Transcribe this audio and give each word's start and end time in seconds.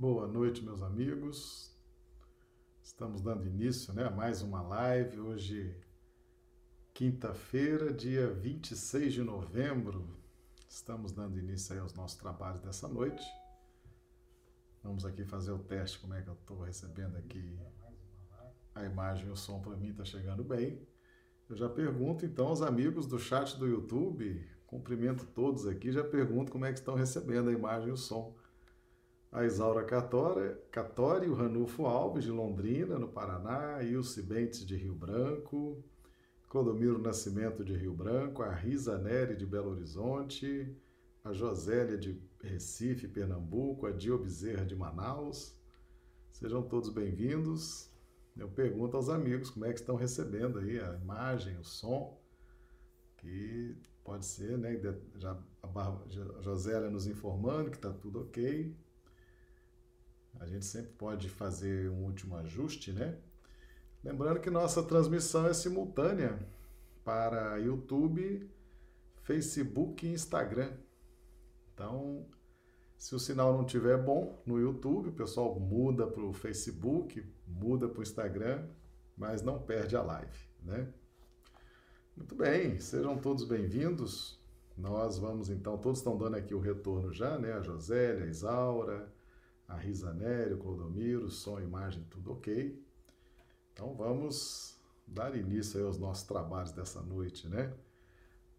Boa 0.00 0.28
noite, 0.28 0.62
meus 0.62 0.80
amigos. 0.80 1.76
Estamos 2.80 3.20
dando 3.20 3.44
início 3.44 3.92
né, 3.92 4.04
a 4.04 4.10
mais 4.12 4.42
uma 4.42 4.62
live. 4.62 5.18
Hoje, 5.18 5.74
quinta-feira, 6.94 7.92
dia 7.92 8.32
26 8.32 9.12
de 9.12 9.24
novembro. 9.24 10.16
Estamos 10.68 11.10
dando 11.10 11.36
início 11.36 11.82
aos 11.82 11.94
nossos 11.94 12.16
trabalhos 12.16 12.60
dessa 12.60 12.86
noite. 12.86 13.26
Vamos 14.84 15.04
aqui 15.04 15.24
fazer 15.24 15.50
o 15.50 15.58
teste, 15.58 15.98
como 15.98 16.14
é 16.14 16.22
que 16.22 16.28
eu 16.28 16.34
estou 16.34 16.60
recebendo 16.60 17.16
aqui 17.16 17.58
a 18.76 18.84
imagem 18.84 19.26
e 19.26 19.32
o 19.32 19.36
som 19.36 19.60
para 19.60 19.76
mim 19.76 19.90
está 19.90 20.04
chegando 20.04 20.44
bem. 20.44 20.80
Eu 21.50 21.56
já 21.56 21.68
pergunto 21.68 22.24
então 22.24 22.46
aos 22.46 22.62
amigos 22.62 23.08
do 23.08 23.18
chat 23.18 23.58
do 23.58 23.66
YouTube, 23.66 24.48
cumprimento 24.64 25.26
todos 25.26 25.66
aqui, 25.66 25.90
já 25.90 26.04
pergunto 26.04 26.52
como 26.52 26.66
é 26.66 26.72
que 26.72 26.78
estão 26.78 26.94
recebendo 26.94 27.50
a 27.50 27.52
imagem 27.52 27.88
e 27.88 27.92
o 27.92 27.96
som. 27.96 28.38
A 29.30 29.44
Isaura 29.44 29.84
Catori, 29.84 31.28
o 31.28 31.34
Ranulfo 31.34 31.84
Alves, 31.84 32.24
de 32.24 32.30
Londrina, 32.30 32.98
no 32.98 33.08
Paraná, 33.08 33.82
Ilse 33.82 34.22
Bentes, 34.22 34.64
de 34.64 34.74
Rio 34.74 34.94
Branco, 34.94 35.84
Clodomiro 36.48 36.98
Nascimento, 36.98 37.62
de 37.62 37.76
Rio 37.76 37.92
Branco, 37.92 38.42
a 38.42 38.50
Risa 38.50 38.96
Neri, 38.96 39.36
de 39.36 39.44
Belo 39.44 39.72
Horizonte, 39.72 40.74
a 41.22 41.34
Josélia, 41.34 41.98
de 41.98 42.18
Recife, 42.42 43.06
Pernambuco, 43.06 43.86
a 43.86 43.90
Dio 43.90 44.16
Bezerra, 44.16 44.64
de 44.64 44.74
Manaus. 44.74 45.54
Sejam 46.32 46.62
todos 46.62 46.88
bem-vindos. 46.88 47.90
Eu 48.34 48.48
pergunto 48.48 48.96
aos 48.96 49.10
amigos 49.10 49.50
como 49.50 49.66
é 49.66 49.74
que 49.74 49.80
estão 49.80 49.94
recebendo 49.94 50.58
aí 50.58 50.80
a 50.80 50.94
imagem, 50.94 51.58
o 51.58 51.64
som, 51.64 52.18
que 53.18 53.76
pode 54.02 54.24
ser, 54.24 54.56
né? 54.56 54.80
Já 55.16 55.38
a 55.62 56.40
Josélia 56.40 56.88
nos 56.88 57.06
informando 57.06 57.70
que 57.70 57.76
está 57.76 57.92
tudo 57.92 58.22
ok. 58.22 58.74
A 60.40 60.46
gente 60.46 60.64
sempre 60.64 60.92
pode 60.92 61.28
fazer 61.28 61.90
um 61.90 62.04
último 62.04 62.36
ajuste, 62.36 62.92
né? 62.92 63.18
Lembrando 64.02 64.40
que 64.40 64.50
nossa 64.50 64.82
transmissão 64.82 65.46
é 65.46 65.52
simultânea 65.52 66.38
para 67.04 67.56
YouTube, 67.56 68.48
Facebook 69.22 70.06
e 70.06 70.12
Instagram. 70.12 70.72
Então, 71.74 72.26
se 72.96 73.14
o 73.14 73.18
sinal 73.18 73.52
não 73.52 73.64
estiver 73.64 73.96
bom 73.96 74.40
no 74.46 74.58
YouTube, 74.58 75.08
o 75.08 75.12
pessoal 75.12 75.58
muda 75.58 76.06
para 76.06 76.22
o 76.22 76.32
Facebook, 76.32 77.24
muda 77.46 77.88
para 77.88 78.00
o 78.00 78.02
Instagram, 78.02 78.68
mas 79.16 79.42
não 79.42 79.60
perde 79.60 79.96
a 79.96 80.02
live, 80.02 80.38
né? 80.62 80.92
Muito 82.16 82.34
bem, 82.34 82.80
sejam 82.80 83.18
todos 83.18 83.44
bem-vindos. 83.44 84.40
Nós 84.76 85.18
vamos 85.18 85.50
então, 85.50 85.76
todos 85.78 85.98
estão 85.98 86.16
dando 86.16 86.36
aqui 86.36 86.54
o 86.54 86.60
retorno 86.60 87.12
já, 87.12 87.38
né? 87.38 87.52
A 87.52 87.60
Josélia, 87.60 88.24
a 88.24 88.28
Isaura, 88.28 89.12
a 89.68 89.76
Risanério, 89.76 90.58
Clodomiro, 90.58 91.30
som, 91.30 91.60
imagem, 91.60 92.02
tudo 92.10 92.32
ok. 92.32 92.82
Então 93.72 93.94
vamos 93.94 94.80
dar 95.06 95.36
início 95.36 95.86
aos 95.86 95.98
nossos 95.98 96.26
trabalhos 96.26 96.72
dessa 96.72 97.02
noite, 97.02 97.46
né? 97.46 97.72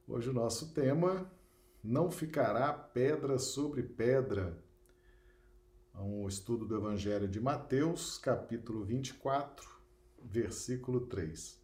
Hoje 0.07 0.29
o 0.29 0.33
nosso 0.33 0.73
tema 0.73 1.29
não 1.83 2.11
ficará 2.11 2.71
pedra 2.71 3.39
sobre 3.39 3.83
pedra. 3.83 4.57
Um 5.95 6.27
estudo 6.27 6.65
do 6.65 6.77
Evangelho 6.77 7.27
de 7.27 7.41
Mateus, 7.41 8.17
capítulo 8.17 8.85
24, 8.85 9.67
versículo 10.23 11.07
3. 11.07 11.59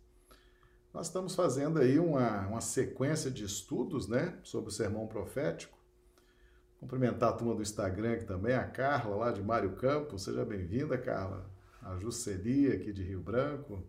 Nós 0.94 1.08
estamos 1.08 1.36
fazendo 1.36 1.80
aí 1.80 2.00
uma, 2.00 2.48
uma 2.48 2.62
sequência 2.62 3.30
de 3.30 3.44
estudos, 3.44 4.08
né, 4.08 4.40
sobre 4.44 4.70
o 4.70 4.74
sermão 4.74 5.08
profético. 5.08 5.75
Cumprimentar 6.80 7.30
a 7.30 7.34
turma 7.34 7.56
do 7.56 7.62
Instagram 7.62 8.14
aqui 8.14 8.26
também, 8.26 8.54
a 8.54 8.66
Carla, 8.66 9.16
lá 9.16 9.32
de 9.32 9.42
Mário 9.42 9.76
Campos. 9.76 10.24
Seja 10.24 10.46
bem-vinda, 10.46 10.98
Carla. 10.98 11.50
A 11.82 11.98
Juscelia, 11.98 12.76
aqui 12.76 12.92
de 12.92 13.04
Rio 13.04 13.22
Branco. 13.22 13.84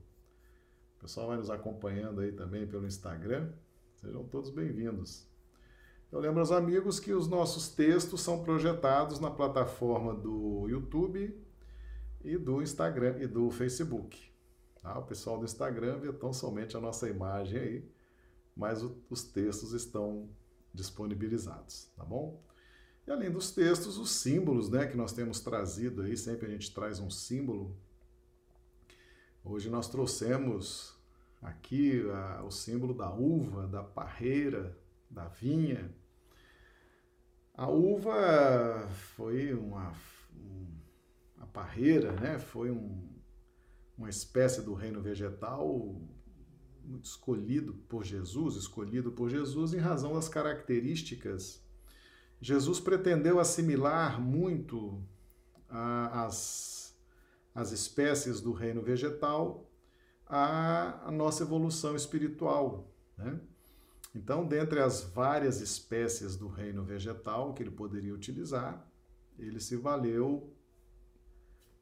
O 0.96 1.00
pessoal 1.00 1.28
vai 1.28 1.36
nos 1.36 1.50
acompanhando 1.50 2.20
aí 2.20 2.32
também 2.32 2.66
pelo 2.66 2.86
Instagram. 2.86 3.50
Sejam 3.96 4.25
todos 4.25 4.50
bem-vindos. 4.50 5.26
Eu 6.12 6.20
lembro 6.20 6.41
aos 6.41 6.52
amigos 6.52 7.00
que 7.00 7.12
os 7.12 7.26
nossos 7.26 7.69
textos 7.69 8.20
são 8.20 8.42
projetados 8.42 9.19
na 9.19 9.30
plataforma 9.30 10.14
do 10.14 10.66
YouTube 10.69 11.36
e 12.25 12.38
do 12.38 12.62
Instagram 12.62 13.16
e 13.19 13.26
do 13.26 13.50
Facebook. 13.50 14.32
Tá? 14.80 14.98
O 14.98 15.04
pessoal 15.04 15.38
do 15.38 15.44
Instagram 15.44 15.98
vê 15.98 16.12
tão 16.12 16.32
somente 16.32 16.76
a 16.76 16.80
nossa 16.80 17.08
imagem 17.08 17.58
aí, 17.58 17.91
mas 18.56 18.82
o, 18.82 18.96
os 19.10 19.25
textos 19.25 19.72
estão 19.72 20.28
disponibilizados, 20.72 21.91
tá 21.96 22.04
bom? 22.04 22.41
E 23.06 23.11
além 23.11 23.31
dos 23.31 23.53
textos, 23.53 23.99
os 23.99 24.11
símbolos, 24.11 24.69
né, 24.69 24.87
que 24.87 24.97
nós 24.97 25.12
temos 25.12 25.41
trazido 25.41 26.03
aí, 26.03 26.17
sempre 26.17 26.47
a 26.47 26.50
gente 26.50 26.75
traz 26.75 26.99
um 26.99 27.09
símbolo. 27.09 27.77
Hoje 29.44 29.71
nós 29.71 29.89
trouxemos 29.89 30.93
aqui 31.41 32.03
a, 32.11 32.43
o 32.43 32.50
símbolo 32.50 32.93
da 32.93 33.09
uva, 33.12 33.69
da 33.69 33.84
parreira, 33.84 34.77
da 35.09 35.28
vinha. 35.28 35.94
A 37.55 37.69
uva 37.69 38.89
foi 39.15 39.55
uma, 39.55 39.94
uma 41.37 41.47
parreira, 41.47 42.12
né? 42.12 42.41
foi 42.41 42.73
um, 42.73 43.09
uma 43.97 44.11
espécie 44.11 44.62
do 44.62 44.75
reino 44.75 45.00
vegetal 45.00 45.94
muito 46.84 47.05
escolhido 47.05 47.75
por 47.88 48.05
Jesus, 48.05 48.56
escolhido 48.56 49.12
por 49.12 49.28
Jesus 49.28 49.75
em 49.75 49.78
razão 49.78 50.15
das 50.15 50.28
características. 50.28 51.66
Jesus 52.41 52.80
pretendeu 52.80 53.41
assimilar 53.41 54.20
muito 54.20 55.02
as, 55.69 56.97
as 57.54 57.72
espécies 57.72 58.41
do 58.41 58.52
reino 58.52 58.82
vegetal 58.82 59.70
à, 60.26 61.10
nossa 61.12 61.42
evolução 61.42 61.96
espiritual. 61.96 62.92
Né? 63.16 63.41
Então, 64.14 64.46
dentre 64.46 64.80
as 64.80 65.02
várias 65.02 65.60
espécies 65.60 66.36
do 66.36 66.48
reino 66.48 66.84
vegetal 66.84 67.52
que 67.54 67.62
ele 67.62 67.70
poderia 67.70 68.14
utilizar, 68.14 68.86
ele 69.38 69.60
se 69.60 69.76
valeu, 69.76 70.52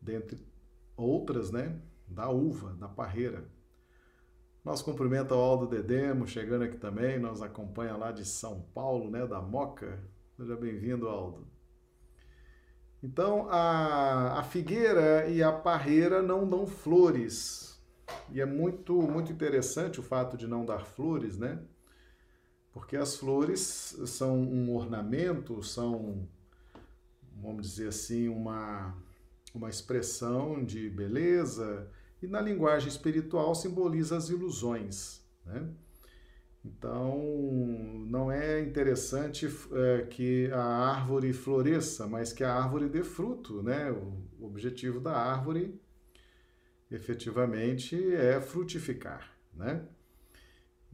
dentre 0.01 0.45
outras, 0.97 1.51
né, 1.51 1.81
da 2.07 2.29
uva, 2.29 2.75
da 2.75 2.89
parreira. 2.89 3.49
Nós 4.65 4.83
cumprimenta 4.83 5.35
o 5.35 5.39
Aldo 5.39 5.67
Dedemo, 5.67 6.27
chegando 6.27 6.65
aqui 6.65 6.77
também, 6.77 7.19
nos 7.19 7.43
acompanha 7.43 7.97
lá 7.97 8.11
de 8.11 8.25
São 8.25 8.63
Paulo, 8.75 9.11
né, 9.11 9.27
da 9.27 9.41
Moca. 9.41 10.03
Seja 10.37 10.57
bem-vindo, 10.57 11.09
Aldo. 11.09 11.47
Então, 13.03 13.49
a, 13.51 14.41
a 14.41 14.43
figueira 14.43 15.29
e 15.29 15.43
a 15.43 15.53
parreira 15.53 16.23
não 16.23 16.49
dão 16.49 16.67
flores. 16.67 17.81
E 18.31 18.41
é 18.41 18.47
muito, 18.47 18.95
muito 19.03 19.33
interessante 19.33 20.01
o 20.01 20.03
fato 20.03 20.37
de 20.37 20.47
não 20.47 20.65
dar 20.65 20.85
flores, 20.85 21.39
né? 21.39 21.59
porque 22.75 22.97
as 22.97 23.17
flores 23.17 23.97
são 24.05 24.37
um 24.37 24.75
ornamento, 24.75 25.63
são, 25.63 26.29
vamos 27.41 27.71
dizer 27.71 27.89
assim, 27.89 28.29
uma, 28.29 28.93
uma 29.55 29.71
expressão 29.71 30.65
de 30.65 30.91
beleza, 30.91 31.89
e 32.21 32.27
na 32.27 32.41
linguagem 32.41 32.89
espiritual 32.89 33.55
simboliza 33.55 34.17
as 34.17 34.29
ilusões. 34.29 35.25
Né? 35.47 35.69
Então, 36.65 37.19
não 38.07 38.33
é 38.33 38.61
interessante 38.63 39.47
é, 39.73 40.03
que 40.07 40.51
a 40.51 40.65
árvore 40.65 41.33
floresça, 41.33 42.07
mas 42.07 42.33
que 42.33 42.43
a 42.43 42.55
árvore 42.55 42.89
dê 42.89 43.05
fruto. 43.05 43.63
Né? 43.63 43.91
O 43.91 44.47
objetivo 44.47 44.99
da 44.99 45.13
árvore, 45.13 45.79
efetivamente, 46.91 47.97
é 48.15 48.41
frutificar. 48.41 49.31
Né? 49.53 49.85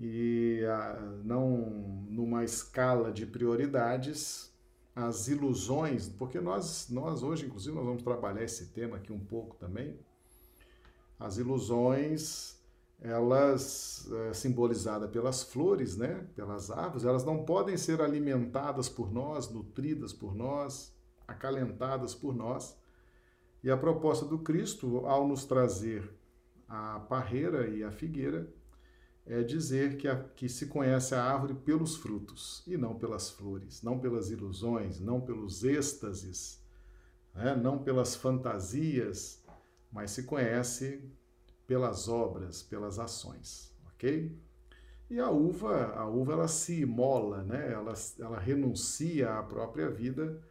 e 0.01 0.65
a, 0.65 0.99
não 1.23 2.07
numa 2.09 2.43
escala 2.43 3.13
de 3.13 3.27
prioridades 3.27 4.51
as 4.97 5.29
ilusões, 5.29 6.09
porque 6.09 6.41
nós 6.41 6.89
nós 6.89 7.23
hoje 7.23 7.47
inclusive 7.47 7.75
nós 7.77 7.85
vamos 7.85 8.03
trabalhar 8.03 8.43
esse 8.43 8.67
tema 8.67 8.97
aqui 8.97 9.13
um 9.13 9.21
pouco 9.21 9.57
também. 9.57 9.99
As 11.19 11.37
ilusões 11.37 12.59
elas 13.01 14.11
é, 14.13 14.33
simbolizadas 14.35 15.11
pelas 15.11 15.43
flores, 15.43 15.97
né, 15.97 16.27
pelas 16.35 16.71
árvores, 16.71 17.05
elas 17.05 17.25
não 17.25 17.45
podem 17.45 17.77
ser 17.77 18.01
alimentadas 18.01 18.89
por 18.89 19.11
nós, 19.11 19.51
nutridas 19.51 20.13
por 20.13 20.35
nós, 20.35 20.95
acalentadas 21.27 22.15
por 22.15 22.35
nós. 22.35 22.79
E 23.63 23.71
a 23.71 23.77
proposta 23.77 24.27
do 24.27 24.39
Cristo, 24.39 25.07
ao 25.07 25.27
nos 25.27 25.45
trazer 25.45 26.11
a 26.69 27.01
parreira 27.01 27.69
e 27.69 27.83
a 27.83 27.91
figueira, 27.91 28.53
é 29.27 29.43
dizer 29.43 29.97
que, 29.97 30.09
a, 30.09 30.17
que 30.17 30.49
se 30.49 30.67
conhece 30.67 31.15
a 31.15 31.23
árvore 31.23 31.55
pelos 31.55 31.97
frutos 31.97 32.63
e 32.67 32.77
não 32.77 32.99
pelas 32.99 33.31
flores, 33.31 33.83
não 33.83 33.99
pelas 33.99 34.31
ilusões, 34.31 34.99
não 34.99 35.21
pelos 35.21 35.63
êxtases, 35.63 36.61
né? 37.35 37.55
não 37.55 37.79
pelas 37.79 38.15
fantasias, 38.15 39.43
mas 39.93 40.11
se 40.11 40.25
conhece 40.25 41.09
pelas 41.71 42.09
obras, 42.09 42.65
pelas 42.65 42.99
ações, 42.99 43.73
ok? 43.95 44.37
E 45.09 45.21
a 45.21 45.31
uva, 45.31 45.93
a 45.95 46.05
uva 46.05 46.33
ela 46.33 46.49
se 46.49 46.81
imola, 46.81 47.45
né? 47.45 47.73
ela, 47.73 47.95
ela 48.19 48.41
renuncia 48.41 49.39
à 49.39 49.43
própria 49.45 49.89
vida 49.89 50.43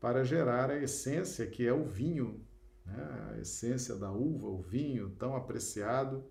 para 0.00 0.24
gerar 0.24 0.72
a 0.72 0.76
essência 0.76 1.46
que 1.46 1.64
é 1.64 1.72
o 1.72 1.84
vinho, 1.84 2.44
né? 2.84 3.30
a 3.30 3.38
essência 3.38 3.94
da 3.94 4.10
uva, 4.10 4.48
o 4.48 4.60
vinho 4.60 5.10
tão 5.10 5.36
apreciado 5.36 6.24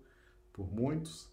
por 0.52 0.70
muitos. 0.70 1.32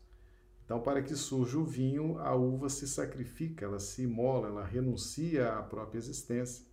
Então, 0.64 0.80
para 0.80 1.04
que 1.04 1.14
surja 1.14 1.60
o 1.60 1.66
vinho, 1.66 2.18
a 2.20 2.34
uva 2.34 2.70
se 2.70 2.88
sacrifica, 2.88 3.66
ela 3.66 3.80
se 3.80 4.04
imola, 4.04 4.48
ela 4.48 4.64
renuncia 4.64 5.56
à 5.56 5.62
própria 5.62 6.00
existência, 6.00 6.66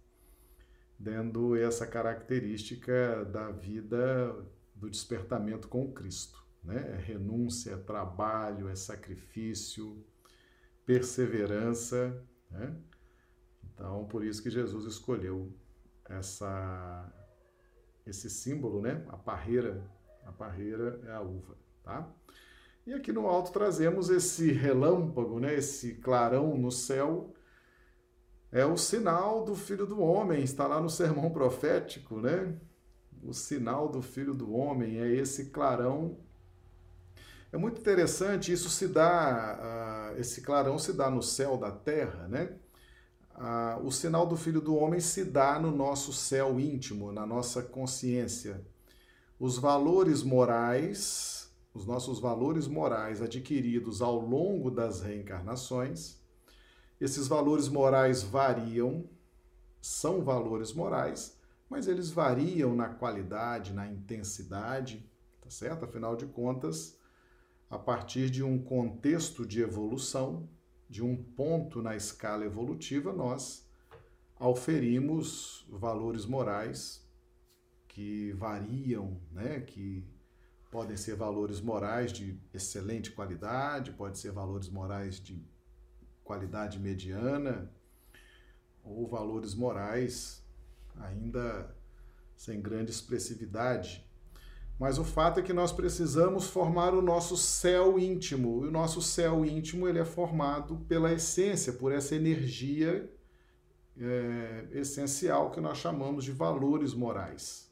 dando 0.96 1.56
essa 1.56 1.88
característica 1.88 3.24
da 3.24 3.50
vida 3.50 4.46
do 4.80 4.90
despertamento 4.90 5.68
com 5.68 5.92
Cristo. 5.92 6.42
Né? 6.64 6.94
É 6.94 6.96
renúncia, 6.96 7.72
é 7.72 7.76
trabalho, 7.76 8.68
é 8.68 8.74
sacrifício, 8.74 10.04
perseverança. 10.84 12.24
Né? 12.50 12.74
Então, 13.74 14.06
por 14.06 14.24
isso 14.24 14.42
que 14.42 14.50
Jesus 14.50 14.86
escolheu 14.86 15.52
essa, 16.08 17.12
esse 18.06 18.28
símbolo, 18.28 18.82
né? 18.82 19.04
A 19.08 19.16
parreira, 19.16 19.82
a 20.26 20.32
parreira 20.32 21.00
é 21.06 21.12
a 21.12 21.20
uva, 21.20 21.56
tá? 21.82 22.12
E 22.86 22.92
aqui 22.92 23.12
no 23.12 23.26
alto 23.26 23.52
trazemos 23.52 24.10
esse 24.10 24.50
relâmpago, 24.50 25.38
né? 25.38 25.54
Esse 25.54 25.94
clarão 25.94 26.56
no 26.58 26.72
céu, 26.72 27.32
é 28.50 28.66
o 28.66 28.76
sinal 28.76 29.44
do 29.44 29.54
Filho 29.54 29.86
do 29.86 30.00
Homem, 30.00 30.42
está 30.42 30.66
lá 30.66 30.80
no 30.80 30.90
sermão 30.90 31.30
profético, 31.30 32.20
né? 32.20 32.58
O 33.22 33.32
sinal 33.32 33.88
do 33.88 34.00
Filho 34.00 34.34
do 34.34 34.52
Homem 34.52 34.98
é 34.98 35.08
esse 35.08 35.46
clarão. 35.46 36.16
É 37.52 37.58
muito 37.58 37.80
interessante, 37.80 38.52
isso 38.52 38.70
se 38.70 38.88
dá, 38.88 40.12
uh, 40.14 40.20
esse 40.20 40.40
clarão 40.40 40.78
se 40.78 40.92
dá 40.92 41.10
no 41.10 41.22
céu 41.22 41.56
da 41.56 41.70
terra, 41.70 42.28
né? 42.28 42.56
ah, 43.40 43.80
o 43.82 43.90
sinal 43.90 44.26
do 44.26 44.36
Filho 44.36 44.60
do 44.60 44.76
Homem 44.76 45.00
se 45.00 45.24
dá 45.24 45.58
no 45.58 45.70
nosso 45.70 46.12
céu 46.12 46.60
íntimo, 46.60 47.10
na 47.10 47.24
nossa 47.26 47.62
consciência. 47.62 48.62
Os 49.38 49.56
valores 49.56 50.22
morais, 50.22 51.50
os 51.72 51.86
nossos 51.86 52.20
valores 52.20 52.68
morais 52.68 53.22
adquiridos 53.22 54.02
ao 54.02 54.20
longo 54.20 54.70
das 54.70 55.00
reencarnações, 55.00 56.20
esses 57.00 57.26
valores 57.26 57.66
morais 57.66 58.22
variam, 58.22 59.08
são 59.80 60.22
valores 60.22 60.74
morais, 60.74 61.39
mas 61.70 61.86
eles 61.86 62.10
variam 62.10 62.74
na 62.74 62.88
qualidade, 62.88 63.72
na 63.72 63.86
intensidade, 63.86 65.08
tá 65.40 65.48
certo? 65.48 65.84
Afinal 65.84 66.16
de 66.16 66.26
contas, 66.26 66.98
a 67.70 67.78
partir 67.78 68.28
de 68.28 68.42
um 68.42 68.60
contexto 68.60 69.46
de 69.46 69.62
evolução, 69.62 70.48
de 70.88 71.04
um 71.04 71.16
ponto 71.16 71.80
na 71.80 71.94
escala 71.94 72.44
evolutiva, 72.44 73.12
nós 73.12 73.70
auferimos 74.36 75.64
valores 75.70 76.26
morais 76.26 77.08
que 77.86 78.32
variam, 78.32 79.20
né? 79.30 79.60
que 79.60 80.04
podem 80.72 80.96
ser 80.96 81.14
valores 81.14 81.60
morais 81.60 82.12
de 82.12 82.36
excelente 82.52 83.12
qualidade, 83.12 83.92
pode 83.92 84.18
ser 84.18 84.32
valores 84.32 84.68
morais 84.68 85.20
de 85.20 85.40
qualidade 86.24 86.80
mediana, 86.80 87.70
ou 88.82 89.06
valores 89.06 89.54
morais 89.54 90.39
ainda 90.96 91.74
sem 92.36 92.60
grande 92.60 92.90
expressividade, 92.90 94.04
mas 94.78 94.98
o 94.98 95.04
fato 95.04 95.40
é 95.40 95.42
que 95.42 95.52
nós 95.52 95.72
precisamos 95.72 96.48
formar 96.48 96.94
o 96.94 97.02
nosso 97.02 97.36
céu 97.36 97.98
íntimo. 97.98 98.64
E 98.64 98.68
o 98.68 98.70
nosso 98.70 99.02
céu 99.02 99.44
íntimo 99.44 99.86
ele 99.86 99.98
é 99.98 100.06
formado 100.06 100.76
pela 100.88 101.12
essência, 101.12 101.74
por 101.74 101.92
essa 101.92 102.16
energia 102.16 103.12
é, 103.98 104.68
essencial 104.72 105.50
que 105.50 105.60
nós 105.60 105.76
chamamos 105.76 106.24
de 106.24 106.32
valores 106.32 106.94
morais. 106.94 107.70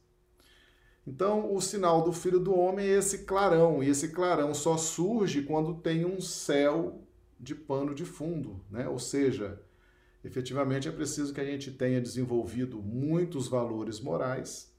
Então, 1.06 1.54
o 1.54 1.62
sinal 1.62 2.02
do 2.02 2.12
Filho 2.12 2.38
do 2.38 2.54
Homem 2.54 2.86
é 2.86 2.98
esse 2.98 3.24
clarão, 3.24 3.82
e 3.82 3.88
esse 3.88 4.10
clarão 4.10 4.52
só 4.52 4.76
surge 4.76 5.40
quando 5.40 5.76
tem 5.76 6.04
um 6.04 6.20
céu 6.20 7.00
de 7.40 7.54
pano 7.54 7.94
de 7.94 8.04
fundo, 8.04 8.60
né? 8.70 8.86
Ou 8.86 8.98
seja, 8.98 9.58
efetivamente 10.28 10.86
é 10.88 10.92
preciso 10.92 11.32
que 11.32 11.40
a 11.40 11.44
gente 11.44 11.70
tenha 11.70 12.00
desenvolvido 12.00 12.82
muitos 12.82 13.48
valores 13.48 13.98
morais 13.98 14.72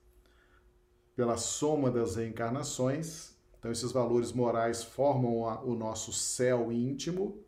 pela 1.15 1.37
soma 1.37 1.89
das 1.89 2.15
reencarnações. 2.15 3.35
Então, 3.57 3.71
esses 3.71 3.91
valores 3.91 4.31
morais 4.31 4.83
formam 4.83 5.45
a, 5.45 5.61
o 5.63 5.75
nosso 5.75 6.13
céu 6.13 6.71
íntimo 6.71 7.43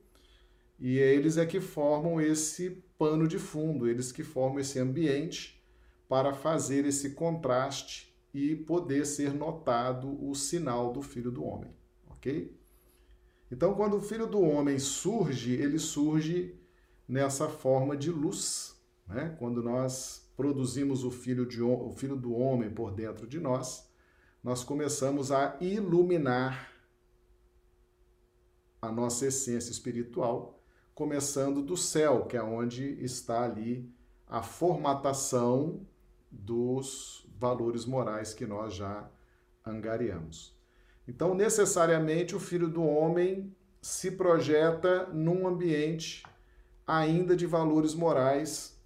e 0.80 0.98
eles 0.98 1.38
é 1.38 1.46
que 1.46 1.62
formam 1.62 2.20
esse 2.20 2.84
pano 2.98 3.28
de 3.28 3.38
fundo, 3.38 3.88
eles 3.88 4.12
que 4.12 4.24
formam 4.24 4.60
esse 4.60 4.80
ambiente 4.80 5.64
para 6.10 6.34
fazer 6.34 6.86
esse 6.86 7.12
contraste 7.12 8.14
e 8.34 8.56
poder 8.56 9.06
ser 9.06 9.34
notado 9.34 10.28
o 10.28 10.34
sinal 10.34 10.92
do 10.92 11.02
Filho 11.02 11.32
do 11.32 11.46
Homem, 11.46 11.72
ok? 12.10 12.58
Então, 13.52 13.76
quando 13.76 13.98
o 13.98 14.02
Filho 14.02 14.26
do 14.26 14.42
Homem 14.42 14.80
surge, 14.80 15.54
ele 15.54 15.78
surge 15.78 16.60
nessa 17.12 17.50
forma 17.50 17.98
de 17.98 18.10
luz, 18.10 18.82
né? 19.06 19.36
Quando 19.38 19.62
nós 19.62 20.32
produzimos 20.38 21.04
o 21.04 21.12
filho, 21.12 21.46
de, 21.46 21.62
o 21.62 21.92
filho 21.92 22.16
do 22.16 22.34
homem 22.34 22.70
por 22.70 22.94
dentro 22.94 23.28
de 23.28 23.38
nós, 23.38 23.86
nós 24.42 24.64
começamos 24.64 25.30
a 25.30 25.58
iluminar 25.60 26.72
a 28.82 28.90
nossa 28.90 29.26
essência 29.26 29.72
espiritual, 29.72 30.64
começando 30.96 31.62
do 31.62 31.76
céu, 31.76 32.28
que 32.28 32.38
é 32.38 32.42
onde 32.42 33.04
está 33.04 33.44
ali 33.44 33.94
a 34.26 34.42
formatação 34.42 35.86
dos 36.32 37.30
valores 37.38 37.86
morais 37.86 38.34
que 38.34 38.48
nós 38.48 38.74
já 38.74 39.12
angariamos. 39.66 40.58
Então, 41.06 41.36
necessariamente, 41.36 42.38
o 42.38 42.40
filho 42.40 42.70
do 42.70 42.82
homem 42.82 43.54
se 43.82 44.12
projeta 44.12 45.08
num 45.08 45.46
ambiente 45.46 46.24
ainda 46.92 47.38
de 47.38 47.46
valores 47.46 47.96
morais 47.96 48.78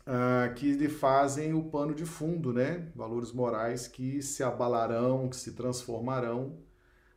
uh, 0.00 0.52
que 0.54 0.74
lhe 0.74 0.90
fazem 0.90 1.54
o 1.54 1.64
pano 1.64 1.94
de 1.94 2.04
fundo, 2.04 2.52
né? 2.52 2.92
Valores 2.94 3.32
morais 3.32 3.88
que 3.88 4.20
se 4.20 4.42
abalarão, 4.42 5.30
que 5.30 5.36
se 5.36 5.52
transformarão, 5.52 6.58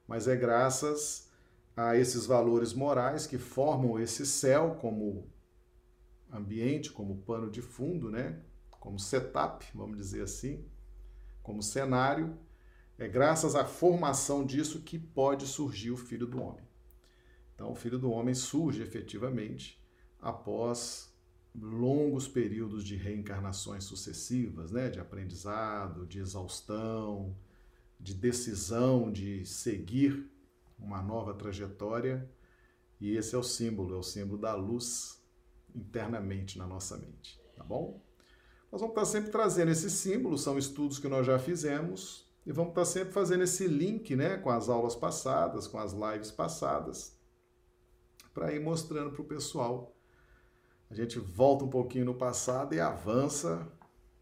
mas 0.07 0.25
é 0.29 0.35
graças 0.35 1.29
a 1.75 1.97
esses 1.97 2.25
valores 2.25 2.73
morais 2.73 3.27
que 3.27 3.37
formam 3.37 3.99
esse 3.99 4.25
céu 4.25 4.77
como 4.79 5.29
ambiente, 6.31 6.89
como 6.89 7.17
pano 7.23 7.51
de 7.51 7.61
fundo, 7.61 8.09
né? 8.09 8.39
Como 8.79 8.97
setup, 8.97 9.65
vamos 9.75 9.97
dizer 9.97 10.21
assim, 10.21 10.65
como 11.43 11.61
cenário. 11.61 12.37
É 12.97 13.09
graças 13.09 13.55
à 13.55 13.65
formação 13.65 14.45
disso 14.45 14.81
que 14.81 14.97
pode 14.97 15.45
surgir 15.45 15.91
o 15.91 15.97
Filho 15.97 16.25
do 16.25 16.41
Homem. 16.41 16.65
Então, 17.53 17.71
o 17.71 17.75
Filho 17.75 17.99
do 17.99 18.09
Homem 18.09 18.33
surge 18.33 18.81
efetivamente 18.81 19.85
após 20.21 21.13
longos 21.59 22.27
períodos 22.27 22.83
de 22.83 22.95
reencarnações 22.95 23.83
sucessivas, 23.83 24.71
né, 24.71 24.89
de 24.89 24.99
aprendizado, 24.99 26.05
de 26.05 26.19
exaustão, 26.19 27.35
de 27.99 28.13
decisão 28.13 29.11
de 29.11 29.45
seguir 29.45 30.29
uma 30.77 31.01
nova 31.01 31.33
trajetória, 31.33 32.29
e 32.99 33.15
esse 33.15 33.33
é 33.33 33.37
o 33.37 33.43
símbolo, 33.43 33.95
é 33.95 33.97
o 33.97 34.03
símbolo 34.03 34.39
da 34.39 34.53
luz 34.53 35.21
internamente 35.75 36.57
na 36.57 36.67
nossa 36.67 36.97
mente, 36.97 37.41
tá 37.55 37.63
bom? 37.63 38.01
Nós 38.71 38.81
vamos 38.81 38.95
estar 38.95 39.05
sempre 39.05 39.31
trazendo 39.31 39.71
esse 39.71 39.89
símbolo, 39.89 40.37
são 40.37 40.57
estudos 40.57 40.99
que 40.99 41.07
nós 41.07 41.25
já 41.25 41.39
fizemos, 41.39 42.27
e 42.45 42.51
vamos 42.51 42.69
estar 42.69 42.85
sempre 42.85 43.13
fazendo 43.13 43.43
esse 43.43 43.67
link, 43.67 44.15
né, 44.15 44.37
com 44.37 44.49
as 44.49 44.69
aulas 44.69 44.95
passadas, 44.95 45.67
com 45.67 45.79
as 45.79 45.93
lives 45.93 46.31
passadas, 46.31 47.17
para 48.33 48.53
ir 48.53 48.59
mostrando 48.59 49.11
para 49.11 49.21
o 49.21 49.25
pessoal 49.25 49.96
a 50.89 50.93
gente 50.93 51.19
volta 51.19 51.65
um 51.65 51.69
pouquinho 51.69 52.05
no 52.05 52.15
passado 52.15 52.73
e 52.73 52.79
avança, 52.79 53.67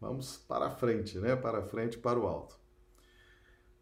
vamos 0.00 0.36
para 0.36 0.70
frente, 0.70 1.18
né? 1.18 1.36
Para 1.36 1.62
frente, 1.62 1.98
para 1.98 2.18
o 2.18 2.26
alto. 2.26 2.58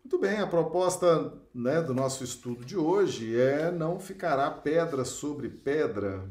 Muito 0.05 0.19
bem, 0.19 0.39
a 0.39 0.47
proposta 0.47 1.33
né, 1.55 1.81
do 1.81 1.95
nosso 1.95 2.23
estudo 2.23 2.63
de 2.63 2.77
hoje 2.77 3.41
é 3.41 3.71
não 3.71 3.99
ficará 3.99 4.51
pedra 4.51 5.03
sobre 5.03 5.49
pedra. 5.49 6.31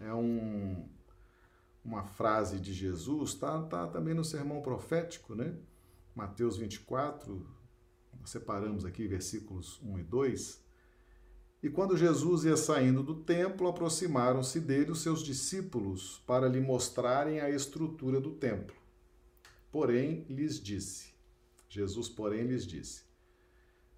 É 0.00 0.14
um, 0.14 0.88
uma 1.84 2.04
frase 2.04 2.58
de 2.58 2.72
Jesus, 2.72 3.34
tá, 3.34 3.62
tá 3.64 3.86
também 3.86 4.14
no 4.14 4.24
sermão 4.24 4.62
profético, 4.62 5.34
né? 5.34 5.54
Mateus 6.14 6.56
24, 6.56 7.46
separamos 8.24 8.86
aqui 8.86 9.06
versículos 9.06 9.78
1 9.82 9.98
e 9.98 10.02
2. 10.02 10.59
E 11.62 11.68
quando 11.68 11.96
Jesus 11.96 12.44
ia 12.44 12.56
saindo 12.56 13.02
do 13.02 13.14
templo, 13.14 13.68
aproximaram-se 13.68 14.60
dele 14.60 14.92
os 14.92 15.02
seus 15.02 15.22
discípulos 15.22 16.22
para 16.26 16.48
lhe 16.48 16.60
mostrarem 16.60 17.40
a 17.40 17.50
estrutura 17.50 18.18
do 18.18 18.32
templo. 18.32 18.74
Porém, 19.70 20.24
lhes 20.28 20.58
disse: 20.58 21.12
Jesus, 21.68 22.08
porém, 22.08 22.46
lhes 22.46 22.66
disse: 22.66 23.04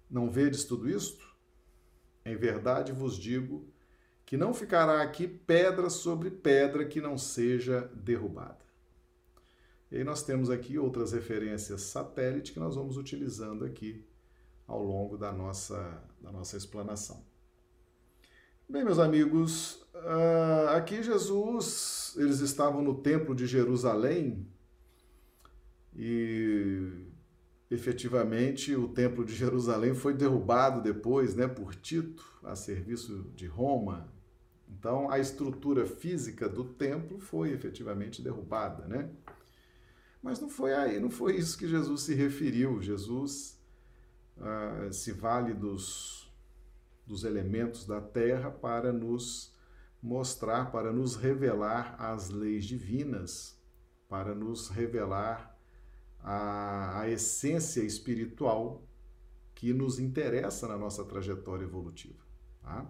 Não 0.09 0.29
vedes 0.29 0.65
tudo 0.65 0.89
isto? 0.89 1.33
Em 2.25 2.35
verdade 2.35 2.91
vos 2.91 3.17
digo 3.17 3.65
que 4.25 4.37
não 4.37 4.53
ficará 4.53 5.01
aqui 5.01 5.27
pedra 5.27 5.89
sobre 5.89 6.31
pedra 6.31 6.85
que 6.85 7.01
não 7.01 7.17
seja 7.17 7.89
derrubada. 7.93 8.63
E 9.91 9.97
aí 9.97 10.03
nós 10.03 10.23
temos 10.23 10.49
aqui 10.49 10.77
outras 10.77 11.11
referências 11.11 11.81
satélite 11.81 12.51
que 12.51 12.59
nós 12.59 12.75
vamos 12.75 12.97
utilizando 12.97 13.63
aqui 13.63 14.05
ao 14.65 14.83
longo 14.83 15.17
da 15.17 15.31
nossa, 15.31 16.03
da 16.19 16.31
nossa 16.31 16.57
explanação. 16.57 17.32
Bem, 18.73 18.83
meus 18.83 18.97
amigos, 18.97 19.85
ah, 19.93 20.77
aqui 20.77 21.03
Jesus, 21.03 22.15
eles 22.17 22.39
estavam 22.39 22.81
no 22.81 22.95
templo 23.03 23.35
de 23.35 23.45
Jerusalém 23.45 24.47
e 25.95 27.05
efetivamente 27.69 28.75
o 28.75 28.87
templo 28.87 29.23
de 29.23 29.35
Jerusalém 29.35 29.93
foi 29.93 30.15
derrubado 30.15 30.81
depois, 30.81 31.35
né, 31.35 31.47
por 31.47 31.75
Tito, 31.75 32.25
a 32.43 32.55
serviço 32.55 33.31
de 33.35 33.45
Roma. 33.45 34.11
Então 34.67 35.07
a 35.11 35.19
estrutura 35.19 35.85
física 35.85 36.49
do 36.49 36.63
templo 36.63 37.19
foi 37.19 37.51
efetivamente 37.51 38.23
derrubada, 38.23 38.87
né? 38.87 39.07
Mas 40.19 40.39
não 40.39 40.49
foi 40.49 40.73
aí, 40.73 40.99
não 40.99 41.11
foi 41.11 41.35
isso 41.35 41.59
que 41.59 41.67
Jesus 41.67 42.01
se 42.01 42.15
referiu. 42.15 42.81
Jesus 42.81 43.55
ah, 44.41 44.89
se 44.91 45.11
vale 45.11 45.53
dos, 45.53 46.22
dos 47.05 47.23
elementos 47.23 47.85
da 47.85 48.01
terra 48.01 48.49
para 48.49 48.91
nos 48.91 49.53
mostrar, 50.01 50.71
para 50.71 50.91
nos 50.91 51.15
revelar 51.15 51.95
as 51.99 52.29
leis 52.29 52.65
divinas, 52.65 53.57
para 54.09 54.35
nos 54.35 54.69
revelar 54.69 55.57
a, 56.19 57.01
a 57.01 57.09
essência 57.09 57.81
espiritual 57.81 58.83
que 59.55 59.73
nos 59.73 59.99
interessa 59.99 60.67
na 60.67 60.77
nossa 60.77 61.05
trajetória 61.05 61.63
evolutiva. 61.63 62.23
Tá? 62.61 62.85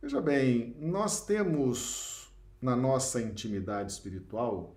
Veja 0.00 0.20
bem, 0.20 0.76
nós 0.78 1.24
temos 1.24 2.32
na 2.60 2.76
nossa 2.76 3.20
intimidade 3.20 3.92
espiritual 3.92 4.76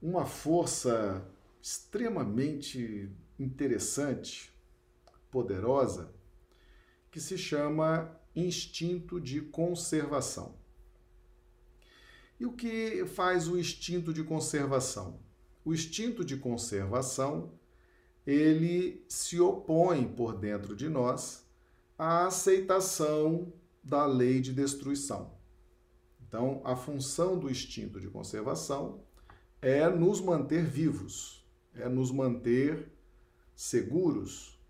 uma 0.00 0.24
força 0.24 1.26
extremamente 1.60 3.10
interessante, 3.38 4.52
poderosa, 5.30 6.15
que 7.16 7.20
se 7.22 7.38
chama 7.38 8.14
instinto 8.34 9.18
de 9.18 9.40
conservação. 9.40 10.54
E 12.38 12.44
o 12.44 12.52
que 12.52 13.06
faz 13.06 13.48
o 13.48 13.58
instinto 13.58 14.12
de 14.12 14.22
conservação? 14.22 15.18
O 15.64 15.72
instinto 15.72 16.22
de 16.22 16.36
conservação, 16.36 17.54
ele 18.26 19.02
se 19.08 19.40
opõe 19.40 20.06
por 20.06 20.36
dentro 20.36 20.76
de 20.76 20.90
nós 20.90 21.42
à 21.98 22.26
aceitação 22.26 23.50
da 23.82 24.04
lei 24.04 24.38
de 24.38 24.52
destruição. 24.52 25.32
Então, 26.20 26.60
a 26.66 26.76
função 26.76 27.38
do 27.38 27.50
instinto 27.50 27.98
de 27.98 28.10
conservação 28.10 29.00
é 29.62 29.88
nos 29.88 30.20
manter 30.20 30.66
vivos, 30.66 31.42
é 31.74 31.88
nos 31.88 32.12
manter 32.12 32.92
seguros, 33.54 34.60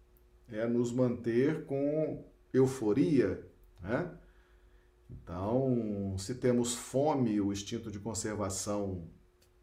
é 0.48 0.64
nos 0.68 0.92
manter 0.92 1.66
com 1.66 2.24
euforia. 2.58 3.44
Né? 3.80 4.10
Então, 5.10 6.16
se 6.18 6.34
temos 6.34 6.74
fome, 6.74 7.40
o 7.40 7.52
instinto 7.52 7.90
de 7.90 7.98
conservação 7.98 9.08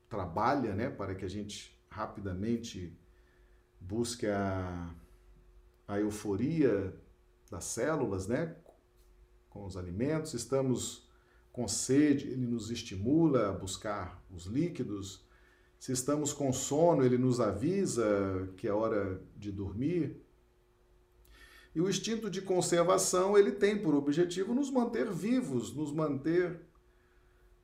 trabalha 0.10 0.74
né, 0.74 0.90
para 0.90 1.16
que 1.16 1.26
a 1.26 1.30
gente 1.30 1.78
rapidamente 1.90 2.98
busque 3.80 4.28
a, 4.28 4.94
a 5.88 6.00
euforia 6.00 6.96
das 7.50 7.66
células 7.66 8.28
né, 8.28 8.56
com 9.50 9.66
os 9.66 9.76
alimentos. 9.76 10.34
Estamos 10.34 11.10
com 11.52 11.68
sede, 11.68 12.30
ele 12.30 12.48
nos 12.48 12.72
estimula 12.72 13.50
a 13.50 13.52
buscar 13.52 14.24
os 14.32 14.46
líquidos. 14.46 15.28
Se 15.78 15.92
estamos 15.92 16.32
com 16.32 16.52
sono, 16.54 17.04
ele 17.04 17.18
nos 17.18 17.40
avisa 17.40 18.50
que 18.58 18.68
é 18.68 18.74
hora 18.74 19.22
de 19.36 19.52
dormir. 19.52 20.23
E 21.76 21.82
o 21.82 21.90
instinto 21.90 22.30
de 22.30 22.42
conservação, 22.42 23.38
ele 23.38 23.52
tem 23.52 23.78
por 23.78 23.96
objetivo 23.96 24.54
nos 24.54 24.70
manter 24.70 25.12
vivos, 25.12 25.74
nos 25.74 25.92
manter 25.92 26.62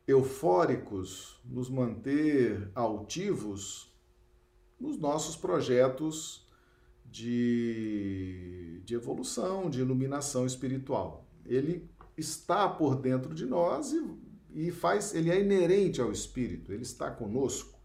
eufóricos, 0.08 1.40
nos 1.46 1.70
manter 1.70 2.72
altivos 2.74 3.94
nos 4.80 4.98
nossos 4.98 5.36
projetos 5.36 6.48
de, 7.06 8.82
de 8.86 8.96
evolução, 8.96 9.70
de 9.70 9.82
iluminação 9.82 10.46
espiritual. 10.46 11.28
Ele 11.46 11.90
está 12.18 12.68
por 12.68 12.96
dentro 12.96 13.34
de 13.34 13.46
nós 13.46 13.92
e, 13.92 14.68
e 14.68 14.72
faz, 14.72 15.14
ele 15.14 15.30
é 15.30 15.40
inerente 15.40 16.02
ao 16.02 16.12
espírito, 16.12 16.72
ele 16.72 16.84
está 16.84 17.12
conosco. 17.12 17.79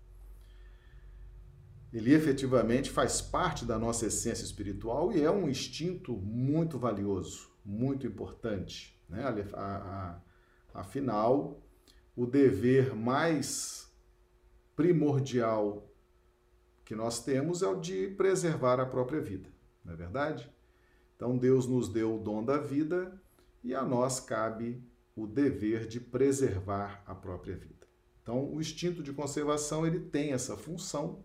Ele 1.94 2.12
efetivamente 2.12 2.90
faz 2.90 3.22
parte 3.22 3.64
da 3.64 3.78
nossa 3.78 4.06
essência 4.06 4.44
espiritual 4.44 5.12
e 5.12 5.22
é 5.22 5.30
um 5.30 5.48
instinto 5.48 6.12
muito 6.16 6.76
valioso, 6.76 7.48
muito 7.64 8.04
importante. 8.04 9.00
Né? 9.08 9.22
Afinal, 10.74 11.62
o 12.16 12.26
dever 12.26 12.96
mais 12.96 13.88
primordial 14.74 15.88
que 16.84 16.96
nós 16.96 17.24
temos 17.24 17.62
é 17.62 17.68
o 17.68 17.80
de 17.80 18.08
preservar 18.08 18.80
a 18.80 18.86
própria 18.86 19.20
vida, 19.20 19.48
não 19.84 19.94
é 19.94 19.96
verdade? 19.96 20.52
Então 21.14 21.38
Deus 21.38 21.66
nos 21.68 21.88
deu 21.88 22.16
o 22.16 22.18
dom 22.18 22.44
da 22.44 22.58
vida 22.58 23.18
e 23.62 23.72
a 23.72 23.84
nós 23.84 24.18
cabe 24.18 24.82
o 25.14 25.28
dever 25.28 25.86
de 25.86 26.00
preservar 26.00 27.04
a 27.06 27.14
própria 27.14 27.56
vida. 27.56 27.86
Então, 28.20 28.52
o 28.52 28.60
instinto 28.60 29.02
de 29.02 29.12
conservação 29.12 29.86
ele 29.86 30.00
tem 30.00 30.32
essa 30.32 30.56
função. 30.56 31.24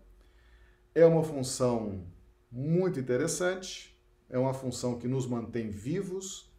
É 0.94 1.06
uma 1.06 1.22
função 1.22 2.04
muito 2.50 2.98
interessante, 2.98 3.96
é 4.28 4.36
uma 4.38 4.52
função 4.52 4.98
que 4.98 5.06
nos 5.06 5.26
mantém 5.26 5.70
vivos, 5.70 6.50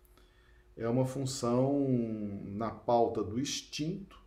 é 0.77 0.87
uma 0.87 1.05
função 1.05 1.87
na 2.45 2.71
pauta 2.71 3.21
do 3.21 3.39
instinto 3.39 4.21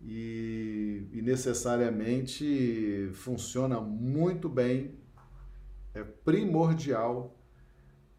e, 0.00 1.06
e 1.12 1.22
necessariamente 1.22 3.10
funciona 3.14 3.80
muito 3.80 4.48
bem, 4.48 4.98
é 5.94 6.02
primordial 6.02 7.36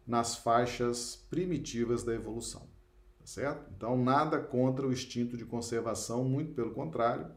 nas 0.06 0.36
faixas 0.36 1.16
primitivas 1.28 2.02
da 2.02 2.14
evolução, 2.14 2.62
tá 3.18 3.26
certo? 3.26 3.70
Então, 3.76 4.02
nada 4.02 4.38
contra 4.40 4.86
o 4.86 4.92
instinto 4.92 5.36
de 5.36 5.44
conservação, 5.44 6.24
muito 6.24 6.54
pelo 6.54 6.72
contrário, 6.72 7.30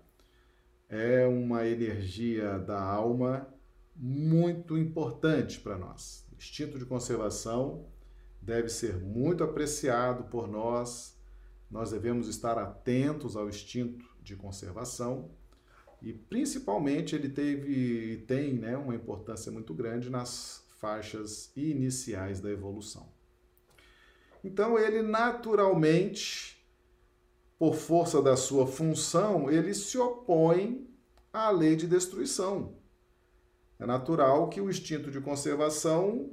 é 0.89 1.25
uma 1.25 1.65
energia 1.65 2.59
da 2.59 2.81
alma 2.81 3.47
muito 3.95 4.77
importante 4.77 5.59
para 5.59 5.77
nós. 5.77 6.25
Instinto 6.37 6.77
de 6.77 6.85
conservação 6.85 7.87
deve 8.41 8.69
ser 8.69 8.97
muito 8.97 9.43
apreciado 9.43 10.25
por 10.25 10.47
nós, 10.47 11.17
nós 11.69 11.91
devemos 11.91 12.27
estar 12.27 12.57
atentos 12.57 13.35
ao 13.35 13.49
instinto 13.49 14.05
de 14.21 14.35
conservação 14.35 15.31
e 16.01 16.13
principalmente 16.13 17.15
ele 17.15 17.29
teve 17.29 18.23
tem 18.27 18.53
né, 18.53 18.77
uma 18.77 18.95
importância 18.95 19.51
muito 19.51 19.73
grande 19.73 20.09
nas 20.09 20.63
faixas 20.79 21.51
iniciais 21.55 22.39
da 22.39 22.51
evolução. 22.51 23.09
Então, 24.43 24.77
ele 24.77 25.01
naturalmente, 25.01 26.54
por 27.57 27.75
força 27.75 28.21
da 28.21 28.35
sua 28.35 28.67
função, 28.67 29.49
ele 29.49 29.73
se 29.73 29.97
opõe 29.97 30.89
à 31.31 31.49
lei 31.49 31.75
de 31.75 31.87
destruição. 31.87 32.75
É 33.79 33.85
natural 33.85 34.49
que 34.49 34.61
o 34.61 34.69
instinto 34.69 35.11
de 35.11 35.19
conservação 35.19 36.31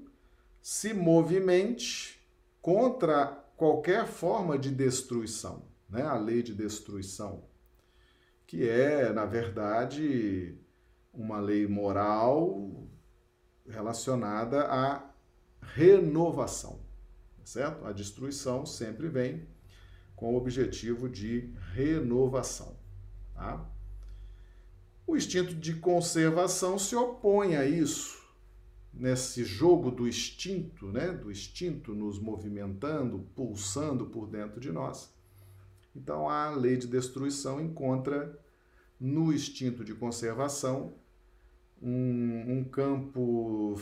se 0.61 0.95
movimente 0.95 2.21
contra 2.61 3.27
qualquer 3.57 4.07
forma 4.07 4.59
de 4.59 4.71
destruição, 4.71 5.65
né? 5.89 6.03
a 6.03 6.17
lei 6.17 6.43
de 6.43 6.55
destruição, 6.55 7.45
que 8.47 8.69
é, 8.69 9.13
na 9.13 9.25
verdade, 9.25 10.57
uma 11.13 11.41
lei 11.41 11.67
moral 11.67 12.87
relacionada 13.67 14.65
à 14.67 15.11
renovação, 15.61 16.81
tá 17.39 17.45
certo? 17.45 17.85
A 17.85 17.93
destruição 17.93 18.67
sempre 18.67 19.09
vem 19.09 19.47
com 20.23 20.35
o 20.35 20.37
objetivo 20.37 21.09
de 21.09 21.51
renovação, 21.73 22.77
tá? 23.35 23.69
O 25.05 25.17
instinto 25.17 25.53
de 25.53 25.75
conservação 25.75 26.79
se 26.79 26.95
opõe 26.95 27.57
a 27.57 27.67
isso, 27.67 28.23
nesse 28.95 29.45
jogo 29.45 29.91
do 29.91 30.07
instinto, 30.07 30.87
né? 30.93 31.09
Do 31.09 31.29
instinto 31.29 31.93
nos 31.93 32.21
movimentando, 32.21 33.27
pulsando 33.35 34.07
por 34.07 34.29
dentro 34.29 34.61
de 34.61 34.71
nós. 34.71 35.13
Então 35.93 36.29
a 36.29 36.51
lei 36.51 36.77
de 36.77 36.87
destruição 36.87 37.61
encontra 37.61 38.39
no 39.01 39.33
instinto 39.33 39.85
de 39.85 39.93
conservação 39.93 40.95
um, 41.83 42.59
um 42.59 42.63
campo 42.63 43.75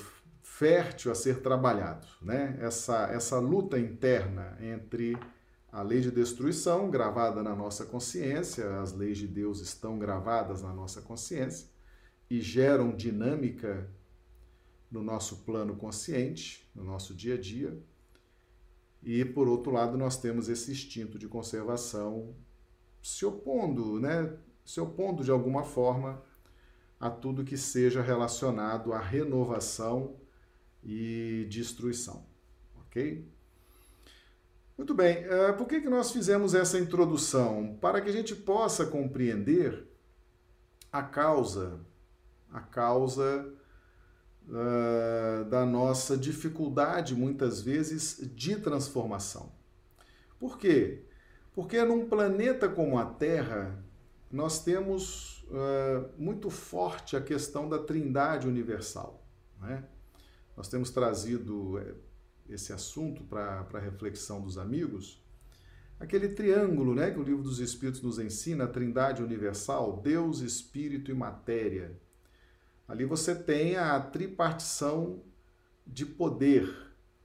fértil 0.42 1.12
a 1.12 1.14
ser 1.14 1.42
trabalhado, 1.42 2.06
né? 2.23 2.56
Essa, 2.62 3.11
essa 3.12 3.38
luta 3.38 3.78
interna 3.78 4.56
entre 4.59 5.18
a 5.72 5.82
lei 5.82 6.00
de 6.00 6.10
destruição 6.10 6.90
gravada 6.90 7.42
na 7.42 7.54
nossa 7.54 7.86
consciência, 7.86 8.80
as 8.80 8.92
leis 8.92 9.18
de 9.18 9.28
Deus 9.28 9.60
estão 9.60 9.98
gravadas 9.98 10.62
na 10.62 10.72
nossa 10.72 11.00
consciência 11.00 11.68
e 12.28 12.40
geram 12.40 12.94
dinâmica 12.94 13.88
no 14.90 15.02
nosso 15.02 15.44
plano 15.44 15.76
consciente, 15.76 16.68
no 16.74 16.82
nosso 16.82 17.14
dia 17.14 17.34
a 17.34 17.40
dia. 17.40 17.80
E 19.02 19.24
por 19.24 19.48
outro 19.48 19.70
lado, 19.70 19.96
nós 19.96 20.16
temos 20.16 20.48
esse 20.48 20.72
instinto 20.72 21.18
de 21.18 21.28
conservação 21.28 22.34
se 23.00 23.24
opondo, 23.24 23.98
né, 24.00 24.36
se 24.64 24.80
opondo 24.80 25.24
de 25.24 25.30
alguma 25.30 25.62
forma 25.62 26.22
a 26.98 27.08
tudo 27.08 27.44
que 27.44 27.56
seja 27.56 28.02
relacionado 28.02 28.92
à 28.92 28.98
renovação 28.98 30.16
e 30.82 31.46
destruição, 31.48 32.26
ok? 32.74 33.26
Muito 34.80 34.94
bem, 34.94 35.26
uh, 35.26 35.54
por 35.58 35.68
que, 35.68 35.78
que 35.78 35.90
nós 35.90 36.10
fizemos 36.10 36.54
essa 36.54 36.78
introdução? 36.78 37.76
Para 37.82 38.00
que 38.00 38.08
a 38.08 38.12
gente 38.12 38.34
possa 38.34 38.87
compreender 38.87 39.87
a 40.90 41.02
causa, 41.02 41.78
a 42.50 42.60
causa 42.60 43.52
uh, 44.49 45.44
da 45.50 45.66
nossa 45.66 46.16
dificuldade, 46.16 47.14
muitas 47.14 47.60
vezes, 47.60 48.26
de 48.34 48.56
transformação. 48.56 49.52
Por 50.38 50.56
quê? 50.56 51.04
Porque 51.52 51.84
num 51.84 52.08
planeta 52.08 52.66
como 52.66 52.99
a 52.99 53.04
Terra, 53.04 53.84
nós 54.32 54.64
temos 54.64 55.42
uh, 55.50 56.08
muito 56.16 56.49
forte 56.49 57.18
a 57.18 57.20
questão 57.20 57.68
da 57.68 57.78
trindade 57.78 58.49
universal. 58.49 59.22
Né? 59.60 59.84
Nós 60.56 60.68
temos 60.68 60.88
trazido 60.88 61.78
esse 62.52 62.73
assunto 62.73 63.23
para 63.25 63.66
a 63.73 63.78
reflexão 63.78 64.40
dos 64.40 64.59
amigos. 64.59 65.23
Aquele 65.99 66.30
triângulo 66.30 66.95
né, 66.95 67.11
que 67.11 67.19
o 67.19 67.23
livro 67.23 67.42
dos 67.42 67.61
Espíritos 67.61 68.00
nos 68.00 68.19
ensina, 68.19 68.64
a 68.64 68.69
trindade 68.69 69.23
universal, 69.23 70.00
Deus, 70.02 70.40
Espírito 70.40 71.11
e 71.11 71.14
Matéria. 71.14 71.99
Ali 72.88 73.04
você 73.04 73.35
tem 73.35 73.76
a 73.76 74.00
tripartição 74.00 75.23
de 75.87 76.04
poder. 76.04 76.69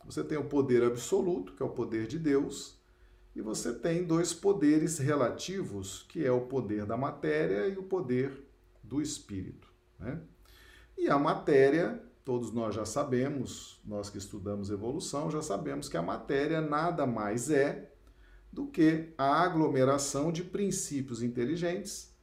Você 0.05 0.23
tem 0.23 0.37
o 0.37 0.45
poder 0.45 0.83
absoluto, 0.83 1.53
que 1.53 1.63
é 1.63 1.65
o 1.65 1.69
poder 1.69 2.05
de 2.05 2.19
Deus, 2.19 2.79
e 3.35 3.41
você 3.41 3.73
tem 3.73 4.03
dois 4.03 4.33
poderes 4.33 4.97
relativos, 4.97 6.05
que 6.09 6.25
é 6.25 6.31
o 6.31 6.41
poder 6.41 6.85
da 6.85 6.95
matéria 6.95 7.67
e 7.67 7.77
o 7.77 7.83
poder 7.83 8.45
do 8.83 9.01
espírito. 9.01 9.67
Né? 9.99 10.21
E 10.97 11.09
a 11.09 11.17
matéria, 11.17 12.01
todos 12.25 12.51
nós 12.51 12.73
já 12.73 12.85
sabemos, 12.85 13.79
nós 13.85 14.09
que 14.09 14.17
estudamos 14.17 14.71
evolução, 14.71 15.29
já 15.29 15.43
sabemos 15.43 15.87
que 15.87 15.95
a 15.95 16.01
matéria 16.01 16.59
nada 16.59 17.05
mais 17.05 17.51
é 17.51 17.93
do 18.51 18.65
que 18.65 19.13
a 19.15 19.43
aglomeração 19.43 20.31
de 20.31 20.43
princípios 20.43 21.21
inteligentes 21.21 22.13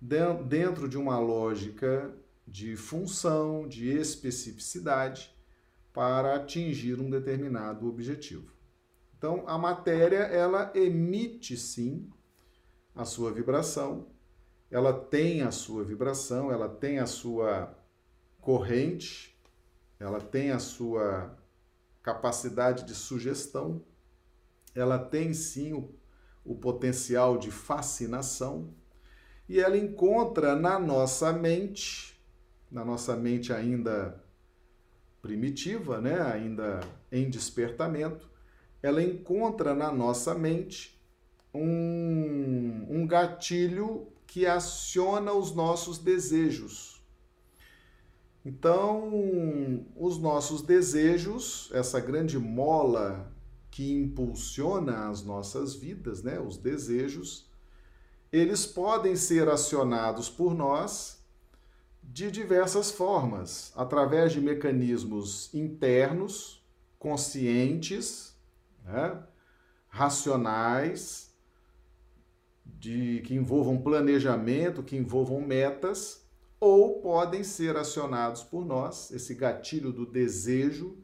dentro 0.00 0.88
de 0.88 0.96
uma 0.96 1.18
lógica 1.18 2.12
de 2.48 2.76
função, 2.76 3.68
de 3.68 3.88
especificidade, 3.90 5.30
para 5.92 6.34
atingir 6.34 6.98
um 6.98 7.10
determinado 7.10 7.86
objetivo. 7.86 8.50
Então, 9.18 9.44
a 9.46 9.58
matéria, 9.58 10.20
ela 10.20 10.72
emite 10.74 11.56
sim 11.56 12.10
a 12.94 13.04
sua 13.04 13.30
vibração, 13.30 14.08
ela 14.70 14.92
tem 14.92 15.42
a 15.42 15.50
sua 15.50 15.84
vibração, 15.84 16.50
ela 16.50 16.68
tem 16.68 16.98
a 16.98 17.06
sua 17.06 17.76
corrente, 18.40 19.31
ela 20.02 20.20
tem 20.20 20.50
a 20.50 20.58
sua 20.58 21.32
capacidade 22.02 22.84
de 22.84 22.94
sugestão, 22.94 23.84
ela 24.74 24.98
tem 24.98 25.32
sim 25.32 25.72
o, 25.72 25.94
o 26.44 26.56
potencial 26.56 27.38
de 27.38 27.50
fascinação 27.50 28.74
e 29.48 29.60
ela 29.60 29.76
encontra 29.76 30.56
na 30.56 30.78
nossa 30.78 31.32
mente, 31.32 32.20
na 32.70 32.84
nossa 32.84 33.14
mente 33.14 33.52
ainda 33.52 34.20
primitiva, 35.20 36.00
né, 36.00 36.20
ainda 36.20 36.80
em 37.10 37.30
despertamento, 37.30 38.28
ela 38.82 39.00
encontra 39.00 39.72
na 39.72 39.92
nossa 39.92 40.34
mente 40.34 41.00
um, 41.54 42.86
um 42.90 43.06
gatilho 43.06 44.08
que 44.26 44.46
aciona 44.46 45.32
os 45.32 45.54
nossos 45.54 45.98
desejos. 45.98 47.01
Então, 48.44 49.86
os 49.96 50.18
nossos 50.18 50.62
desejos, 50.62 51.70
essa 51.72 52.00
grande 52.00 52.38
mola 52.38 53.32
que 53.70 53.92
impulsiona 53.92 55.08
as 55.08 55.22
nossas 55.22 55.74
vidas, 55.74 56.22
né, 56.22 56.40
os 56.40 56.56
desejos, 56.56 57.48
eles 58.32 58.66
podem 58.66 59.14
ser 59.14 59.48
acionados 59.48 60.28
por 60.28 60.54
nós 60.54 61.22
de 62.02 62.30
diversas 62.30 62.90
formas, 62.90 63.72
através 63.76 64.32
de 64.32 64.40
mecanismos 64.40 65.52
internos, 65.54 66.62
conscientes, 66.98 68.36
né? 68.84 69.22
racionais, 69.88 71.32
de, 72.64 73.20
que 73.24 73.34
envolvam 73.34 73.80
planejamento, 73.80 74.82
que 74.82 74.96
envolvam 74.96 75.40
metas, 75.40 76.21
ou 76.62 77.00
podem 77.00 77.42
ser 77.42 77.76
acionados 77.76 78.44
por 78.44 78.64
nós, 78.64 79.10
esse 79.10 79.34
gatilho 79.34 79.92
do 79.92 80.06
desejo 80.06 80.96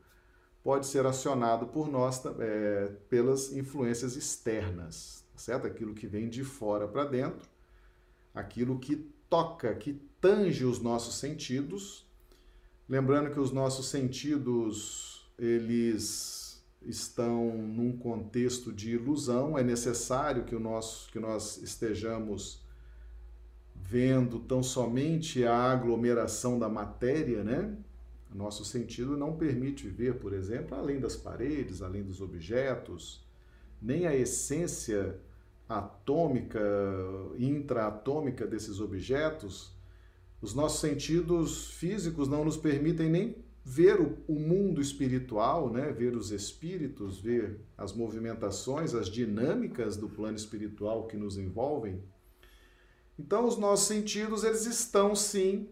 pode 0.62 0.86
ser 0.86 1.04
acionado 1.04 1.66
por 1.66 1.90
nós 1.90 2.24
é, 2.38 2.92
pelas 3.08 3.50
influências 3.50 4.14
externas, 4.14 5.24
certo? 5.34 5.66
Aquilo 5.66 5.94
que 5.94 6.06
vem 6.06 6.28
de 6.28 6.44
fora 6.44 6.86
para 6.86 7.06
dentro, 7.06 7.48
aquilo 8.32 8.78
que 8.78 9.10
toca, 9.28 9.74
que 9.74 9.94
tange 10.20 10.64
os 10.64 10.78
nossos 10.78 11.16
sentidos. 11.16 12.06
Lembrando 12.88 13.32
que 13.32 13.40
os 13.40 13.50
nossos 13.50 13.88
sentidos, 13.88 15.28
eles 15.36 16.64
estão 16.82 17.58
num 17.58 17.98
contexto 17.98 18.72
de 18.72 18.92
ilusão, 18.92 19.58
é 19.58 19.64
necessário 19.64 20.44
que, 20.44 20.54
o 20.54 20.60
nosso, 20.60 21.10
que 21.10 21.18
nós 21.18 21.60
estejamos 21.60 22.62
vendo 23.88 24.38
tão 24.40 24.62
somente 24.62 25.44
a 25.44 25.54
aglomeração 25.54 26.58
da 26.58 26.68
matéria, 26.68 27.42
né? 27.42 27.74
Nosso 28.34 28.62
sentido 28.62 29.16
não 29.16 29.34
permite 29.34 29.88
ver, 29.88 30.16
por 30.16 30.34
exemplo, 30.34 30.76
além 30.76 31.00
das 31.00 31.16
paredes, 31.16 31.80
além 31.80 32.02
dos 32.02 32.20
objetos, 32.20 33.26
nem 33.80 34.06
a 34.06 34.14
essência 34.14 35.18
atômica, 35.66 36.60
intraatômica 37.38 38.46
desses 38.46 38.78
objetos. 38.78 39.72
Os 40.42 40.54
nossos 40.54 40.80
sentidos 40.80 41.70
físicos 41.70 42.28
não 42.28 42.44
nos 42.44 42.58
permitem 42.58 43.08
nem 43.08 43.36
ver 43.64 43.98
o, 44.00 44.34
mundo 44.34 44.82
espiritual, 44.82 45.72
né? 45.72 45.90
ver 45.92 46.14
os 46.14 46.30
espíritos, 46.30 47.18
ver 47.18 47.58
as 47.76 47.94
movimentações, 47.94 48.94
as 48.94 49.08
dinâmicas 49.08 49.96
do 49.96 50.10
plano 50.10 50.36
espiritual 50.36 51.06
que 51.06 51.16
nos 51.16 51.38
envolvem. 51.38 52.02
Então, 53.18 53.46
os 53.46 53.56
nossos 53.56 53.86
sentidos, 53.86 54.44
eles 54.44 54.64
estão 54.64 55.14
sim, 55.14 55.68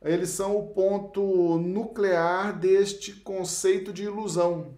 eles 0.00 0.30
são 0.30 0.56
o 0.56 0.68
ponto 0.68 1.58
nuclear 1.58 2.58
deste 2.58 3.12
conceito 3.12 3.92
de 3.92 4.04
ilusão. 4.04 4.76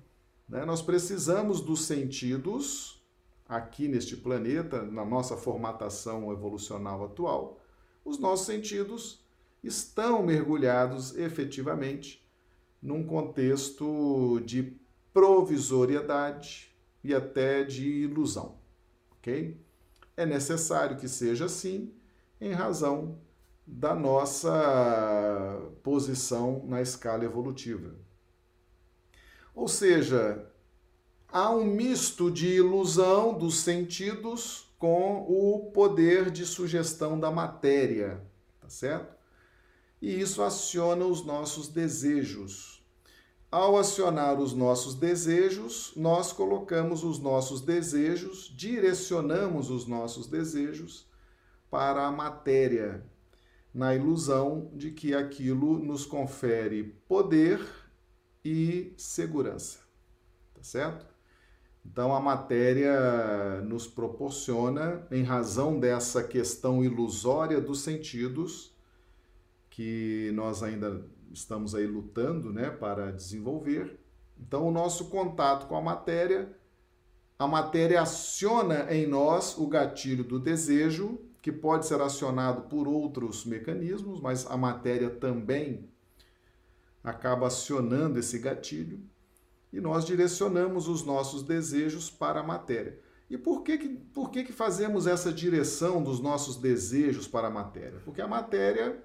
Né? 0.49 0.65
Nós 0.65 0.81
precisamos 0.83 1.61
dos 1.61 1.85
sentidos 1.85 3.05
aqui 3.49 3.89
neste 3.89 4.17
planeta, 4.17 4.83
na 4.83 5.05
nossa 5.05 5.37
formatação 5.37 6.33
evolucional 6.33 7.05
atual, 7.05 7.61
os 8.05 8.19
nossos 8.19 8.47
sentidos 8.47 9.25
estão 9.63 10.23
mergulhados 10.23 11.17
efetivamente 11.17 12.27
num 12.83 13.07
contexto 13.07 14.41
de 14.45 14.77
provisoriedade 15.13 16.75
e 17.03 17.15
até 17.15 17.65
de 17.65 17.89
ilusão, 17.89 18.59
ok? 19.13 19.59
É 20.17 20.25
necessário 20.25 20.97
que 20.97 21.09
seja 21.09 21.47
assim 21.47 21.93
em 22.41 22.53
razão 22.53 23.19
da 23.67 23.95
nossa 23.95 25.61
posição 25.83 26.65
na 26.67 26.83
escala 26.83 27.25
evolutiva. 27.25 27.95
Ou 29.55 29.69
seja, 29.69 30.47
há 31.29 31.51
um 31.51 31.65
misto 31.65 32.31
de 32.31 32.49
ilusão 32.49 33.37
dos 33.37 33.61
sentidos 33.61 34.69
com 34.79 35.23
o 35.23 35.71
poder 35.73 36.31
de 36.31 36.45
sugestão 36.45 37.19
da 37.19 37.31
matéria, 37.31 38.21
tá 38.61 38.69
certo? 38.69 39.15
e 40.05 40.21
isso 40.21 40.43
aciona 40.43 41.07
os 41.07 41.25
nossos 41.25 41.67
desejos. 41.69 42.74
Ao 43.55 43.79
acionar 43.79 44.41
os 44.41 44.53
nossos 44.53 44.97
desejos, 44.97 45.93
nós 45.95 46.33
colocamos 46.33 47.05
os 47.05 47.21
nossos 47.21 47.61
desejos, 47.61 48.53
direcionamos 48.53 49.71
os 49.71 49.87
nossos 49.87 50.27
desejos 50.27 51.09
para 51.71 52.05
a 52.05 52.11
matéria, 52.11 53.07
na 53.73 53.95
ilusão 53.95 54.73
de 54.75 54.91
que 54.91 55.15
aquilo 55.15 55.79
nos 55.79 56.05
confere 56.05 56.83
poder 57.07 57.65
e 58.45 58.93
segurança. 58.97 59.79
Tá 60.53 60.63
certo? 60.65 61.07
Então 61.87 62.13
a 62.13 62.19
matéria 62.19 63.61
nos 63.61 63.87
proporciona, 63.87 65.07
em 65.13 65.23
razão 65.23 65.79
dessa 65.79 66.25
questão 66.25 66.83
ilusória 66.83 67.61
dos 67.61 67.83
sentidos, 67.83 68.75
que 69.71 70.33
nós 70.35 70.61
ainda 70.61 71.05
estamos 71.35 71.75
aí 71.75 71.87
lutando 71.87 72.53
né, 72.53 72.71
para 72.71 73.11
desenvolver. 73.13 73.99
Então, 74.39 74.67
o 74.67 74.73
nosso 74.73 75.07
contato 75.07 75.67
com 75.67 75.77
a 75.77 75.83
matéria, 75.83 76.57
a 77.39 77.47
matéria 77.47 78.01
aciona 78.01 78.93
em 78.93 79.07
nós 79.07 79.57
o 79.59 79.67
gatilho 79.67 80.25
do 80.25 80.39
desejo, 80.39 81.21
que 81.43 81.53
pode 81.53 81.87
ser 81.87 82.01
acionado 82.01 82.63
por 82.63 82.89
outros 82.89 83.45
mecanismos, 83.45 84.21
mas 84.21 84.47
a 84.47 84.57
matéria 84.57 85.11
também 85.11 85.89
acaba 87.03 87.49
acionando 87.49 88.19
esse 88.19 88.39
gatilho 88.39 88.99
e 89.75 89.81
nós 89.81 90.05
direcionamos 90.05 90.87
os 90.87 91.05
nossos 91.05 91.43
desejos 91.43 92.09
para 92.09 92.41
a 92.41 92.43
matéria. 92.45 92.99
E 93.29 93.37
por 93.37 93.63
que, 93.63 93.77
que, 93.77 93.89
por 93.89 94.31
que, 94.31 94.45
que 94.45 94.53
fazemos 94.53 95.07
essa 95.07 95.33
direção 95.33 96.01
dos 96.01 96.21
nossos 96.21 96.57
desejos 96.57 97.27
para 97.27 97.49
a 97.49 97.51
matéria? 97.51 98.01
Porque 98.05 98.23
a 98.23 98.29
matéria 98.29 99.03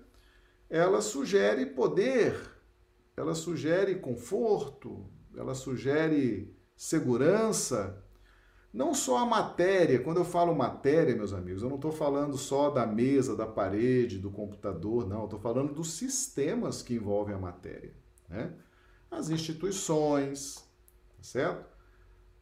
ela 0.69 1.01
sugere 1.01 1.65
poder, 1.65 2.39
ela 3.17 3.33
sugere 3.33 3.95
conforto, 3.95 5.09
ela 5.35 5.55
sugere 5.55 6.55
segurança. 6.75 8.03
Não 8.71 8.93
só 8.93 9.17
a 9.17 9.25
matéria, 9.25 9.99
quando 9.99 10.17
eu 10.17 10.25
falo 10.25 10.55
matéria, 10.55 11.15
meus 11.15 11.33
amigos, 11.33 11.63
eu 11.63 11.69
não 11.69 11.77
estou 11.77 11.91
falando 11.91 12.37
só 12.37 12.69
da 12.69 12.85
mesa, 12.85 13.35
da 13.35 13.47
parede, 13.47 14.19
do 14.19 14.29
computador, 14.29 15.07
não, 15.07 15.23
estou 15.23 15.39
falando 15.39 15.73
dos 15.73 15.93
sistemas 15.93 16.83
que 16.83 16.93
envolvem 16.93 17.33
a 17.33 17.39
matéria. 17.39 17.93
Né? 18.29 18.53
As 19.09 19.29
instituições, 19.31 20.63
tá 21.17 21.23
certo? 21.23 21.65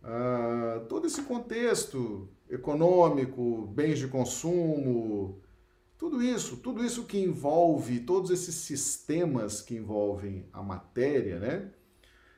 Ah, 0.04 0.86
todo 0.90 1.08
esse 1.08 1.24
contexto 1.24 2.30
econômico, 2.50 3.68
bens 3.68 3.98
de 3.98 4.08
consumo, 4.08 5.42
tudo 5.98 6.22
isso, 6.22 6.58
tudo 6.58 6.84
isso 6.84 7.06
que 7.06 7.18
envolve, 7.18 8.00
todos 8.02 8.30
esses 8.30 8.56
sistemas 8.56 9.62
que 9.62 9.76
envolvem 9.76 10.48
a 10.54 10.62
matéria, 10.62 11.40
né? 11.40 11.72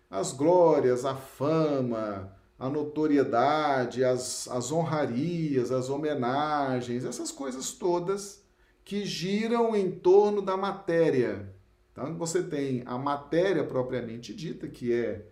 As 0.09 0.31
glórias, 0.31 1.05
a 1.05 1.15
fama, 1.15 2.35
a 2.57 2.69
notoriedade, 2.69 4.03
as, 4.03 4.47
as 4.47 4.71
honrarias, 4.71 5.71
as 5.71 5.89
homenagens, 5.89 7.05
essas 7.05 7.31
coisas 7.31 7.71
todas 7.71 8.43
que 8.83 9.05
giram 9.05 9.75
em 9.75 9.91
torno 9.91 10.41
da 10.41 10.57
matéria. 10.57 11.53
Então 11.91 12.17
você 12.17 12.41
tem 12.41 12.81
a 12.85 12.97
matéria 12.97 13.63
propriamente 13.63 14.33
dita, 14.33 14.67
que 14.67 14.93
é 14.93 15.25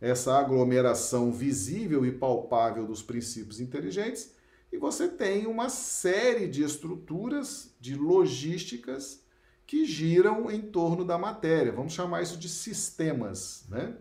essa 0.00 0.38
aglomeração 0.38 1.32
visível 1.32 2.06
e 2.06 2.12
palpável 2.12 2.86
dos 2.86 3.02
princípios 3.02 3.60
inteligentes, 3.60 4.35
e 4.72 4.78
você 4.78 5.08
tem 5.08 5.46
uma 5.46 5.68
série 5.68 6.48
de 6.48 6.62
estruturas, 6.62 7.74
de 7.80 7.94
logísticas 7.94 9.24
que 9.66 9.84
giram 9.84 10.50
em 10.50 10.60
torno 10.60 11.04
da 11.04 11.18
matéria. 11.18 11.72
Vamos 11.72 11.92
chamar 11.92 12.22
isso 12.22 12.36
de 12.36 12.48
sistemas, 12.48 13.64
né? 13.68 13.96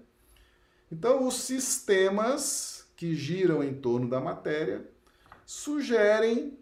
Então, 0.91 1.27
os 1.27 1.35
sistemas 1.35 2.87
que 2.95 3.15
giram 3.15 3.63
em 3.63 3.73
torno 3.73 4.07
da 4.07 4.21
matéria 4.21 4.87
sugerem 5.45 6.57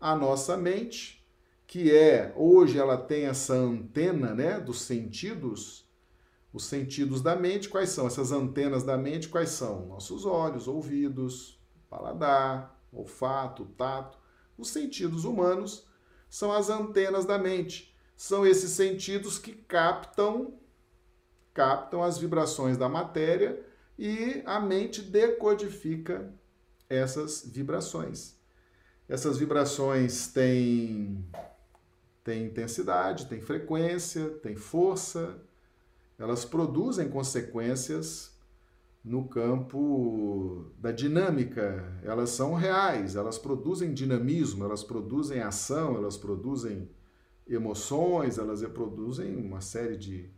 a 0.00 0.14
nossa 0.14 0.56
mente, 0.56 1.24
que 1.66 1.90
é, 1.90 2.32
hoje 2.36 2.78
ela 2.78 2.96
tem 2.96 3.24
essa 3.24 3.54
antena, 3.54 4.34
né, 4.34 4.60
dos 4.60 4.82
sentidos, 4.82 5.88
os 6.52 6.66
sentidos 6.66 7.20
da 7.20 7.34
mente, 7.34 7.68
quais 7.68 7.90
são? 7.90 8.06
Essas 8.06 8.30
antenas 8.30 8.84
da 8.84 8.96
mente, 8.96 9.28
quais 9.28 9.50
são? 9.50 9.86
Nossos 9.86 10.24
olhos, 10.24 10.68
ouvidos, 10.68 11.58
paladar, 11.88 12.73
olfato, 12.94 13.66
tato. 13.76 14.18
Os 14.56 14.68
sentidos 14.68 15.24
humanos 15.24 15.86
são 16.28 16.52
as 16.52 16.70
antenas 16.70 17.24
da 17.24 17.38
mente. 17.38 17.94
São 18.16 18.46
esses 18.46 18.70
sentidos 18.70 19.38
que 19.38 19.52
captam 19.52 20.58
captam 21.54 22.02
as 22.02 22.18
vibrações 22.18 22.76
da 22.76 22.88
matéria 22.88 23.64
e 23.96 24.42
a 24.44 24.58
mente 24.58 25.00
decodifica 25.00 26.34
essas 26.90 27.46
vibrações. 27.46 28.34
Essas 29.08 29.38
vibrações 29.38 30.26
têm, 30.28 31.24
têm 32.24 32.46
intensidade, 32.46 33.26
têm 33.26 33.40
frequência, 33.40 34.30
têm 34.42 34.56
força, 34.56 35.40
elas 36.18 36.44
produzem 36.44 37.08
consequências 37.08 38.33
no 39.04 39.28
campo 39.28 40.72
da 40.78 40.90
dinâmica. 40.90 42.00
Elas 42.02 42.30
são 42.30 42.54
reais, 42.54 43.14
elas 43.14 43.36
produzem 43.36 43.92
dinamismo, 43.92 44.64
elas 44.64 44.82
produzem 44.82 45.40
ação, 45.40 45.96
elas 45.96 46.16
produzem 46.16 46.88
emoções, 47.46 48.38
elas 48.38 48.62
produzem 48.62 49.36
uma 49.36 49.60
série 49.60 49.98
de, 49.98 50.30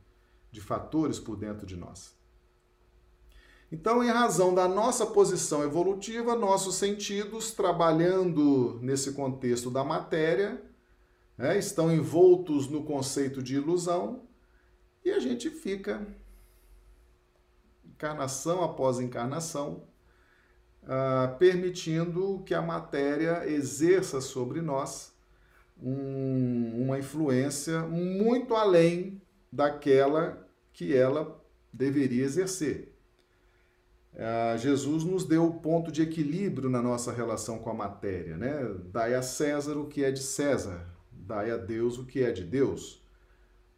de 0.51 0.61
fatores 0.61 1.21
por 1.21 1.37
dentro 1.37 1.65
de 1.65 1.77
nós. 1.77 2.17
Então, 3.71 4.03
em 4.03 4.09
razão 4.09 4.55
da 4.55 4.69
nossa 4.69 5.07
posição 5.07 5.63
evolutiva, 5.63 6.37
nossos 6.37 6.77
sentidos, 6.77 7.51
trabalhando 7.53 8.79
nesse 8.81 9.13
contexto 9.13 9.71
da 9.71 9.85
matéria, 9.85 10.63
né, 11.37 11.59
estão 11.59 11.93
envoltos 11.93 12.69
no 12.69 12.85
conceito 12.85 13.43
de 13.43 13.57
ilusão 13.57 14.23
e 15.05 15.11
a 15.11 15.19
gente 15.19 15.51
fica 15.51 16.07
encarnação 17.97 18.63
após 18.63 19.01
encarnação, 19.01 19.83
uh, 20.83 21.37
permitindo 21.39 22.43
que 22.45 22.55
a 22.55 22.61
matéria 22.61 23.49
exerça 23.49 24.21
sobre 24.21 24.61
nós 24.61 25.15
um, 25.83 26.85
uma 26.85 26.99
influência 26.99 27.81
muito 27.83 28.55
além 28.55 29.21
daquela 29.51 30.47
que 30.73 30.95
ela 30.95 31.43
deveria 31.73 32.25
exercer. 32.25 32.95
Uh, 34.13 34.57
Jesus 34.59 35.05
nos 35.05 35.25
deu 35.25 35.45
o 35.45 35.61
ponto 35.61 35.91
de 35.91 36.03
equilíbrio 36.03 36.71
na 36.71 36.81
nossa 36.81 37.13
relação 37.13 37.59
com 37.59 37.71
a 37.71 37.75
matéria, 37.75 38.37
né? 38.37 38.75
Dai 38.91 39.15
a 39.15 39.23
César 39.23 39.77
o 39.77 39.87
que 39.87 40.05
é 40.05 40.11
de 40.11 40.23
César, 40.23 40.87
dai 41.11 41.51
a 41.51 41.57
Deus 41.57 41.99
o 41.99 42.07
que 42.07 42.23
é 42.23 42.31
de 42.31 42.45
Deus. 42.45 43.06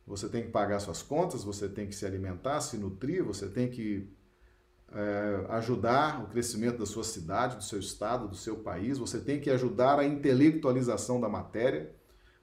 Você 0.09 0.29
tem 0.29 0.43
que 0.43 0.51
pagar 0.51 0.81
suas 0.81 1.03
contas, 1.03 1.45
você 1.45 1.69
tem 1.69 1.87
que 1.87 1.95
se 1.95 2.07
alimentar, 2.07 2.61
se 2.63 2.79
nutrir, 2.79 3.23
você 3.23 3.47
tem 3.47 3.69
que 3.69 4.11
é, 4.91 5.47
ajudar 5.51 6.25
o 6.25 6.29
crescimento 6.29 6.79
da 6.79 6.87
sua 6.87 7.05
cidade, 7.05 7.57
do 7.57 7.63
seu 7.63 7.79
estado, 7.79 8.27
do 8.27 8.35
seu 8.35 8.57
país, 8.57 8.97
você 8.97 9.21
tem 9.21 9.39
que 9.39 9.51
ajudar 9.51 9.99
a 9.99 10.07
intelectualização 10.07 11.21
da 11.21 11.29
matéria. 11.29 11.95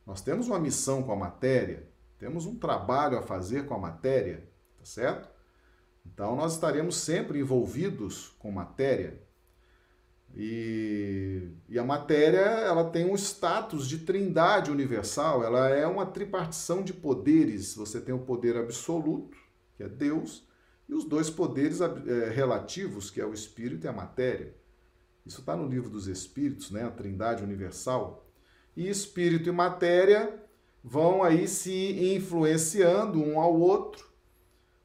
Nós 0.05 0.21
temos 0.21 0.47
uma 0.47 0.59
missão 0.59 1.01
com 1.01 1.11
a 1.11 1.15
matéria, 1.15 1.89
temos 2.19 2.45
um 2.45 2.55
trabalho 2.55 3.17
a 3.17 3.23
fazer 3.23 3.65
com 3.65 3.73
a 3.73 3.79
matéria, 3.79 4.47
tá 4.77 4.85
certo? 4.85 5.27
Então 6.05 6.35
nós 6.35 6.53
estaremos 6.53 6.97
sempre 6.97 7.39
envolvidos 7.39 8.29
com 8.37 8.51
matéria. 8.51 9.19
E, 10.35 11.49
e, 11.75 11.79
a 11.79 11.83
matéria 11.83 12.39
ela 12.39 12.89
tem 12.89 13.05
um 13.05 13.15
status 13.15 13.85
de 13.85 13.99
trindade 13.99 14.71
universal, 14.71 15.43
ela 15.43 15.67
é 15.67 15.85
uma 15.85 16.05
tripartição 16.05 16.81
de 16.81 16.93
poderes. 16.93 17.75
Você 17.75 17.99
tem 17.99 18.15
o 18.15 18.19
poder 18.19 18.55
absoluto, 18.55 19.37
que 19.75 19.83
é 19.83 19.89
Deus, 19.89 20.47
e 20.87 20.93
os 20.93 21.03
dois 21.03 21.29
poderes 21.29 21.81
é, 21.81 22.29
relativos, 22.29 23.11
que 23.11 23.19
é 23.19 23.25
o 23.25 23.33
espírito 23.33 23.85
e 23.85 23.89
a 23.89 23.93
matéria. 23.93 24.55
Isso 25.25 25.41
está 25.41 25.53
no 25.53 25.67
livro 25.67 25.89
dos 25.89 26.07
Espíritos, 26.07 26.71
né? 26.71 26.83
a 26.83 26.91
trindade 26.91 27.43
universal. 27.43 28.25
E 28.77 28.87
espírito 28.87 29.49
e 29.49 29.51
matéria 29.51 30.33
vão 30.81 31.23
aí 31.23 31.45
se 31.45 32.15
influenciando 32.15 33.21
um 33.21 33.37
ao 33.37 33.53
outro 33.53 34.07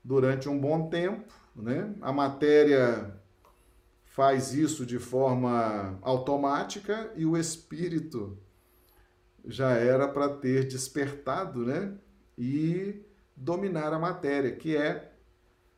durante 0.02 0.48
um 0.48 0.58
bom 0.58 0.88
tempo. 0.88 1.32
Né? 1.54 1.94
A 2.00 2.12
matéria 2.12 3.19
faz 4.10 4.52
isso 4.52 4.84
de 4.84 4.98
forma 4.98 5.96
automática 6.02 7.12
e 7.14 7.24
o 7.24 7.36
espírito 7.36 8.36
já 9.44 9.70
era 9.70 10.08
para 10.08 10.28
ter 10.28 10.66
despertado, 10.66 11.64
né? 11.64 11.94
E 12.36 13.02
dominar 13.36 13.92
a 13.92 13.98
matéria, 13.98 14.50
que 14.50 14.76
é 14.76 15.12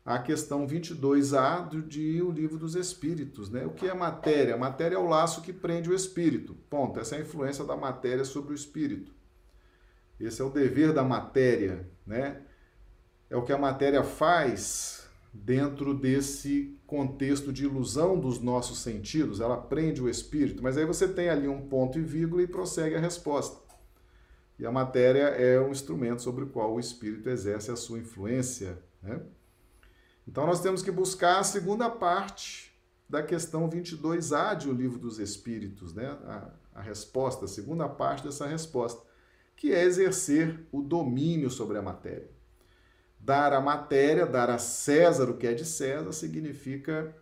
a 0.05 0.19
questão 0.19 0.67
22A 0.67 1.69
do, 1.69 1.83
de 1.83 2.23
O 2.23 2.31
Livro 2.31 2.59
dos 2.59 2.75
Espíritos, 2.75 3.51
né? 3.51 3.67
O 3.67 3.71
que 3.71 3.87
é 3.87 3.95
matéria? 3.95 4.55
A 4.55 4.59
matéria 4.59 4.97
é 4.97 4.99
o 4.99 5.07
laço 5.07 5.43
que 5.43 5.53
prende 5.53 5.91
o 5.91 5.95
espírito. 5.95 6.55
Ponto. 6.71 6.99
Essa 6.99 7.17
é 7.17 7.19
a 7.19 7.23
influência 7.23 7.65
da 7.65 7.77
matéria 7.77 8.25
sobre 8.25 8.53
o 8.53 8.55
espírito. 8.55 9.15
Esse 10.19 10.41
é 10.41 10.45
o 10.45 10.51
dever 10.51 10.95
da 10.95 11.05
matéria, 11.05 11.87
né? 12.07 12.41
É 13.29 13.37
o 13.37 13.43
que 13.43 13.53
a 13.53 13.59
matéria 13.59 14.03
faz 14.03 15.02
dentro 15.33 15.95
desse 15.95 16.79
contexto 16.87 17.53
de 17.53 17.65
ilusão 17.65 18.21
dos 18.21 18.39
nossos 18.39 18.81
sentidos, 18.81 19.41
ela 19.41 19.57
prende 19.57 20.03
o 20.03 20.09
espírito, 20.09 20.63
mas 20.63 20.77
aí 20.77 20.85
você 20.85 21.09
tem 21.09 21.31
ali 21.31 21.49
um 21.49 21.69
ponto 21.69 21.99
e 21.99 22.03
vírgula 22.03 22.43
e 22.43 22.47
prossegue 22.47 22.97
a 22.97 23.01
resposta. 23.01 23.63
E 24.59 24.67
a 24.67 24.71
matéria 24.71 25.23
é 25.23 25.59
um 25.59 25.71
instrumento 25.71 26.23
sobre 26.23 26.45
o 26.45 26.49
qual 26.49 26.75
o 26.75 26.81
espírito 26.81 27.31
exerce 27.31 27.71
a 27.71 27.77
sua 27.77 27.99
influência. 27.99 28.79
Né? 29.03 29.21
Então 30.29 30.47
nós 30.47 30.61
temos 30.61 30.83
que 30.83 30.91
buscar 30.91 31.41
a 31.41 31.45
segunda 31.45 31.89
parte 31.89 32.73
da 33.09 33.23
questão 33.23 33.69
22A 33.69 34.57
de 34.57 34.69
O 34.69 34.73
Livro 34.73 34.99
dos 34.99 35.19
Espíritos, 35.19 35.93
né? 35.93 36.07
A, 36.25 36.51
a 36.77 36.81
resposta, 36.81 37.45
a 37.45 37.49
segunda 37.49 37.87
parte 37.87 38.25
dessa 38.25 38.47
resposta, 38.47 39.03
que 39.55 39.73
é 39.73 39.85
exercer 39.85 40.67
o 40.73 40.81
domínio 40.81 41.51
sobre 41.51 41.77
a 41.77 41.83
matéria. 41.83 42.31
Dar 43.23 43.53
a 43.53 43.61
matéria, 43.61 44.27
dar 44.27 44.51
a 44.51 44.59
César 44.59 45.31
o 45.31 45.37
que 45.37 45.47
é 45.47 45.55
de 45.55 45.65
César, 45.65 46.13
significa 46.13 47.15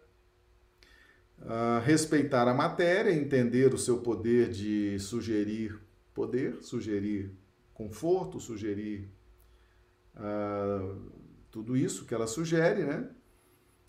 uh, 1.39 1.85
respeitar 1.85 2.49
a 2.49 2.55
matéria, 2.55 3.13
entender 3.13 3.75
o 3.75 3.79
seu 3.79 3.99
poder 3.99 4.49
de 4.49 4.99
sugerir 4.99 5.79
poder, 6.15 6.63
sugerir 6.63 7.37
conforto, 7.75 8.41
sugerir 8.41 9.11
uh, 10.17 11.11
tudo 11.51 11.77
isso 11.77 12.07
que 12.07 12.15
ela 12.15 12.27
sugere, 12.27 12.85
né? 12.85 13.09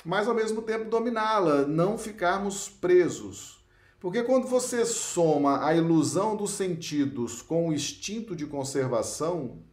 Mas 0.03 0.27
ao 0.27 0.35
mesmo 0.35 0.61
tempo 0.61 0.89
dominá-la, 0.89 1.65
não 1.65 1.97
ficarmos 1.97 2.67
presos. 2.67 3.63
Porque 3.99 4.23
quando 4.23 4.47
você 4.47 4.83
soma 4.83 5.65
a 5.65 5.75
ilusão 5.75 6.35
dos 6.35 6.51
sentidos 6.51 7.41
com 7.41 7.69
o 7.69 7.73
instinto 7.73 8.35
de 8.35 8.47
conservação, 8.47 9.63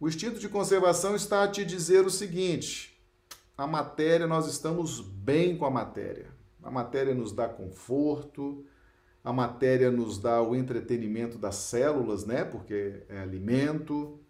o 0.00 0.08
instinto 0.08 0.38
de 0.38 0.48
conservação 0.48 1.16
está 1.16 1.42
a 1.42 1.48
te 1.48 1.64
dizer 1.64 2.06
o 2.06 2.10
seguinte: 2.10 2.96
a 3.56 3.66
matéria, 3.66 4.26
nós 4.26 4.46
estamos 4.46 5.00
bem 5.00 5.56
com 5.56 5.66
a 5.66 5.70
matéria. 5.70 6.26
A 6.62 6.70
matéria 6.70 7.14
nos 7.14 7.32
dá 7.32 7.48
conforto, 7.48 8.64
a 9.24 9.32
matéria 9.32 9.90
nos 9.90 10.18
dá 10.18 10.40
o 10.40 10.54
entretenimento 10.54 11.38
das 11.38 11.56
células, 11.56 12.24
né? 12.24 12.44
Porque 12.44 13.02
é 13.08 13.18
alimento. 13.20 14.20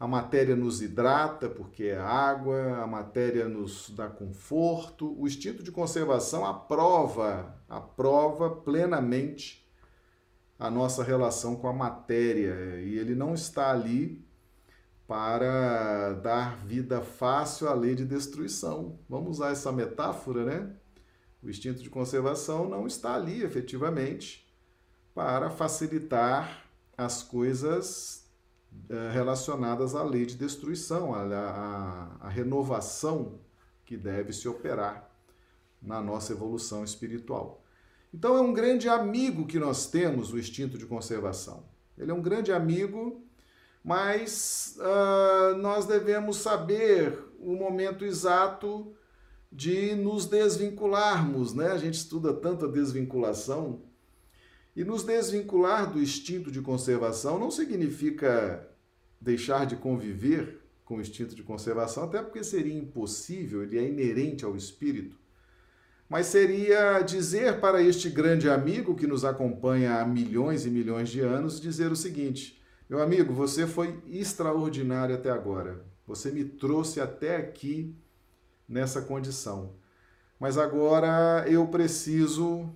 A 0.00 0.06
matéria 0.08 0.56
nos 0.56 0.82
hidrata, 0.82 1.48
porque 1.48 1.84
é 1.84 1.98
água, 1.98 2.82
a 2.82 2.86
matéria 2.88 3.48
nos 3.48 3.88
dá 3.90 4.08
conforto. 4.08 5.14
O 5.16 5.28
instinto 5.28 5.62
de 5.62 5.70
conservação 5.70 6.44
aprova, 6.44 7.54
aprova 7.68 8.50
plenamente 8.50 9.64
a 10.58 10.68
nossa 10.68 11.04
relação 11.04 11.54
com 11.54 11.68
a 11.68 11.72
matéria. 11.72 12.80
E 12.80 12.98
ele 12.98 13.14
não 13.14 13.32
está 13.32 13.70
ali 13.70 14.26
para 15.06 16.14
dar 16.14 16.56
vida 16.64 17.00
fácil 17.00 17.68
à 17.68 17.74
lei 17.74 17.94
de 17.94 18.04
destruição. 18.04 18.98
Vamos 19.08 19.38
usar 19.38 19.50
essa 19.50 19.72
metáfora, 19.72 20.44
né? 20.44 20.74
O 21.42 21.50
instinto 21.50 21.82
de 21.82 21.90
conservação 21.90 22.68
não 22.68 22.86
está 22.86 23.14
ali 23.14 23.42
efetivamente 23.42 24.48
para 25.14 25.50
facilitar 25.50 26.64
as 26.96 27.22
coisas 27.22 28.22
é, 28.88 29.10
relacionadas 29.10 29.94
à 29.94 30.02
lei 30.02 30.24
de 30.24 30.36
destruição, 30.36 31.14
à, 31.14 32.28
renovação 32.28 33.40
que 33.84 33.96
deve 33.96 34.32
se 34.32 34.48
operar 34.48 35.10
na 35.80 36.00
nossa 36.00 36.32
evolução 36.32 36.84
espiritual. 36.84 37.64
Então 38.14 38.36
é 38.36 38.40
um 38.40 38.52
grande 38.52 38.88
amigo 38.88 39.46
que 39.46 39.58
nós 39.58 39.86
temos, 39.86 40.32
o 40.32 40.38
instinto 40.38 40.78
de 40.78 40.86
conservação. 40.86 41.64
Ele 41.98 42.10
é 42.10 42.14
um 42.14 42.22
grande 42.22 42.52
amigo, 42.52 43.26
mas 43.84 44.76
uh, 44.78 45.56
nós 45.56 45.86
devemos 45.86 46.36
saber 46.36 47.18
o 47.38 47.54
momento 47.54 48.04
exato 48.04 48.94
de 49.50 49.94
nos 49.94 50.26
desvincularmos, 50.26 51.52
né? 51.52 51.72
A 51.72 51.78
gente 51.78 51.94
estuda 51.94 52.32
tanto 52.32 52.64
a 52.64 52.70
desvinculação 52.70 53.82
e 54.74 54.84
nos 54.84 55.02
desvincular 55.02 55.92
do 55.92 56.00
instinto 56.00 56.50
de 56.50 56.62
conservação 56.62 57.38
não 57.38 57.50
significa 57.50 58.66
deixar 59.20 59.66
de 59.66 59.76
conviver 59.76 60.60
com 60.84 60.96
o 60.96 61.00
instinto 61.00 61.34
de 61.34 61.42
conservação, 61.42 62.04
até 62.04 62.22
porque 62.22 62.42
seria 62.42 62.74
impossível, 62.74 63.62
ele 63.62 63.78
é 63.78 63.86
inerente 63.86 64.44
ao 64.44 64.56
espírito. 64.56 65.16
Mas 66.08 66.26
seria 66.26 67.00
dizer 67.00 67.60
para 67.60 67.82
este 67.82 68.10
grande 68.10 68.48
amigo 68.48 68.94
que 68.94 69.06
nos 69.06 69.24
acompanha 69.24 70.00
há 70.00 70.04
milhões 70.04 70.66
e 70.66 70.70
milhões 70.70 71.08
de 71.08 71.20
anos, 71.20 71.60
dizer 71.60 71.90
o 71.90 71.96
seguinte: 71.96 72.60
meu 72.92 73.00
amigo, 73.00 73.32
você 73.32 73.66
foi 73.66 74.02
extraordinário 74.06 75.14
até 75.14 75.30
agora. 75.30 75.82
Você 76.06 76.30
me 76.30 76.44
trouxe 76.44 77.00
até 77.00 77.36
aqui 77.36 77.96
nessa 78.68 79.00
condição. 79.00 79.76
Mas 80.38 80.58
agora 80.58 81.42
eu 81.48 81.66
preciso 81.68 82.70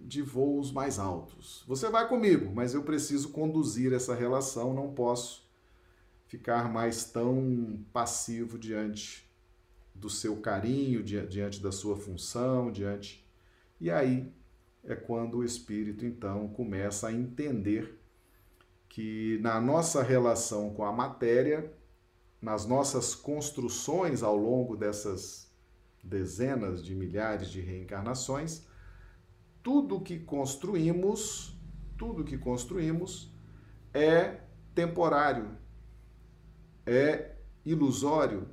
de 0.00 0.22
voos 0.22 0.72
mais 0.72 0.98
altos. 0.98 1.62
Você 1.68 1.88
vai 1.88 2.08
comigo, 2.08 2.52
mas 2.52 2.74
eu 2.74 2.82
preciso 2.82 3.28
conduzir 3.28 3.92
essa 3.92 4.12
relação, 4.12 4.74
não 4.74 4.92
posso 4.92 5.48
ficar 6.26 6.68
mais 6.68 7.04
tão 7.04 7.78
passivo 7.92 8.58
diante 8.58 9.30
do 9.94 10.10
seu 10.10 10.38
carinho, 10.38 11.00
diante 11.00 11.62
da 11.62 11.70
sua 11.70 11.96
função, 11.96 12.72
diante. 12.72 13.24
E 13.80 13.88
aí 13.88 14.34
é 14.82 14.96
quando 14.96 15.38
o 15.38 15.44
espírito 15.44 16.04
então 16.04 16.48
começa 16.48 17.06
a 17.06 17.12
entender 17.12 18.01
que 18.92 19.38
na 19.40 19.58
nossa 19.58 20.02
relação 20.02 20.74
com 20.74 20.84
a 20.84 20.92
matéria, 20.92 21.72
nas 22.42 22.66
nossas 22.66 23.14
construções 23.14 24.22
ao 24.22 24.36
longo 24.36 24.76
dessas 24.76 25.50
dezenas 26.04 26.84
de 26.84 26.94
milhares 26.94 27.50
de 27.50 27.62
reencarnações, 27.62 28.66
tudo 29.62 29.98
que 29.98 30.18
construímos, 30.18 31.58
tudo 31.96 32.22
que 32.22 32.36
construímos 32.36 33.34
é 33.94 34.42
temporário, 34.74 35.56
é 36.84 37.34
ilusório. 37.64 38.46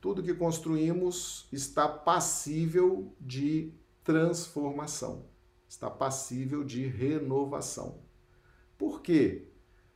Tudo 0.00 0.24
que 0.24 0.34
construímos 0.34 1.46
está 1.52 1.86
passível 1.86 3.14
de 3.20 3.72
transformação, 4.02 5.24
está 5.68 5.88
passível 5.88 6.64
de 6.64 6.84
renovação. 6.84 8.02
Por 8.76 9.00
quê? 9.00 9.51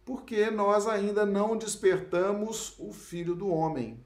Porque 0.07 0.53
nós 0.53 0.87
ainda 0.87 1.27
não 1.27 1.59
despertamos 1.59 2.77
o 2.79 2.93
Filho 2.93 3.35
do 3.35 3.49
Homem. 3.49 4.03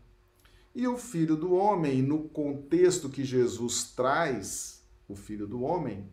E 0.74 0.88
o 0.88 0.96
Filho 0.96 1.36
do 1.36 1.52
Homem, 1.52 2.00
no 2.00 2.26
contexto 2.30 3.10
que 3.10 3.22
Jesus 3.22 3.92
traz, 3.94 4.82
o 5.06 5.14
Filho 5.14 5.46
do 5.46 5.62
Homem, 5.62 6.10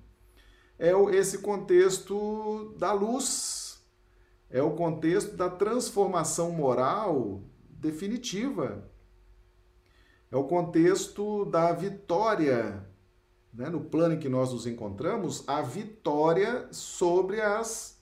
é 0.78 0.92
esse 1.16 1.38
contexto 1.38 2.76
da 2.78 2.92
luz, 2.92 3.82
é 4.50 4.62
o 4.62 4.76
contexto 4.76 5.38
da 5.38 5.50
transformação 5.50 6.52
moral 6.52 7.44
definitiva, 7.70 8.92
é 10.30 10.36
o 10.36 10.44
contexto 10.44 11.46
da 11.46 11.72
vitória, 11.72 12.86
né? 13.54 13.70
no 13.70 13.80
plano 13.80 14.16
em 14.16 14.20
que 14.20 14.28
nós 14.28 14.52
nos 14.52 14.68
encontramos, 14.68 15.48
a 15.48 15.62
vitória 15.62 16.68
sobre 16.74 17.40
as 17.40 17.97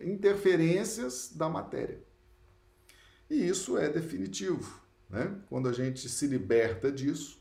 interferências 0.00 1.32
da 1.34 1.48
matéria. 1.48 2.02
E 3.28 3.46
isso 3.46 3.78
é 3.78 3.88
definitivo. 3.88 4.80
Né? 5.08 5.36
Quando 5.48 5.68
a 5.68 5.72
gente 5.72 6.08
se 6.08 6.26
liberta 6.26 6.90
disso, 6.90 7.40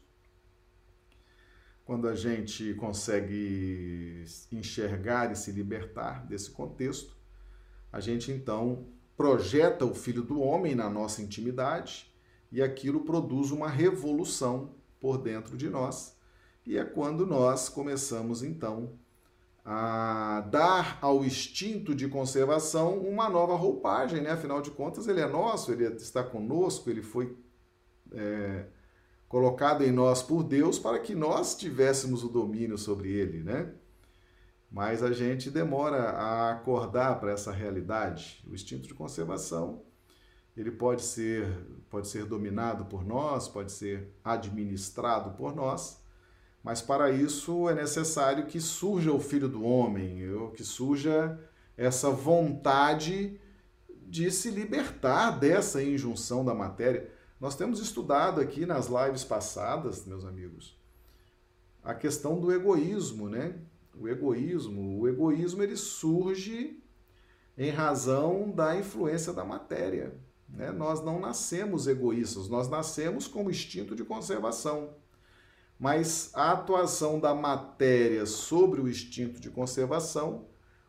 quando 1.85 2.07
a 2.07 2.15
gente 2.15 2.73
consegue 2.75 4.23
enxergar 4.51 5.31
e 5.31 5.35
se 5.35 5.51
libertar 5.51 6.25
desse 6.27 6.51
contexto, 6.51 7.17
a 7.91 7.99
gente 7.99 8.31
então 8.31 8.87
projeta 9.17 9.85
o 9.85 9.95
Filho 9.95 10.21
do 10.21 10.39
Homem 10.39 10.75
na 10.75 10.89
nossa 10.89 11.21
intimidade 11.21 12.13
e 12.51 12.61
aquilo 12.61 13.01
produz 13.01 13.51
uma 13.51 13.67
revolução 13.67 14.75
por 14.99 15.17
dentro 15.17 15.57
de 15.57 15.69
nós. 15.69 16.15
E 16.65 16.77
é 16.77 16.85
quando 16.85 17.25
nós 17.25 17.69
começamos 17.69 18.43
então 18.43 18.93
a 19.71 20.41
dar 20.49 20.97
ao 20.99 21.23
instinto 21.23 21.93
de 21.93 22.07
conservação 22.07 22.97
uma 22.97 23.29
nova 23.29 23.55
roupagem, 23.55 24.19
né? 24.19 24.31
Afinal 24.31 24.63
de 24.63 24.71
contas, 24.71 25.07
ele 25.07 25.21
é 25.21 25.27
nosso, 25.27 25.71
ele 25.71 25.85
está 25.93 26.23
conosco, 26.23 26.89
ele 26.89 27.03
foi 27.03 27.37
é, 28.11 28.65
colocado 29.27 29.83
em 29.83 29.91
nós 29.91 30.23
por 30.23 30.43
Deus 30.43 30.79
para 30.79 30.97
que 30.97 31.13
nós 31.13 31.55
tivéssemos 31.55 32.23
o 32.23 32.29
domínio 32.29 32.79
sobre 32.79 33.11
ele, 33.11 33.43
né? 33.43 33.71
Mas 34.71 35.03
a 35.03 35.11
gente 35.11 35.51
demora 35.51 36.13
a 36.13 36.49
acordar 36.49 37.19
para 37.19 37.31
essa 37.31 37.51
realidade. 37.51 38.43
O 38.49 38.55
instinto 38.55 38.87
de 38.87 38.95
conservação, 38.95 39.83
ele 40.57 40.71
pode 40.71 41.03
ser 41.03 41.47
pode 41.91 42.07
ser 42.07 42.25
dominado 42.25 42.85
por 42.85 43.05
nós, 43.05 43.47
pode 43.47 43.71
ser 43.71 44.15
administrado 44.23 45.37
por 45.37 45.55
nós, 45.55 45.98
mas 46.63 46.81
para 46.81 47.11
isso 47.11 47.69
é 47.69 47.75
necessário 47.75 48.45
que 48.45 48.59
surja 48.59 49.11
o 49.11 49.19
filho 49.19 49.47
do 49.47 49.63
homem, 49.63 50.21
que 50.55 50.63
surja 50.63 51.39
essa 51.77 52.09
vontade 52.09 53.39
de 54.07 54.29
se 54.31 54.51
libertar 54.51 55.31
dessa 55.31 55.81
injunção 55.81 56.43
da 56.43 56.53
matéria. 56.53 57.09
Nós 57.39 57.55
temos 57.55 57.79
estudado 57.79 58.41
aqui 58.41 58.65
nas 58.65 58.87
lives 58.87 59.23
passadas, 59.23 60.05
meus 60.05 60.25
amigos, 60.25 60.77
a 61.83 61.93
questão 61.93 62.39
do 62.39 62.51
egoísmo, 62.51 63.29
né? 63.29 63.55
O 63.95 64.07
egoísmo, 64.07 64.99
o 64.99 65.07
egoísmo 65.07 65.63
ele 65.63 65.77
surge 65.77 66.81
em 67.57 67.69
razão 67.69 68.49
da 68.51 68.77
influência 68.77 69.33
da 69.33 69.43
matéria. 69.43 70.13
Né? 70.47 70.71
Nós 70.71 71.03
não 71.03 71.19
nascemos 71.19 71.87
egoístas, 71.87 72.47
nós 72.47 72.69
nascemos 72.69 73.27
com 73.27 73.45
o 73.45 73.49
instinto 73.51 73.95
de 73.95 74.03
conservação. 74.03 74.93
Mas 75.79 76.29
a 76.33 76.51
atuação 76.51 77.19
da 77.19 77.33
matéria 77.33 78.25
sobre 78.25 78.81
o 78.81 78.89
instinto 78.89 79.39
de 79.39 79.49
conservação 79.49 80.47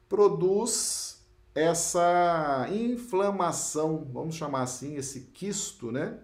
produz 0.08 1.24
essa 1.54 2.66
inflamação, 2.72 4.08
vamos 4.12 4.34
chamar 4.34 4.62
assim, 4.62 4.96
esse 4.96 5.22
quisto, 5.32 5.92
né? 5.92 6.18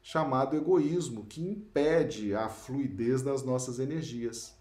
Chamado 0.00 0.56
egoísmo, 0.56 1.26
que 1.26 1.42
impede 1.42 2.34
a 2.34 2.48
fluidez 2.48 3.22
das 3.22 3.42
nossas 3.42 3.80
energias. 3.80 4.54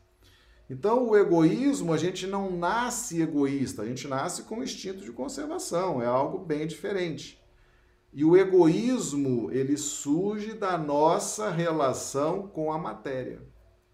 Então, 0.70 1.10
o 1.10 1.18
egoísmo, 1.18 1.94
a 1.94 1.98
gente 1.98 2.28
não 2.28 2.52
nasce 2.52 3.22
egoísta, 3.22 3.84
a 3.84 3.86
gente 3.86 4.08
nasce 4.08 4.44
com 4.44 4.64
instinto 4.64 5.04
de 5.04 5.12
conservação, 5.12 6.02
é 6.02 6.06
algo 6.06 6.40
bem 6.40 6.68
diferente. 6.68 7.40
E 8.12 8.26
o 8.26 8.36
egoísmo, 8.36 9.52
ele 9.52 9.78
surge 9.78 10.54
da 10.54 10.78
nossa 10.78 11.50
relação 11.50 12.48
com 12.48 12.72
a 12.72 12.78
matéria, 12.78 13.42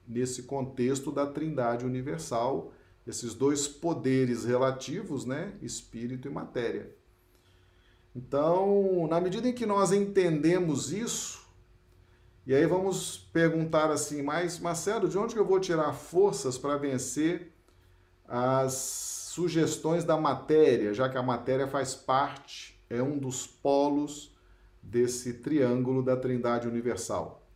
nesse 0.07 0.43
contexto 0.43 1.11
da 1.11 1.27
Trindade 1.27 1.85
universal, 1.85 2.71
esses 3.05 3.33
dois 3.33 3.67
poderes 3.67 4.45
relativos, 4.45 5.25
né, 5.25 5.53
espírito 5.61 6.27
e 6.27 6.31
matéria. 6.31 6.95
Então, 8.15 9.05
na 9.09 9.19
medida 9.19 9.49
em 9.49 9.53
que 9.53 9.65
nós 9.65 9.91
entendemos 9.91 10.93
isso, 10.93 11.45
e 12.47 12.55
aí 12.55 12.65
vamos 12.65 13.17
perguntar 13.17 13.91
assim, 13.91 14.21
mas 14.21 14.59
Marcelo, 14.59 15.09
de 15.09 15.17
onde 15.17 15.33
que 15.33 15.39
eu 15.39 15.45
vou 15.45 15.59
tirar 15.59 15.91
forças 15.91 16.57
para 16.57 16.77
vencer 16.77 17.51
as 18.27 18.73
sugestões 18.73 20.05
da 20.05 20.15
matéria, 20.15 20.93
já 20.93 21.09
que 21.09 21.17
a 21.17 21.23
matéria 21.23 21.67
faz 21.67 21.93
parte, 21.93 22.74
é 22.89 23.01
um 23.01 23.17
dos 23.17 23.47
polos 23.47 24.35
desse 24.81 25.35
triângulo 25.35 26.03
da 26.03 26.15
Trindade 26.15 26.67
Universal. 26.67 27.47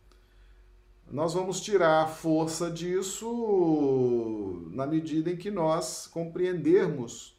Nós 1.10 1.34
vamos 1.34 1.60
tirar 1.60 2.04
a 2.04 2.06
força 2.06 2.70
disso 2.70 4.64
na 4.70 4.86
medida 4.86 5.30
em 5.30 5.36
que 5.36 5.50
nós 5.50 6.06
compreendermos 6.06 7.36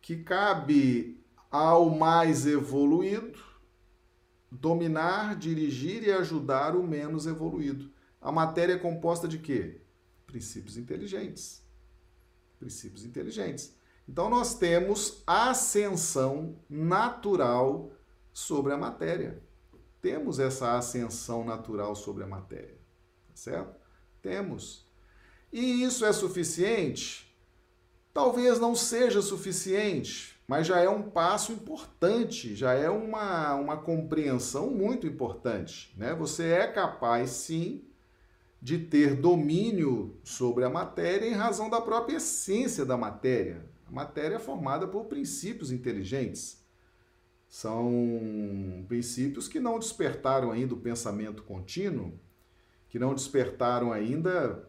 que 0.00 0.16
cabe 0.18 1.20
ao 1.50 1.90
mais 1.90 2.46
evoluído 2.46 3.38
dominar, 4.50 5.36
dirigir 5.36 6.04
e 6.04 6.12
ajudar 6.12 6.76
o 6.76 6.86
menos 6.86 7.26
evoluído. 7.26 7.90
A 8.20 8.30
matéria 8.30 8.74
é 8.74 8.78
composta 8.78 9.26
de 9.26 9.38
quê? 9.38 9.80
Princípios 10.26 10.76
inteligentes. 10.76 11.62
Princípios 12.58 13.04
inteligentes. 13.04 13.76
Então 14.08 14.28
nós 14.28 14.54
temos 14.54 15.22
ascensão 15.26 16.56
natural 16.68 17.90
sobre 18.32 18.72
a 18.72 18.76
matéria. 18.76 19.42
Temos 20.00 20.38
essa 20.38 20.76
ascensão 20.76 21.44
natural 21.44 21.94
sobre 21.94 22.24
a 22.24 22.26
matéria, 22.26 22.76
tá 23.28 23.34
certo? 23.34 23.80
Temos. 24.20 24.86
E 25.50 25.82
isso 25.82 26.04
é 26.04 26.12
suficiente? 26.12 27.34
Talvez 28.12 28.60
não 28.60 28.74
seja 28.74 29.22
suficiente, 29.22 30.38
mas 30.46 30.66
já 30.66 30.78
é 30.78 30.88
um 30.88 31.10
passo 31.10 31.52
importante, 31.52 32.54
já 32.54 32.72
é 32.72 32.90
uma, 32.90 33.54
uma 33.54 33.76
compreensão 33.76 34.70
muito 34.70 35.06
importante. 35.06 35.94
Né? 35.96 36.14
Você 36.14 36.50
é 36.50 36.66
capaz, 36.66 37.30
sim, 37.30 37.84
de 38.60 38.78
ter 38.78 39.16
domínio 39.16 40.18
sobre 40.22 40.64
a 40.64 40.70
matéria 40.70 41.26
em 41.26 41.34
razão 41.34 41.70
da 41.70 41.80
própria 41.80 42.16
essência 42.16 42.84
da 42.84 42.96
matéria. 42.96 43.64
A 43.86 43.92
matéria 43.92 44.36
é 44.36 44.38
formada 44.38 44.86
por 44.86 45.04
princípios 45.04 45.70
inteligentes. 45.70 46.62
São 47.48 48.84
princípios 48.88 49.46
que 49.46 49.60
não 49.60 49.78
despertaram 49.78 50.50
ainda 50.50 50.74
o 50.74 50.80
pensamento 50.80 51.42
contínuo, 51.42 52.18
que 52.88 52.98
não 52.98 53.14
despertaram 53.14 53.92
ainda 53.92 54.68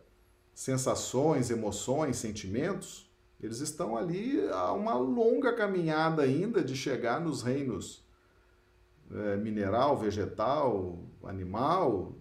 sensações, 0.54 1.49
emoções, 1.49 2.17
sentimentos, 2.17 3.06
eles 3.41 3.60
estão 3.60 3.97
ali 3.97 4.47
a 4.49 4.71
uma 4.71 4.95
longa 4.95 5.54
caminhada 5.54 6.23
ainda 6.23 6.63
de 6.63 6.75
chegar 6.75 7.19
nos 7.19 7.43
reinos 7.43 8.04
é, 9.12 9.38
mineral, 9.38 9.97
vegetal, 9.97 10.99
animal. 11.23 12.15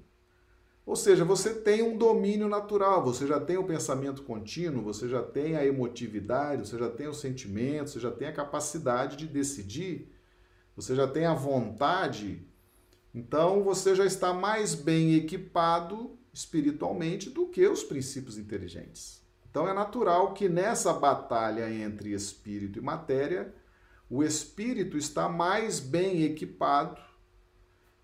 Ou 0.87 0.94
seja, 0.94 1.25
você 1.25 1.55
tem 1.55 1.83
um 1.83 1.97
domínio 1.97 2.47
natural, 2.47 3.03
você 3.03 3.27
já 3.27 3.40
tem 3.40 3.57
o 3.57 3.64
pensamento 3.64 4.23
contínuo, 4.23 4.83
você 4.83 5.09
já 5.09 5.23
tem 5.23 5.57
a 5.57 5.64
emotividade, 5.64 6.68
você 6.68 6.79
já 6.79 6.90
tem 6.90 7.09
os 7.09 7.20
sentimentos, 7.20 7.94
você 7.94 8.01
já 8.01 8.11
tem 8.11 8.29
a 8.29 8.33
capacidade 8.33 9.16
de 9.16 9.27
decidir, 9.27 10.12
você 10.77 10.94
já 10.94 11.07
tem 11.07 11.25
a 11.25 11.33
vontade. 11.33 12.47
Então 13.14 13.62
você 13.62 13.94
já 13.94 14.05
está 14.05 14.35
mais 14.35 14.75
bem 14.75 15.14
equipado 15.14 16.18
espiritualmente 16.33 17.31
do 17.31 17.47
que 17.47 17.66
os 17.66 17.83
princípios 17.83 18.37
inteligentes. 18.37 19.23
Então 19.49 19.66
é 19.68 19.73
natural 19.73 20.35
que 20.35 20.49
nessa 20.49 20.92
batalha 20.92 21.73
entre 21.73 22.12
espírito 22.12 22.79
e 22.79 22.83
matéria, 22.83 23.55
o 24.11 24.23
espírito 24.23 24.99
está 24.99 25.29
mais 25.29 25.81
bem 25.81 26.25
equipado, 26.25 27.01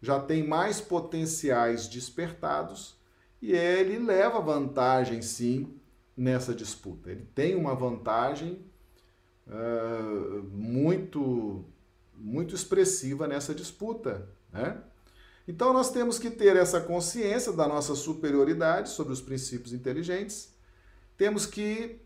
já 0.01 0.19
tem 0.19 0.47
mais 0.47 0.81
potenciais 0.81 1.87
despertados 1.89 2.97
e 3.41 3.53
ele 3.53 3.99
leva 3.99 4.41
vantagem 4.41 5.23
sim 5.23 5.75
nessa 6.17 6.55
disputa. 6.55 7.11
Ele 7.11 7.27
tem 7.35 7.55
uma 7.55 7.75
vantagem 7.75 8.65
uh, 9.47 10.43
muito, 10.53 11.65
muito 12.15 12.55
expressiva 12.55 13.27
nessa 13.27 13.55
disputa. 13.55 14.29
Né? 14.53 14.79
Então 15.47 15.73
nós 15.73 15.91
temos 15.91 16.19
que 16.19 16.31
ter 16.31 16.57
essa 16.57 16.81
consciência 16.81 17.53
da 17.53 17.67
nossa 17.67 17.95
superioridade 17.95 18.91
sobre 18.91 19.13
os 19.13 19.21
princípios 19.21 19.73
inteligentes 19.73 20.51
temos 21.21 21.45
que 21.45 22.01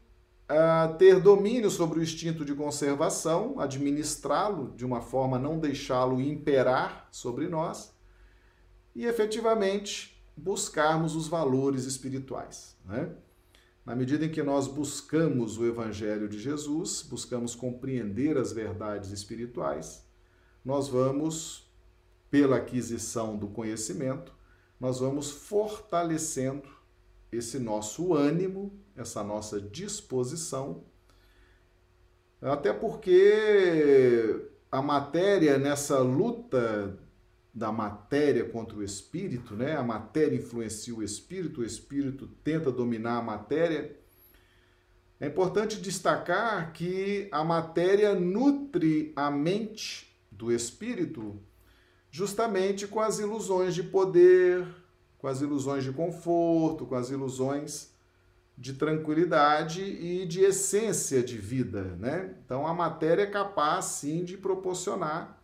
ter 0.98 1.20
domínio 1.20 1.70
sobre 1.70 1.98
o 1.98 2.02
instinto 2.02 2.44
de 2.44 2.54
conservação, 2.54 3.58
administrá-lo 3.58 4.72
de 4.76 4.84
uma 4.84 5.00
forma 5.00 5.36
a 5.36 5.40
não 5.40 5.58
deixá-lo 5.58 6.20
imperar 6.20 7.08
sobre 7.10 7.48
nós 7.48 7.94
e 8.94 9.06
efetivamente 9.06 10.22
buscarmos 10.36 11.16
os 11.16 11.28
valores 11.28 11.84
espirituais. 11.84 12.76
Né? 12.84 13.10
Na 13.84 13.94
medida 13.94 14.24
em 14.24 14.30
que 14.30 14.42
nós 14.42 14.66
buscamos 14.66 15.58
o 15.58 15.66
Evangelho 15.66 16.28
de 16.28 16.38
Jesus, 16.38 17.02
buscamos 17.02 17.54
compreender 17.54 18.36
as 18.36 18.52
verdades 18.52 19.10
espirituais, 19.10 20.04
nós 20.64 20.88
vamos, 20.88 21.70
pela 22.30 22.56
aquisição 22.56 23.36
do 23.36 23.48
conhecimento, 23.48 24.32
nós 24.80 25.00
vamos 25.00 25.30
fortalecendo 25.30 26.68
esse 27.36 27.58
nosso 27.58 28.14
ânimo 28.14 28.84
essa 28.96 29.24
nossa 29.24 29.60
disposição, 29.60 30.84
até 32.40 32.72
porque 32.72 34.48
a 34.70 34.80
matéria, 34.80 35.58
nessa 35.58 35.98
luta 35.98 36.98
da 37.52 37.72
matéria 37.72 38.44
contra 38.44 38.76
o 38.76 38.82
espírito, 38.82 39.54
né? 39.54 39.76
A 39.76 39.82
matéria 39.82 40.36
influencia 40.36 40.94
o 40.94 41.02
espírito, 41.02 41.60
o 41.60 41.64
espírito 41.64 42.26
tenta 42.42 42.70
dominar 42.70 43.18
a 43.18 43.22
matéria. 43.22 43.96
É 45.20 45.26
importante 45.26 45.80
destacar 45.80 46.72
que 46.72 47.28
a 47.30 47.44
matéria 47.44 48.14
nutre 48.14 49.12
a 49.16 49.30
mente 49.30 50.14
do 50.30 50.52
espírito 50.52 51.40
justamente 52.10 52.86
com 52.86 53.00
as 53.00 53.18
ilusões 53.18 53.74
de 53.74 53.82
poder, 53.82 54.66
com 55.24 55.28
as 55.28 55.40
ilusões 55.40 55.82
de 55.82 55.90
conforto, 55.90 56.84
com 56.84 56.94
as 56.94 57.08
ilusões 57.08 57.94
de 58.58 58.74
tranquilidade 58.74 59.82
e 59.82 60.26
de 60.26 60.42
essência 60.42 61.22
de 61.22 61.38
vida, 61.38 61.96
né? 61.98 62.34
Então 62.44 62.66
a 62.66 62.74
matéria 62.74 63.22
é 63.22 63.26
capaz 63.26 63.86
sim 63.86 64.22
de 64.22 64.36
proporcionar 64.36 65.42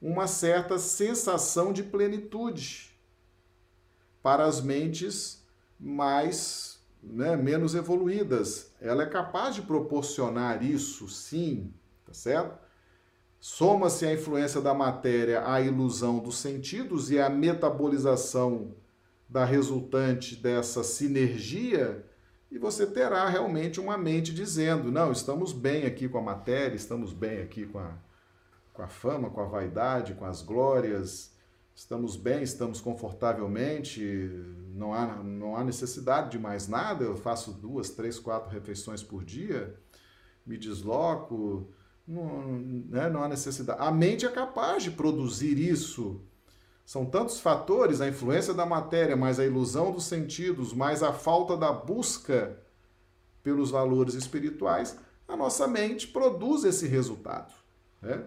uma 0.00 0.28
certa 0.28 0.78
sensação 0.78 1.72
de 1.72 1.82
plenitude 1.82 2.96
para 4.22 4.44
as 4.44 4.60
mentes 4.60 5.44
mais, 5.76 6.78
né, 7.02 7.34
menos 7.34 7.74
evoluídas. 7.74 8.70
Ela 8.80 9.02
é 9.02 9.06
capaz 9.06 9.56
de 9.56 9.62
proporcionar 9.62 10.62
isso, 10.62 11.08
sim, 11.08 11.74
tá 12.04 12.14
certo? 12.14 12.56
Soma-se 13.40 14.06
a 14.06 14.14
influência 14.14 14.60
da 14.60 14.72
matéria 14.72 15.52
à 15.52 15.60
ilusão 15.60 16.20
dos 16.20 16.38
sentidos 16.38 17.10
e 17.10 17.18
à 17.18 17.28
metabolização 17.28 18.85
da 19.28 19.44
resultante 19.44 20.36
dessa 20.36 20.84
sinergia 20.84 22.04
e 22.50 22.58
você 22.58 22.86
terá 22.86 23.28
realmente 23.28 23.80
uma 23.80 23.98
mente 23.98 24.32
dizendo: 24.32 24.90
não, 24.90 25.10
estamos 25.10 25.52
bem 25.52 25.84
aqui 25.84 26.08
com 26.08 26.18
a 26.18 26.22
matéria, 26.22 26.76
estamos 26.76 27.12
bem 27.12 27.42
aqui 27.42 27.66
com 27.66 27.78
a, 27.78 27.94
com 28.72 28.82
a 28.82 28.88
fama, 28.88 29.30
com 29.30 29.40
a 29.40 29.46
vaidade, 29.46 30.14
com 30.14 30.24
as 30.24 30.42
glórias, 30.42 31.34
estamos 31.74 32.16
bem, 32.16 32.42
estamos 32.42 32.80
confortavelmente, 32.80 34.00
não 34.72 34.94
há, 34.94 35.22
não 35.22 35.56
há 35.56 35.64
necessidade 35.64 36.30
de 36.30 36.38
mais 36.38 36.68
nada. 36.68 37.04
Eu 37.04 37.16
faço 37.16 37.52
duas, 37.52 37.90
três, 37.90 38.18
quatro 38.18 38.50
refeições 38.50 39.02
por 39.02 39.24
dia, 39.24 39.74
me 40.46 40.56
desloco, 40.56 41.68
não, 42.06 42.58
né, 42.58 43.10
não 43.10 43.24
há 43.24 43.28
necessidade. 43.28 43.82
A 43.82 43.90
mente 43.90 44.24
é 44.24 44.30
capaz 44.30 44.84
de 44.84 44.92
produzir 44.92 45.58
isso. 45.58 46.22
São 46.86 47.04
tantos 47.04 47.40
fatores, 47.40 48.00
a 48.00 48.08
influência 48.08 48.54
da 48.54 48.64
matéria, 48.64 49.16
mais 49.16 49.40
a 49.40 49.44
ilusão 49.44 49.90
dos 49.90 50.04
sentidos, 50.04 50.72
mais 50.72 51.02
a 51.02 51.12
falta 51.12 51.56
da 51.56 51.72
busca 51.72 52.56
pelos 53.42 53.72
valores 53.72 54.14
espirituais, 54.14 54.96
a 55.26 55.36
nossa 55.36 55.66
mente 55.66 56.06
produz 56.06 56.62
esse 56.62 56.86
resultado. 56.86 57.52
Né? 58.00 58.22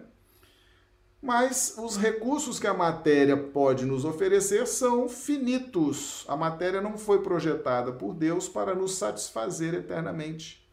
Mas 1.22 1.74
os 1.78 1.96
recursos 1.96 2.60
que 2.60 2.66
a 2.66 2.74
matéria 2.74 3.34
pode 3.34 3.86
nos 3.86 4.04
oferecer 4.04 4.66
são 4.66 5.08
finitos. 5.08 6.26
A 6.28 6.36
matéria 6.36 6.82
não 6.82 6.98
foi 6.98 7.22
projetada 7.22 7.92
por 7.92 8.12
Deus 8.12 8.46
para 8.46 8.74
nos 8.74 8.94
satisfazer 8.94 9.72
eternamente. 9.72 10.68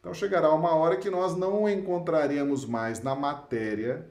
Então 0.00 0.12
chegará 0.12 0.52
uma 0.52 0.74
hora 0.74 0.96
que 0.96 1.08
nós 1.08 1.36
não 1.36 1.68
encontraremos 1.68 2.64
mais 2.64 3.00
na 3.00 3.14
matéria 3.14 4.10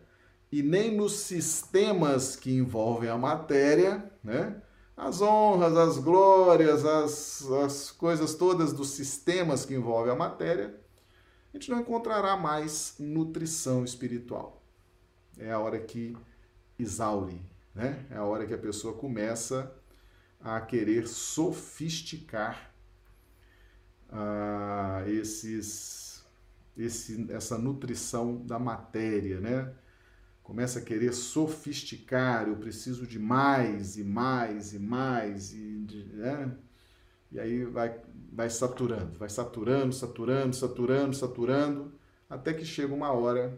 e 0.51 0.61
nem 0.61 0.95
nos 0.95 1.13
sistemas 1.13 2.35
que 2.35 2.51
envolvem 2.51 3.09
a 3.09 3.17
matéria, 3.17 4.11
né? 4.23 4.61
As 4.97 5.21
honras, 5.21 5.75
as 5.77 5.97
glórias, 5.97 6.85
as, 6.85 7.49
as 7.63 7.91
coisas 7.91 8.35
todas 8.35 8.73
dos 8.73 8.89
sistemas 8.89 9.65
que 9.65 9.73
envolvem 9.73 10.11
a 10.11 10.15
matéria, 10.15 10.75
a 11.53 11.57
gente 11.57 11.71
não 11.71 11.79
encontrará 11.79 12.35
mais 12.35 12.95
nutrição 12.99 13.83
espiritual. 13.83 14.61
É 15.37 15.51
a 15.51 15.59
hora 15.59 15.79
que 15.79 16.15
exaure, 16.77 17.41
né? 17.73 18.05
É 18.11 18.17
a 18.17 18.23
hora 18.23 18.45
que 18.45 18.53
a 18.53 18.57
pessoa 18.57 18.93
começa 18.93 19.73
a 20.39 20.59
querer 20.59 21.07
sofisticar 21.07 22.71
ah, 24.09 25.03
esses, 25.07 26.23
esse, 26.77 27.31
essa 27.31 27.57
nutrição 27.57 28.45
da 28.45 28.59
matéria, 28.59 29.39
né? 29.39 29.73
Começa 30.51 30.79
a 30.79 30.81
querer 30.81 31.13
sofisticar, 31.13 32.45
eu 32.45 32.57
preciso 32.57 33.07
de 33.07 33.17
mais 33.17 33.95
e 33.95 34.03
mais 34.03 34.73
e 34.73 34.79
mais, 34.79 35.53
e, 35.53 35.87
né? 36.11 36.57
e 37.31 37.39
aí 37.39 37.63
vai, 37.63 37.97
vai 38.33 38.49
saturando, 38.49 39.17
vai 39.17 39.29
saturando, 39.29 39.95
saturando, 39.95 40.53
saturando, 40.53 41.15
saturando, 41.15 41.93
até 42.29 42.53
que 42.53 42.65
chega 42.65 42.93
uma 42.93 43.13
hora 43.13 43.57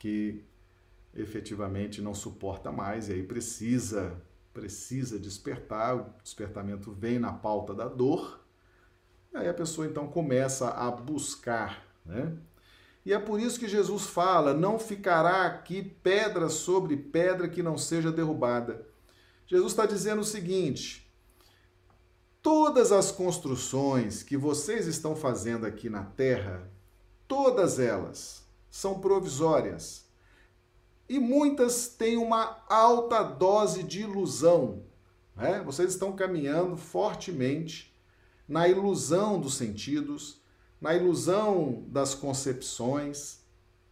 que 0.00 0.42
efetivamente 1.14 2.02
não 2.02 2.12
suporta 2.12 2.72
mais 2.72 3.08
e 3.08 3.12
aí 3.12 3.22
precisa 3.22 4.20
precisa 4.52 5.16
despertar, 5.16 5.96
o 5.96 6.12
despertamento 6.24 6.90
vem 6.90 7.20
na 7.20 7.32
pauta 7.32 7.72
da 7.72 7.86
dor, 7.86 8.44
aí 9.32 9.48
a 9.48 9.54
pessoa 9.54 9.86
então 9.86 10.08
começa 10.08 10.70
a 10.70 10.90
buscar, 10.90 11.86
né? 12.04 12.36
E 13.04 13.12
é 13.12 13.18
por 13.18 13.40
isso 13.40 13.58
que 13.58 13.68
Jesus 13.68 14.04
fala: 14.04 14.54
não 14.54 14.78
ficará 14.78 15.46
aqui 15.46 15.82
pedra 16.02 16.48
sobre 16.48 16.96
pedra 16.96 17.48
que 17.48 17.62
não 17.62 17.76
seja 17.76 18.12
derrubada. 18.12 18.86
Jesus 19.46 19.72
está 19.72 19.86
dizendo 19.86 20.20
o 20.20 20.24
seguinte: 20.24 21.10
todas 22.40 22.92
as 22.92 23.10
construções 23.10 24.22
que 24.22 24.36
vocês 24.36 24.86
estão 24.86 25.14
fazendo 25.14 25.66
aqui 25.66 25.88
na 25.88 26.04
terra, 26.04 26.70
todas 27.26 27.78
elas 27.78 28.44
são 28.70 29.00
provisórias. 29.00 30.06
E 31.08 31.18
muitas 31.18 31.88
têm 31.88 32.16
uma 32.16 32.64
alta 32.68 33.22
dose 33.22 33.82
de 33.82 34.02
ilusão. 34.02 34.82
Né? 35.36 35.62
Vocês 35.64 35.92
estão 35.92 36.12
caminhando 36.12 36.76
fortemente 36.76 37.94
na 38.48 38.68
ilusão 38.68 39.40
dos 39.40 39.54
sentidos, 39.54 40.41
na 40.82 40.94
ilusão 40.96 41.84
das 41.86 42.12
concepções. 42.12 43.40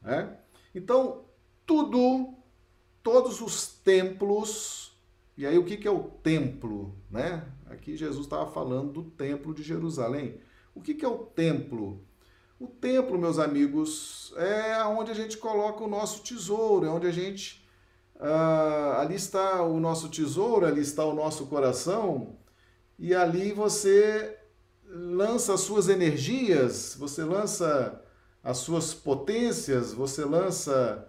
Né? 0.03 0.37
Então, 0.75 1.25
tudo, 1.65 2.35
todos 3.01 3.41
os 3.41 3.69
templos, 3.69 5.01
e 5.37 5.47
aí 5.47 5.57
o 5.57 5.65
que, 5.65 5.77
que 5.77 5.87
é 5.87 5.91
o 5.91 6.03
templo? 6.03 6.97
Né? 7.09 7.47
Aqui 7.67 7.97
Jesus 7.97 8.27
estava 8.27 8.51
falando 8.51 8.93
do 8.93 9.05
templo 9.05 9.55
de 9.55 9.63
Jerusalém. 9.63 10.41
O 10.75 10.83
que, 10.83 10.95
que 10.95 11.05
é 11.05 11.09
o 11.09 11.19
templo? 11.19 12.05
O 12.59 12.67
templo, 12.67 13.17
meus 13.17 13.39
amigos, 13.39 14.35
é 14.37 14.83
onde 14.85 15.13
a 15.13 15.15
gente 15.15 15.39
coloca 15.39 15.85
o 15.85 15.89
nosso 15.89 16.25
tesouro, 16.25 16.87
é 16.87 16.91
onde 16.91 17.07
a 17.07 17.13
gente. 17.13 17.65
Uh, 18.17 18.99
ali 18.99 19.15
está 19.15 19.63
o 19.63 19.79
nosso 19.81 20.11
tesouro, 20.11 20.67
ali 20.67 20.81
está 20.81 21.05
o 21.05 21.15
nosso 21.15 21.47
coração, 21.47 22.37
e 22.99 23.15
ali 23.15 23.53
você 23.53 24.40
lança 24.93 25.55
as 25.55 25.61
suas 25.61 25.89
energias, 25.89 26.97
você 26.99 27.23
lança 27.23 28.03
as 28.43 28.59
suas 28.59 28.93
potências, 28.93 29.93
você 29.93 30.25
lança 30.25 31.07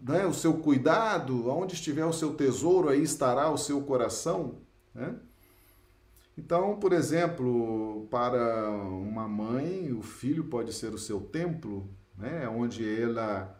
né, 0.00 0.24
o 0.26 0.32
seu 0.32 0.54
cuidado, 0.54 1.50
aonde 1.50 1.74
estiver 1.74 2.04
o 2.04 2.12
seu 2.12 2.34
tesouro, 2.34 2.88
aí 2.88 3.02
estará 3.02 3.50
o 3.50 3.58
seu 3.58 3.82
coração. 3.82 4.60
Né? 4.94 5.16
Então, 6.38 6.78
por 6.78 6.92
exemplo, 6.92 8.06
para 8.10 8.70
uma 8.70 9.26
mãe, 9.26 9.92
o 9.92 10.02
filho 10.02 10.44
pode 10.44 10.72
ser 10.72 10.94
o 10.94 10.98
seu 10.98 11.20
templo, 11.20 11.88
né, 12.16 12.48
onde 12.48 12.88
ela 13.00 13.58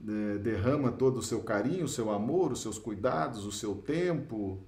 né, 0.00 0.38
derrama 0.38 0.90
todo 0.90 1.18
o 1.18 1.22
seu 1.22 1.42
carinho, 1.42 1.84
o 1.84 1.88
seu 1.88 2.10
amor, 2.10 2.52
os 2.52 2.60
seus 2.60 2.78
cuidados, 2.78 3.46
o 3.46 3.52
seu 3.52 3.76
tempo. 3.76 4.66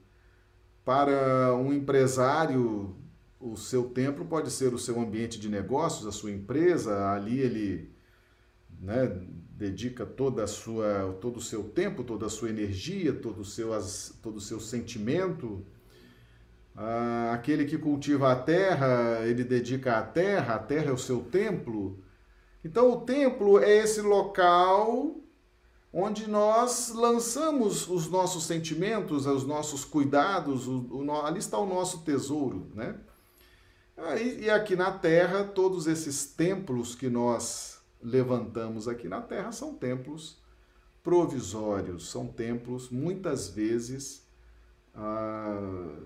Para 0.85 1.55
um 1.55 1.73
empresário, 1.73 2.95
o 3.45 3.57
seu 3.59 3.91
templo 3.91 4.25
pode 4.25 4.51
ser 4.51 4.73
o 4.73 4.79
seu 4.79 4.99
ambiente 4.99 5.39
de 5.39 5.51
negócios, 5.51 6.07
a 6.07 6.13
sua 6.13 6.31
empresa, 6.31 7.11
ali 7.11 7.39
ele 7.39 7.93
né, 8.81 9.21
dedica 9.51 10.07
toda 10.07 10.45
a 10.45 10.47
sua, 10.47 11.19
todo 11.21 11.37
o 11.37 11.43
seu 11.43 11.65
tempo, 11.65 12.03
toda 12.03 12.25
a 12.25 12.31
sua 12.31 12.49
energia, 12.49 13.13
todo 13.13 13.43
o 13.43 13.45
seu, 13.45 13.71
todo 14.23 14.37
o 14.37 14.41
seu 14.41 14.59
sentimento. 14.59 15.63
Ah, 16.75 17.33
aquele 17.35 17.67
que 17.67 17.77
cultiva 17.77 18.33
a 18.33 18.37
terra, 18.37 19.21
ele 19.27 19.45
dedica 19.45 19.99
à 19.99 20.03
terra, 20.03 20.55
a 20.55 20.59
terra 20.59 20.89
é 20.89 20.93
o 20.93 20.99
seu 20.99 21.21
templo. 21.21 22.03
Então, 22.65 22.91
o 22.91 23.03
templo 23.03 23.59
é 23.59 23.77
esse 23.77 24.01
local 24.01 25.17
onde 25.93 26.29
nós 26.29 26.93
lançamos 26.95 27.89
os 27.89 28.09
nossos 28.09 28.45
sentimentos, 28.45 29.27
os 29.27 29.45
nossos 29.45 29.85
cuidados, 29.85 30.67
o, 30.67 30.89
o, 30.91 31.13
ali 31.13 31.39
está 31.39 31.59
o 31.59 31.67
nosso 31.67 32.03
tesouro, 32.05 32.71
né? 32.75 32.99
Aí, 33.97 34.45
e 34.45 34.51
aqui 34.51 34.75
na 34.75 34.91
Terra, 34.91 35.45
todos 35.45 35.87
esses 35.87 36.27
templos 36.27 36.95
que 36.95 37.09
nós 37.09 37.81
levantamos 38.03 38.89
aqui 38.89 39.09
na 39.09 39.21
Terra 39.21 39.53
são 39.53 39.75
templos 39.75 40.43
provisórios, 41.03 42.11
são 42.11 42.27
templos 42.27 42.91
muitas 42.91 43.49
vezes 43.49 44.27
ah, 44.95 45.97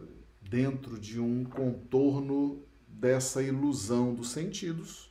dentro 0.43 0.99
de 0.99 1.19
um 1.19 1.45
contorno 1.45 2.63
dessa 2.87 3.43
ilusão 3.43 4.15
dos 4.15 4.31
sentidos. 4.31 5.11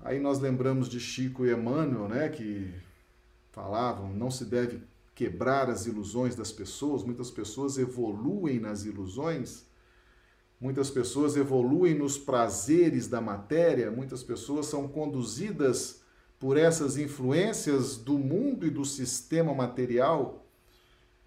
Aí 0.00 0.20
nós 0.20 0.40
lembramos 0.40 0.88
de 0.88 1.00
Chico 1.00 1.46
e 1.46 1.52
Emmanuel, 1.52 2.08
né, 2.08 2.28
que 2.28 2.74
falavam 3.50 4.12
não 4.12 4.30
se 4.30 4.44
deve 4.44 4.82
quebrar 5.14 5.70
as 5.70 5.86
ilusões 5.86 6.34
das 6.34 6.52
pessoas, 6.52 7.02
muitas 7.02 7.30
pessoas 7.30 7.78
evoluem 7.78 8.58
nas 8.58 8.84
ilusões 8.84 9.64
Muitas 10.62 10.88
pessoas 10.90 11.34
evoluem 11.36 11.92
nos 11.92 12.16
prazeres 12.16 13.08
da 13.08 13.20
matéria, 13.20 13.90
muitas 13.90 14.22
pessoas 14.22 14.66
são 14.66 14.86
conduzidas 14.86 16.02
por 16.38 16.56
essas 16.56 16.96
influências 16.96 17.96
do 17.96 18.16
mundo 18.16 18.64
e 18.64 18.70
do 18.70 18.84
sistema 18.84 19.52
material. 19.52 20.46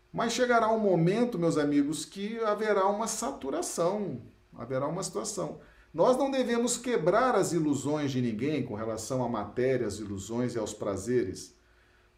Mas 0.09 0.31
chegará 0.31 0.71
um 0.71 0.79
momento, 0.79 1.37
meus 1.37 1.57
amigos, 1.57 2.05
que 2.05 2.39
haverá 2.45 2.87
uma 2.87 3.07
saturação, 3.07 4.21
haverá 4.57 4.87
uma 4.87 5.03
situação. 5.03 5.59
Nós 5.93 6.15
não 6.15 6.31
devemos 6.31 6.77
quebrar 6.77 7.35
as 7.35 7.51
ilusões 7.51 8.13
de 8.13 8.21
ninguém 8.21 8.63
com 8.63 8.75
relação 8.75 9.21
à 9.21 9.27
matéria, 9.27 9.85
às 9.85 9.99
ilusões 9.99 10.55
e 10.55 10.59
aos 10.59 10.73
prazeres. 10.73 11.53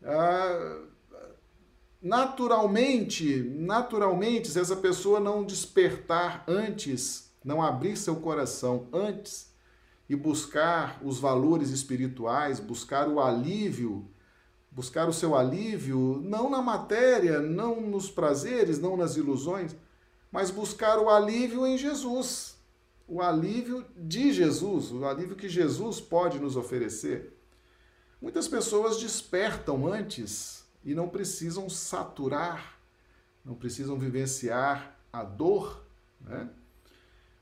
Ah, 0.03 0.83
naturalmente, 2.07 3.43
naturalmente, 3.43 4.47
se 4.47 4.59
essa 4.59 4.77
pessoa 4.77 5.19
não 5.19 5.43
despertar 5.43 6.45
antes, 6.47 7.29
não 7.43 7.61
abrir 7.61 7.97
seu 7.97 8.15
coração 8.15 8.87
antes 8.93 9.51
e 10.09 10.15
buscar 10.15 11.01
os 11.03 11.19
valores 11.19 11.69
espirituais, 11.69 12.61
buscar 12.61 13.09
o 13.09 13.19
alívio, 13.19 14.07
buscar 14.71 15.09
o 15.09 15.13
seu 15.13 15.35
alívio, 15.35 16.21
não 16.23 16.49
na 16.49 16.61
matéria, 16.61 17.41
não 17.41 17.81
nos 17.81 18.09
prazeres, 18.09 18.79
não 18.79 18.95
nas 18.95 19.17
ilusões, 19.17 19.75
mas 20.31 20.49
buscar 20.49 20.99
o 20.99 21.09
alívio 21.09 21.67
em 21.67 21.77
Jesus. 21.77 22.55
O 23.05 23.21
alívio 23.21 23.85
de 23.97 24.31
Jesus, 24.31 24.91
o 24.93 25.05
alívio 25.05 25.35
que 25.35 25.49
Jesus 25.49 25.99
pode 25.99 26.39
nos 26.39 26.55
oferecer. 26.55 27.37
Muitas 28.21 28.47
pessoas 28.47 28.97
despertam 28.97 29.85
antes 29.85 30.56
e 30.83 30.93
não 30.93 31.09
precisam 31.09 31.69
saturar, 31.69 32.79
não 33.43 33.55
precisam 33.55 33.97
vivenciar 33.97 34.97
a 35.11 35.23
dor, 35.23 35.83
né? 36.21 36.49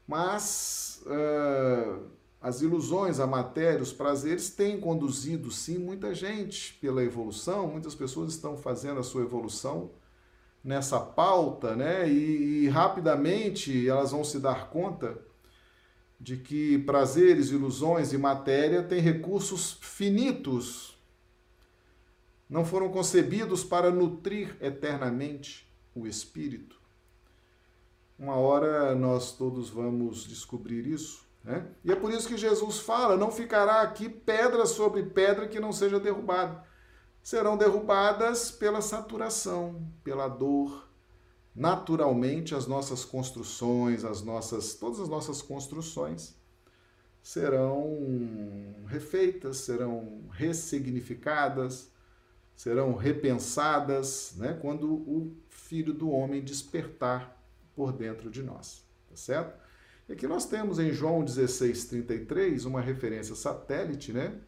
mas 0.08 1.04
uh, 1.06 2.04
as 2.42 2.62
ilusões, 2.62 3.20
a 3.20 3.26
matéria, 3.26 3.82
os 3.82 3.92
prazeres 3.92 4.50
têm 4.50 4.80
conduzido, 4.80 5.52
sim, 5.52 5.78
muita 5.78 6.14
gente 6.14 6.76
pela 6.76 7.04
evolução, 7.04 7.68
muitas 7.68 7.96
pessoas 7.96 8.34
estão 8.34 8.56
fazendo 8.56 9.00
a 9.00 9.04
sua 9.04 9.24
evolução 9.24 9.92
nessa 10.64 11.00
pauta, 11.00 11.76
né? 11.76 12.10
E, 12.10 12.66
e 12.66 12.70
rapidamente 12.70 13.88
elas 13.88 14.12
vão 14.12 14.24
se 14.24 14.40
dar 14.40 14.70
conta 14.70 15.18
de 16.20 16.38
que 16.38 16.80
prazeres, 16.80 17.50
ilusões 17.50 18.14
e 18.14 18.18
matéria 18.18 18.82
têm 18.82 19.00
recursos 19.00 19.78
finitos, 19.82 20.95
não 22.50 22.66
foram 22.66 22.90
concebidos 22.90 23.64
para 23.64 23.92
nutrir 23.92 24.56
eternamente 24.62 25.70
o 25.94 26.06
espírito. 26.06 26.80
Uma 28.18 28.36
hora 28.36 28.96
nós 28.96 29.34
todos 29.34 29.70
vamos 29.70 30.26
descobrir 30.26 30.86
isso 30.88 31.26
né? 31.46 31.68
E 31.84 31.92
é 31.92 31.96
por 31.96 32.12
isso 32.12 32.28
que 32.28 32.36
Jesus 32.36 32.80
fala: 32.80 33.16
não 33.16 33.32
ficará 33.32 33.82
aqui 33.82 34.10
pedra 34.10 34.66
sobre 34.66 35.04
pedra 35.04 35.48
que 35.48 35.60
não 35.60 35.72
seja 35.72 36.00
derrubada. 36.00 36.64
Serão 37.22 37.56
derrubadas 37.56 38.52
pela 38.52 38.82
saturação, 38.82 39.88
pela 40.04 40.28
dor. 40.28 40.90
Naturalmente, 41.56 42.54
as 42.54 42.68
nossas 42.68 43.06
construções, 43.06 44.04
as 44.04 44.22
nossas, 44.22 44.74
todas 44.74 45.00
as 45.00 45.08
nossas 45.08 45.42
construções 45.42 46.36
serão 47.22 48.76
refeitas, 48.88 49.58
serão 49.58 50.28
ressignificadas, 50.32 51.90
serão 52.56 52.94
repensadas, 52.96 54.34
né? 54.38 54.58
Quando 54.62 54.92
o 54.92 55.36
Filho 55.50 55.94
do 55.94 56.10
Homem 56.10 56.44
despertar 56.44 57.36
por 57.76 57.92
dentro 57.92 58.30
de 58.30 58.42
nós, 58.42 58.84
tá 59.10 59.16
certo? 59.16 59.60
E 60.08 60.14
aqui 60.14 60.28
nós 60.28 60.46
temos 60.46 60.80
em 60.80 60.92
João 60.92 61.26
16,33 61.26 62.66
uma 62.66 62.80
referência 62.80 63.36
satélite, 63.36 64.14
né? 64.14 64.40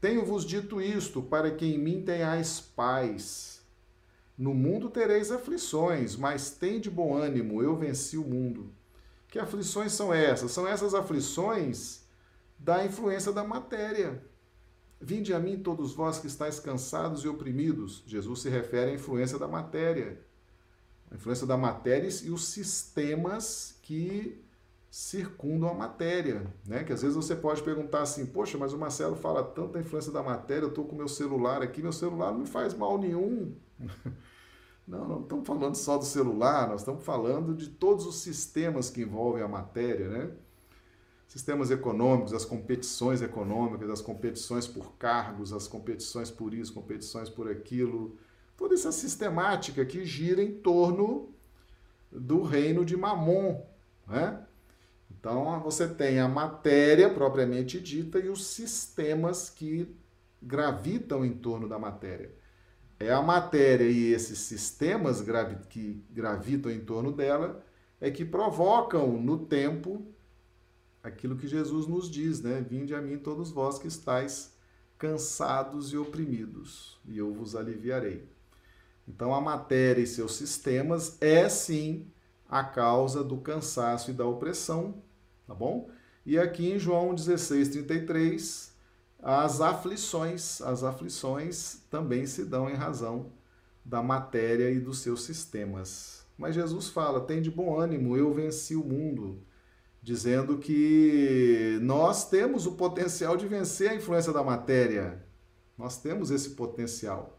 Tenho-vos 0.00 0.44
dito 0.44 0.80
isto, 0.80 1.22
para 1.22 1.50
que 1.50 1.66
em 1.66 1.78
mim 1.78 2.02
tenhais 2.02 2.60
paz. 2.60 3.62
No 4.36 4.52
mundo 4.54 4.90
tereis 4.90 5.30
aflições, 5.30 6.16
mas 6.16 6.50
tem 6.50 6.80
de 6.80 6.90
bom 6.90 7.14
ânimo, 7.14 7.62
eu 7.62 7.76
venci 7.76 8.18
o 8.18 8.24
mundo. 8.24 8.72
Que 9.28 9.38
aflições 9.38 9.92
são 9.92 10.12
essas? 10.12 10.50
São 10.52 10.66
essas 10.66 10.94
aflições 10.94 12.04
da 12.58 12.84
influência 12.84 13.32
da 13.32 13.44
matéria. 13.44 14.22
Vinde 15.00 15.34
a 15.34 15.38
mim 15.38 15.58
todos 15.58 15.92
vós 15.94 16.18
que 16.18 16.26
estáis 16.26 16.58
cansados 16.58 17.24
e 17.24 17.28
oprimidos. 17.28 18.02
Jesus 18.06 18.40
se 18.40 18.48
refere 18.48 18.92
à 18.92 18.94
influência 18.94 19.38
da 19.38 19.46
matéria. 19.46 20.20
A 21.10 21.14
influência 21.14 21.46
da 21.46 21.56
matéria 21.56 22.08
e 22.24 22.30
os 22.30 22.46
sistemas 22.46 23.78
que 23.82 24.42
circundam 24.90 25.68
a 25.68 25.74
matéria, 25.74 26.50
né? 26.66 26.82
Que 26.82 26.92
às 26.92 27.02
vezes 27.02 27.14
você 27.14 27.36
pode 27.36 27.62
perguntar 27.62 28.00
assim, 28.00 28.24
poxa, 28.24 28.56
mas 28.56 28.72
o 28.72 28.78
Marcelo 28.78 29.14
fala 29.14 29.44
tanto 29.44 29.72
da 29.72 29.80
influência 29.80 30.10
da 30.10 30.22
matéria, 30.22 30.64
eu 30.64 30.70
estou 30.70 30.86
com 30.86 30.96
meu 30.96 31.08
celular 31.08 31.62
aqui, 31.62 31.82
meu 31.82 31.92
celular 31.92 32.32
não 32.32 32.40
me 32.40 32.46
faz 32.46 32.72
mal 32.72 32.98
nenhum. 32.98 33.54
Não, 34.86 35.04
não 35.04 35.22
estamos 35.22 35.44
falando 35.44 35.74
só 35.74 35.98
do 35.98 36.04
celular, 36.04 36.68
nós 36.68 36.82
estamos 36.82 37.04
falando 37.04 37.56
de 37.56 37.68
todos 37.68 38.06
os 38.06 38.20
sistemas 38.20 38.88
que 38.88 39.02
envolvem 39.02 39.42
a 39.42 39.48
matéria, 39.48 40.08
né? 40.08 40.30
Sistemas 41.26 41.70
econômicos, 41.70 42.32
as 42.32 42.44
competições 42.44 43.20
econômicas, 43.20 43.90
as 43.90 44.00
competições 44.00 44.66
por 44.66 44.96
cargos, 44.96 45.52
as 45.52 45.66
competições 45.66 46.30
por 46.30 46.54
isso, 46.54 46.72
competições 46.72 47.28
por 47.28 47.50
aquilo, 47.50 48.16
toda 48.56 48.74
essa 48.74 48.92
sistemática 48.92 49.84
que 49.84 50.04
gira 50.04 50.42
em 50.42 50.52
torno 50.52 51.34
do 52.10 52.42
reino 52.42 52.84
de 52.84 52.96
Mamon, 52.96 53.60
né? 54.06 54.46
Então, 55.10 55.60
você 55.60 55.88
tem 55.88 56.20
a 56.20 56.28
matéria 56.28 57.12
propriamente 57.12 57.80
dita 57.80 58.18
e 58.18 58.28
os 58.28 58.46
sistemas 58.46 59.50
que 59.50 59.92
gravitam 60.40 61.24
em 61.24 61.32
torno 61.32 61.68
da 61.68 61.78
matéria. 61.78 62.32
É 62.98 63.12
a 63.12 63.20
matéria 63.20 63.84
e 63.84 64.12
esses 64.12 64.38
sistemas 64.38 65.20
que 65.68 66.04
gravitam 66.10 66.70
em 66.70 66.80
torno 66.80 67.12
dela 67.12 67.62
é 68.00 68.10
que 68.10 68.24
provocam 68.24 69.20
no 69.20 69.38
tempo 69.46 70.06
aquilo 71.06 71.36
que 71.36 71.46
Jesus 71.46 71.86
nos 71.86 72.10
diz, 72.10 72.42
né? 72.42 72.60
Vinde 72.60 72.94
a 72.94 73.00
mim 73.00 73.16
todos 73.16 73.50
vós 73.50 73.78
que 73.78 73.86
estáis 73.86 74.54
cansados 74.98 75.92
e 75.92 75.96
oprimidos, 75.96 76.98
e 77.06 77.18
eu 77.18 77.32
vos 77.32 77.54
aliviarei. 77.54 78.28
Então 79.06 79.34
a 79.34 79.40
matéria 79.40 80.02
e 80.02 80.06
seus 80.06 80.34
sistemas 80.34 81.16
é 81.20 81.48
sim 81.48 82.10
a 82.48 82.64
causa 82.64 83.22
do 83.22 83.36
cansaço 83.38 84.10
e 84.10 84.14
da 84.14 84.26
opressão, 84.26 85.02
tá 85.46 85.54
bom? 85.54 85.88
E 86.24 86.38
aqui 86.38 86.72
em 86.72 86.78
João 86.78 87.14
16, 87.14 87.68
33, 87.68 88.74
as 89.22 89.60
aflições, 89.60 90.60
as 90.60 90.82
aflições 90.82 91.82
também 91.88 92.26
se 92.26 92.44
dão 92.44 92.68
em 92.68 92.74
razão 92.74 93.32
da 93.84 94.02
matéria 94.02 94.70
e 94.70 94.80
dos 94.80 94.98
seus 94.98 95.22
sistemas. 95.22 96.26
Mas 96.36 96.54
Jesus 96.54 96.88
fala: 96.88 97.20
tem 97.20 97.40
de 97.40 97.50
bom 97.50 97.78
ânimo, 97.78 98.16
eu 98.16 98.32
venci 98.32 98.74
o 98.74 98.84
mundo, 98.84 99.40
dizendo 100.06 100.56
que 100.58 101.80
nós 101.82 102.30
temos 102.30 102.64
o 102.64 102.76
potencial 102.76 103.36
de 103.36 103.48
vencer 103.48 103.90
a 103.90 103.94
influência 103.96 104.32
da 104.32 104.40
matéria. 104.40 105.20
Nós 105.76 105.98
temos 105.98 106.30
esse 106.30 106.50
potencial. 106.50 107.36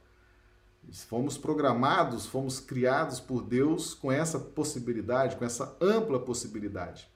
Fomos 1.07 1.37
programados, 1.37 2.25
fomos 2.25 2.59
criados 2.59 3.21
por 3.21 3.41
Deus 3.41 3.93
com 3.93 4.11
essa 4.11 4.37
possibilidade, 4.37 5.37
com 5.37 5.45
essa 5.45 5.77
ampla 5.79 6.19
possibilidade. 6.19 7.09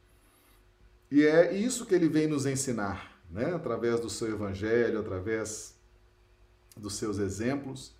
E 1.11 1.25
é 1.25 1.53
isso 1.53 1.85
que 1.85 1.95
ele 1.95 2.07
vem 2.07 2.27
nos 2.27 2.45
ensinar, 2.45 3.21
né? 3.29 3.53
através 3.53 3.99
do 3.99 4.09
seu 4.09 4.29
evangelho, 4.29 5.01
através 5.01 5.75
dos 6.77 6.93
seus 6.93 7.17
exemplos. 7.17 7.93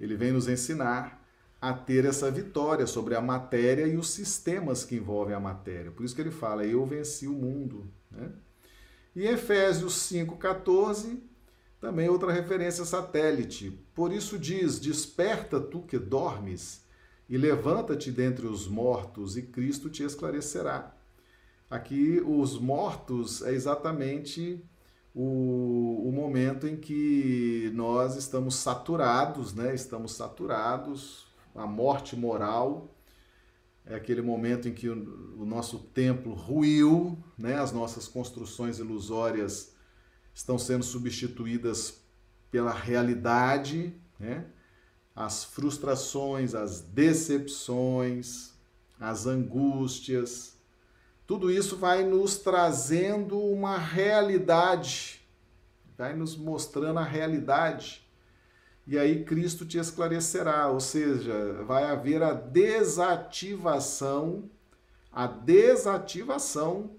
Ele 0.00 0.16
vem 0.16 0.32
nos 0.32 0.48
ensinar 0.48 1.19
a 1.60 1.74
ter 1.74 2.04
essa 2.04 2.30
vitória 2.30 2.86
sobre 2.86 3.14
a 3.14 3.20
matéria 3.20 3.86
e 3.86 3.96
os 3.96 4.10
sistemas 4.10 4.84
que 4.84 4.96
envolvem 4.96 5.34
a 5.34 5.40
matéria. 5.40 5.90
Por 5.90 6.04
isso 6.04 6.14
que 6.14 6.20
ele 6.22 6.30
fala: 6.30 6.64
Eu 6.64 6.86
venci 6.86 7.26
o 7.26 7.32
mundo. 7.32 7.86
Né? 8.10 8.30
E 9.14 9.26
Efésios 9.26 9.94
5,14, 10.10 11.20
também 11.80 12.08
outra 12.08 12.32
referência 12.32 12.84
satélite. 12.84 13.70
Por 13.94 14.12
isso 14.12 14.38
diz: 14.38 14.78
Desperta 14.80 15.60
tu 15.60 15.82
que 15.82 15.98
dormes, 15.98 16.82
e 17.28 17.36
levanta-te 17.36 18.10
dentre 18.10 18.46
os 18.46 18.66
mortos, 18.66 19.36
e 19.36 19.42
Cristo 19.42 19.90
te 19.90 20.02
esclarecerá. 20.02 20.96
Aqui, 21.68 22.20
os 22.26 22.58
mortos 22.58 23.42
é 23.42 23.52
exatamente 23.52 24.64
o, 25.14 26.08
o 26.08 26.12
momento 26.12 26.66
em 26.66 26.76
que 26.76 27.70
nós 27.74 28.16
estamos 28.16 28.56
saturados, 28.56 29.54
né? 29.54 29.74
Estamos 29.74 30.14
saturados, 30.14 31.29
a 31.54 31.66
morte 31.66 32.16
moral 32.16 32.94
é 33.84 33.94
aquele 33.94 34.22
momento 34.22 34.68
em 34.68 34.74
que 34.74 34.88
o, 34.88 35.44
nosso 35.44 35.78
templo 35.78 36.32
ruiu, 36.32 37.18
né? 37.36 37.58
As 37.58 37.72
nossas 37.72 38.06
construções 38.06 38.78
ilusórias 38.78 39.72
estão 40.34 40.58
sendo 40.58 40.84
substituídas 40.84 42.00
pela 42.50 42.72
realidade, 42.72 43.94
né? 44.18 44.46
As 45.14 45.44
frustrações, 45.44 46.54
as 46.54 46.80
decepções, 46.80 48.52
as 48.98 49.26
angústias, 49.26 50.56
tudo 51.30 51.48
isso 51.48 51.76
vai 51.76 52.04
nos 52.04 52.38
trazendo 52.38 53.38
uma 53.38 53.78
realidade, 53.78 55.20
vai 55.96 56.12
nos 56.12 56.36
mostrando 56.36 56.98
a 56.98 57.04
realidade. 57.04 58.04
E 58.90 58.98
aí 58.98 59.24
Cristo 59.24 59.64
te 59.64 59.78
esclarecerá, 59.78 60.68
ou 60.68 60.80
seja, 60.80 61.62
vai 61.62 61.84
haver 61.84 62.24
a 62.24 62.32
desativação, 62.32 64.50
a 65.12 65.28
desativação 65.28 66.96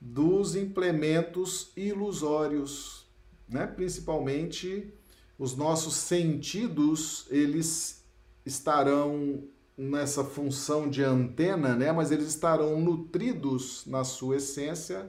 dos 0.00 0.56
implementos 0.56 1.70
ilusórios, 1.76 3.06
né? 3.48 3.68
Principalmente 3.68 4.92
os 5.38 5.56
nossos 5.56 5.94
sentidos, 5.94 7.28
eles 7.30 8.04
estarão 8.44 9.44
nessa 9.76 10.24
função 10.24 10.90
de 10.90 11.04
antena, 11.04 11.76
né? 11.76 11.92
mas 11.92 12.10
eles 12.10 12.26
estarão 12.26 12.80
nutridos 12.80 13.86
na 13.86 14.02
sua 14.02 14.38
essência 14.38 15.08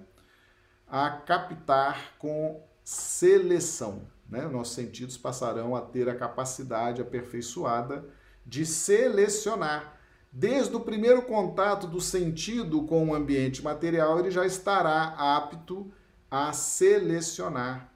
a 0.85 1.09
captar 1.09 2.19
com 2.19 2.63
seleção. 2.83 4.07
Né? 4.29 4.47
Nossos 4.47 4.75
sentidos 4.75 5.17
passarão 5.17 5.75
a 5.75 5.81
ter 5.81 6.07
a 6.07 6.15
capacidade 6.15 7.01
aperfeiçoada 7.01 8.05
de 8.45 8.65
selecionar. 8.65 9.97
Desde 10.31 10.75
o 10.75 10.79
primeiro 10.79 11.23
contato 11.23 11.87
do 11.87 11.99
sentido 11.99 12.83
com 12.83 13.07
o 13.07 13.15
ambiente 13.15 13.63
material, 13.63 14.19
ele 14.19 14.29
já 14.29 14.45
estará 14.45 15.15
apto 15.17 15.91
a 16.29 16.53
selecionar 16.53 17.91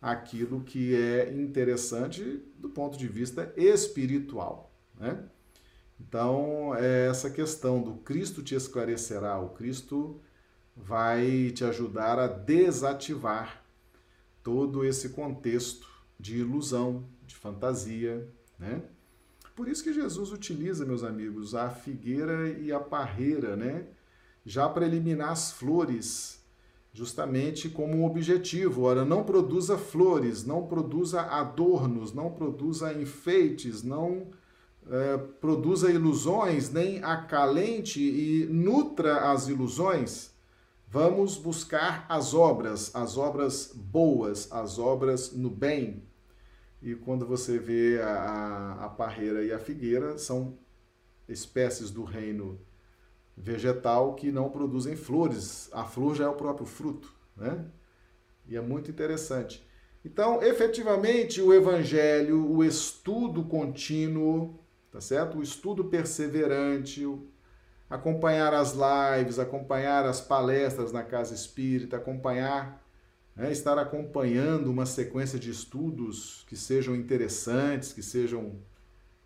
aquilo 0.00 0.62
que 0.62 0.94
é 0.94 1.32
interessante 1.32 2.42
do 2.58 2.68
ponto 2.68 2.98
de 2.98 3.08
vista 3.08 3.52
espiritual. 3.56 4.70
Né? 4.98 5.18
Então, 5.98 6.74
é 6.74 7.08
essa 7.08 7.30
questão 7.30 7.82
do 7.82 7.94
Cristo 7.96 8.42
te 8.42 8.54
esclarecerá, 8.54 9.38
o 9.38 9.50
Cristo 9.50 10.20
vai 10.76 11.50
te 11.50 11.64
ajudar 11.64 12.18
a 12.18 12.26
desativar 12.26 13.59
todo 14.42 14.84
esse 14.84 15.10
contexto 15.10 15.88
de 16.18 16.38
ilusão, 16.38 17.04
de 17.26 17.34
fantasia, 17.36 18.28
né? 18.58 18.82
Por 19.54 19.68
isso 19.68 19.82
que 19.84 19.92
Jesus 19.92 20.32
utiliza, 20.32 20.86
meus 20.86 21.04
amigos, 21.04 21.54
a 21.54 21.68
figueira 21.70 22.48
e 22.48 22.72
a 22.72 22.80
parreira, 22.80 23.56
né? 23.56 23.86
Já 24.44 24.68
para 24.68 24.86
eliminar 24.86 25.30
as 25.30 25.52
flores, 25.52 26.42
justamente 26.92 27.68
como 27.68 27.94
um 27.98 28.06
objetivo. 28.06 28.82
Ora, 28.82 29.04
não 29.04 29.22
produza 29.22 29.76
flores, 29.76 30.44
não 30.44 30.66
produza 30.66 31.20
adornos, 31.20 32.12
não 32.12 32.30
produza 32.30 32.92
enfeites, 32.94 33.82
não 33.82 34.28
é, 34.88 35.18
produza 35.18 35.90
ilusões, 35.90 36.70
nem 36.70 37.02
acalente 37.02 38.00
e 38.00 38.46
nutra 38.46 39.30
as 39.30 39.48
ilusões. 39.48 40.32
Vamos 40.92 41.36
buscar 41.36 42.04
as 42.08 42.34
obras, 42.34 42.92
as 42.96 43.16
obras 43.16 43.70
boas, 43.72 44.50
as 44.50 44.76
obras 44.76 45.30
no 45.30 45.48
bem. 45.48 46.02
E 46.82 46.96
quando 46.96 47.24
você 47.24 47.60
vê 47.60 48.02
a, 48.02 48.86
a, 48.86 48.88
parreira 48.88 49.44
e 49.44 49.52
a 49.52 49.58
figueira, 49.60 50.18
são 50.18 50.58
espécies 51.28 51.92
do 51.92 52.02
reino 52.02 52.60
vegetal 53.36 54.16
que 54.16 54.32
não 54.32 54.50
produzem 54.50 54.96
flores. 54.96 55.70
A 55.72 55.84
flor 55.84 56.16
já 56.16 56.24
é 56.24 56.28
o 56.28 56.34
próprio 56.34 56.66
fruto, 56.66 57.14
né? 57.36 57.66
E 58.48 58.56
é 58.56 58.60
muito 58.60 58.90
interessante. 58.90 59.64
Então, 60.04 60.42
efetivamente, 60.42 61.40
o 61.40 61.54
evangelho, 61.54 62.50
o 62.50 62.64
estudo 62.64 63.44
contínuo, 63.44 64.58
tá 64.90 65.00
certo? 65.00 65.38
O 65.38 65.42
estudo 65.42 65.84
perseverante, 65.84 67.06
acompanhar 67.90 68.54
as 68.54 68.72
lives, 68.72 69.38
acompanhar 69.38 70.06
as 70.06 70.20
palestras 70.20 70.92
na 70.92 71.02
casa 71.02 71.34
espírita, 71.34 71.96
acompanhar, 71.96 72.82
né, 73.36 73.50
estar 73.50 73.76
acompanhando 73.78 74.70
uma 74.70 74.86
sequência 74.86 75.38
de 75.38 75.50
estudos 75.50 76.44
que 76.46 76.56
sejam 76.56 76.94
interessantes, 76.94 77.92
que 77.92 78.02
sejam 78.02 78.60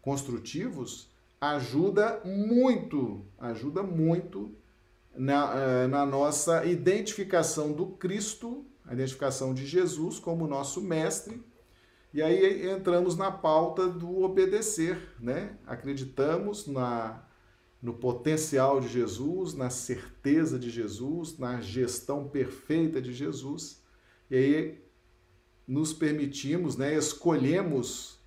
construtivos, 0.00 1.10
ajuda 1.40 2.22
muito, 2.24 3.24
ajuda 3.38 3.82
muito 3.82 4.54
na, 5.14 5.54
eh, 5.54 5.86
na 5.86 6.06
nossa 6.06 6.64
identificação 6.64 7.72
do 7.72 7.86
Cristo, 7.86 8.64
a 8.86 8.94
identificação 8.94 9.52
de 9.52 9.66
Jesus 9.66 10.18
como 10.18 10.46
nosso 10.46 10.80
mestre 10.80 11.42
e 12.14 12.22
aí 12.22 12.70
entramos 12.70 13.16
na 13.16 13.28
pauta 13.32 13.88
do 13.88 14.22
obedecer, 14.22 15.16
né? 15.18 15.56
Acreditamos 15.66 16.64
na 16.68 17.23
no 17.84 17.92
potencial 17.94 18.80
de 18.80 18.88
Jesus, 18.88 19.54
na 19.54 19.70
certeza 19.70 20.58
de 20.58 20.70
Jesus, 20.70 21.38
na 21.38 21.60
gestão 21.60 22.26
perfeita 22.26 23.00
de 23.00 23.12
Jesus. 23.12 23.80
E 24.28 24.36
aí 24.36 24.84
nos 25.68 25.92
permitimos, 25.92 26.76
né, 26.76 26.96
escolhemos 26.96 28.18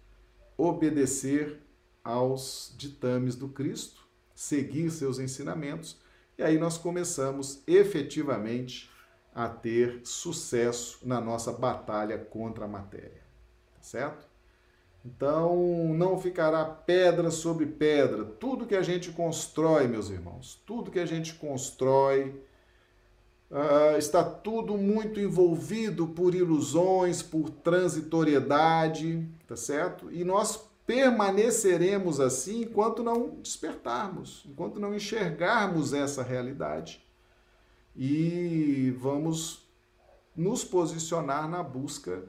obedecer 0.56 1.62
aos 2.04 2.74
ditames 2.78 3.36
do 3.36 3.50
Cristo, 3.50 4.08
seguir 4.34 4.90
seus 4.92 5.20
ensinamentos, 5.20 6.00
e 6.38 6.44
aí 6.44 6.58
nós 6.58 6.78
começamos 6.78 7.62
efetivamente 7.68 8.90
a 9.34 9.50
ter 9.50 10.02
sucesso 10.04 11.00
na 11.06 11.20
nossa 11.20 11.52
batalha 11.52 12.18
contra 12.18 12.66
a 12.66 12.68
matéria 12.68 13.28
certo? 13.88 14.28
Então, 15.08 15.94
não 15.94 16.20
ficará 16.20 16.66
pedra 16.66 17.32
sobre 17.32 17.66
pedra. 17.66 18.26
Tudo 18.26 18.66
que 18.66 18.76
a 18.76 18.82
gente 18.82 19.12
constrói, 19.12 19.88
meus 19.88 20.10
irmãos, 20.10 20.62
tudo 20.66 20.92
que 20.92 21.00
a 21.00 21.06
gente 21.06 21.36
constrói, 21.36 22.44
uh, 23.50 23.98
está 23.98 24.22
tudo 24.22 24.78
muito 24.78 25.18
envolvido 25.18 26.08
por 26.08 26.36
ilusões, 26.36 27.24
por 27.24 27.50
transitoriedade, 27.50 29.26
tá 29.48 29.56
certo? 29.56 30.12
E 30.12 30.26
nós 30.26 30.68
permaneceremos 30.86 32.20
assim 32.20 32.64
enquanto 32.64 33.02
não 33.02 33.30
despertarmos, 33.42 34.44
enquanto 34.46 34.78
não 34.78 34.94
enxergarmos 34.94 35.94
essa 35.94 36.22
realidade. 36.22 37.02
E 37.96 38.94
vamos 39.00 39.66
nos 40.36 40.66
posicionar 40.66 41.50
na 41.50 41.64
busca 41.64 42.24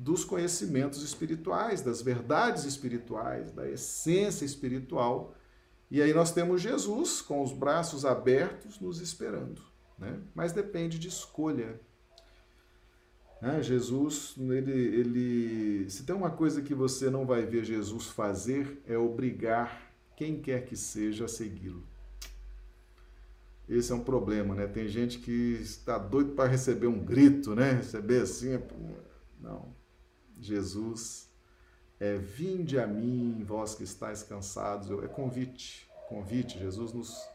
dos 0.00 0.24
conhecimentos 0.24 1.02
espirituais, 1.02 1.82
das 1.82 2.00
verdades 2.00 2.64
espirituais, 2.64 3.52
da 3.52 3.68
essência 3.68 4.46
espiritual. 4.46 5.34
E 5.90 6.00
aí 6.00 6.14
nós 6.14 6.32
temos 6.32 6.62
Jesus 6.62 7.20
com 7.20 7.42
os 7.42 7.52
braços 7.52 8.06
abertos 8.06 8.80
nos 8.80 8.98
esperando. 8.98 9.60
Né? 9.98 10.18
Mas 10.34 10.52
depende 10.52 10.98
de 10.98 11.08
escolha. 11.08 11.78
Né? 13.42 13.62
Jesus, 13.62 14.34
ele, 14.38 14.72
ele. 14.72 15.90
Se 15.90 16.04
tem 16.04 16.16
uma 16.16 16.30
coisa 16.30 16.62
que 16.62 16.74
você 16.74 17.10
não 17.10 17.26
vai 17.26 17.44
ver 17.44 17.62
Jesus 17.62 18.06
fazer, 18.06 18.82
é 18.86 18.96
obrigar 18.96 19.92
quem 20.16 20.40
quer 20.40 20.64
que 20.64 20.78
seja 20.78 21.26
a 21.26 21.28
segui-lo. 21.28 21.84
Esse 23.68 23.92
é 23.92 23.94
um 23.94 24.02
problema, 24.02 24.54
né? 24.54 24.66
Tem 24.66 24.88
gente 24.88 25.18
que 25.18 25.58
está 25.60 25.98
doido 25.98 26.32
para 26.32 26.48
receber 26.48 26.86
um 26.86 27.04
grito, 27.04 27.54
né? 27.54 27.72
Receber 27.72 28.22
assim. 28.22 28.54
É, 28.54 28.62
não. 29.38 29.79
Jesus, 30.46 31.30
é, 31.98 32.16
vinde 32.16 32.78
a 32.78 32.86
mim, 32.86 33.44
vós 33.46 33.74
que 33.74 33.84
estáis 33.84 34.22
cansados, 34.22 34.90
é 35.02 35.08
convite, 35.08 35.88
convite, 36.08 36.58
Jesus 36.58 36.92
nos 36.92 37.28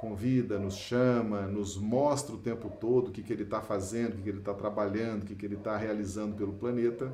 convida, 0.00 0.58
nos 0.58 0.76
chama, 0.76 1.46
nos 1.46 1.76
mostra 1.76 2.34
o 2.34 2.38
tempo 2.38 2.68
todo 2.68 3.08
o 3.08 3.10
que, 3.10 3.22
que 3.22 3.32
ele 3.32 3.44
está 3.44 3.60
fazendo, 3.60 4.12
o 4.12 4.16
que, 4.16 4.22
que 4.22 4.28
ele 4.28 4.38
está 4.38 4.54
trabalhando, 4.54 5.22
o 5.22 5.26
que, 5.26 5.34
que 5.34 5.46
ele 5.46 5.56
está 5.56 5.76
realizando 5.76 6.36
pelo 6.36 6.52
planeta. 6.52 7.10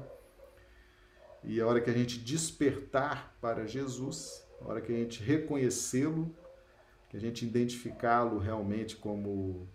E 1.42 1.60
a 1.60 1.66
hora 1.66 1.80
que 1.80 1.88
a 1.88 1.92
gente 1.92 2.18
despertar 2.18 3.36
para 3.40 3.66
Jesus, 3.66 4.44
a 4.60 4.68
hora 4.68 4.80
que 4.80 4.92
a 4.92 4.96
gente 4.96 5.22
reconhecê-lo, 5.22 6.34
que 7.08 7.16
a 7.16 7.20
gente 7.20 7.44
identificá-lo 7.44 8.38
realmente 8.38 8.96
como 8.96 9.68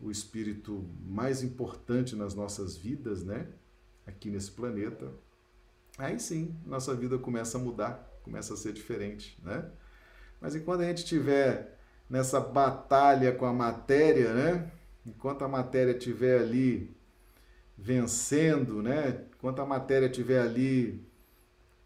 o 0.00 0.10
espírito 0.10 0.84
mais 1.00 1.42
importante 1.42 2.14
nas 2.14 2.34
nossas 2.34 2.76
vidas, 2.76 3.24
né? 3.24 3.48
Aqui 4.06 4.30
nesse 4.30 4.50
planeta, 4.50 5.12
aí 5.98 6.18
sim 6.18 6.56
nossa 6.64 6.94
vida 6.94 7.18
começa 7.18 7.58
a 7.58 7.60
mudar, 7.60 8.10
começa 8.22 8.54
a 8.54 8.56
ser 8.56 8.72
diferente, 8.72 9.38
né? 9.42 9.70
Mas 10.40 10.54
enquanto 10.54 10.82
a 10.82 10.84
gente 10.84 10.98
estiver 10.98 11.78
nessa 12.08 12.38
batalha 12.40 13.32
com 13.32 13.46
a 13.46 13.52
matéria, 13.52 14.32
né? 14.34 14.70
Enquanto 15.06 15.42
a 15.42 15.48
matéria 15.48 15.92
estiver 15.92 16.40
ali 16.40 16.94
vencendo, 17.76 18.82
né? 18.82 19.24
Enquanto 19.36 19.60
a 19.60 19.66
matéria 19.66 20.06
estiver 20.06 20.40
ali 20.40 21.04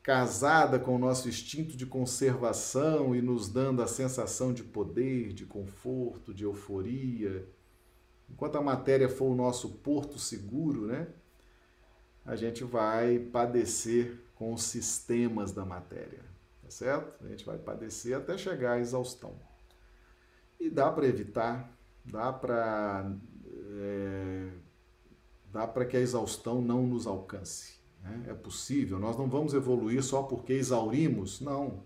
casada 0.02 0.78
com 0.78 0.94
o 0.94 0.98
nosso 0.98 1.28
instinto 1.28 1.76
de 1.76 1.84
conservação 1.84 3.14
e 3.14 3.20
nos 3.20 3.48
dando 3.48 3.82
a 3.82 3.86
sensação 3.86 4.52
de 4.52 4.64
poder, 4.64 5.32
de 5.32 5.44
conforto, 5.44 6.32
de 6.32 6.44
euforia, 6.44 7.46
enquanto 8.30 8.56
a 8.56 8.62
matéria 8.62 9.08
for 9.08 9.26
o 9.26 9.34
nosso 9.34 9.68
porto 9.68 10.18
seguro, 10.18 10.86
né? 10.86 11.08
A 12.28 12.36
gente 12.36 12.62
vai 12.62 13.18
padecer 13.18 14.20
com 14.34 14.52
os 14.52 14.62
sistemas 14.62 15.50
da 15.50 15.64
matéria, 15.64 16.20
tá 16.62 16.70
certo? 16.70 17.24
A 17.24 17.28
gente 17.28 17.44
vai 17.44 17.56
padecer 17.56 18.14
até 18.14 18.36
chegar 18.36 18.72
à 18.72 18.78
exaustão. 18.78 19.34
E 20.60 20.68
dá 20.68 20.92
para 20.92 21.06
evitar, 21.06 21.72
dá 22.04 22.30
para 22.30 23.10
é, 23.80 24.50
dá 25.50 25.66
para 25.66 25.86
que 25.86 25.96
a 25.96 26.00
exaustão 26.00 26.60
não 26.60 26.86
nos 26.86 27.06
alcance. 27.06 27.78
Né? 28.02 28.26
É 28.28 28.34
possível. 28.34 28.98
Nós 28.98 29.16
não 29.16 29.26
vamos 29.26 29.54
evoluir 29.54 30.02
só 30.02 30.22
porque 30.22 30.52
exaurimos, 30.52 31.40
não. 31.40 31.82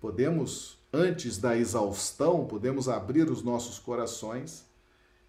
Podemos, 0.00 0.78
antes 0.90 1.36
da 1.36 1.54
exaustão, 1.58 2.46
podemos 2.46 2.88
abrir 2.88 3.30
os 3.30 3.42
nossos 3.42 3.78
corações 3.78 4.66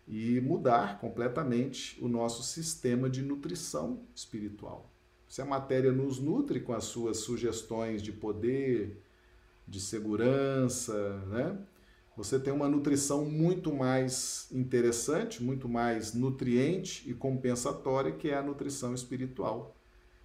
e 0.08 0.42
mudar 0.42 1.00
completamente 1.00 1.98
o 2.04 2.08
nosso 2.08 2.44
sistema 2.44 3.10
de 3.10 3.22
nutrição 3.22 4.02
espiritual. 4.14 4.92
Se 5.28 5.42
a 5.42 5.46
matéria 5.46 5.92
nos 5.92 6.20
nutre 6.20 6.60
com 6.60 6.74
as 6.74 6.84
suas 6.84 7.18
sugestões 7.18 8.02
de 8.02 8.12
poder, 8.12 9.02
de 9.68 9.80
segurança, 9.80 11.18
né? 11.28 11.58
Você 12.16 12.40
tem 12.40 12.54
uma 12.54 12.70
nutrição 12.70 13.26
muito 13.26 13.74
mais 13.74 14.48
interessante, 14.52 15.42
muito 15.42 15.68
mais 15.68 16.14
nutriente 16.14 17.10
e 17.10 17.14
compensatória, 17.14 18.12
que 18.12 18.30
é 18.30 18.38
a 18.38 18.44
nutrição 18.44 18.94
espiritual, 18.94 19.76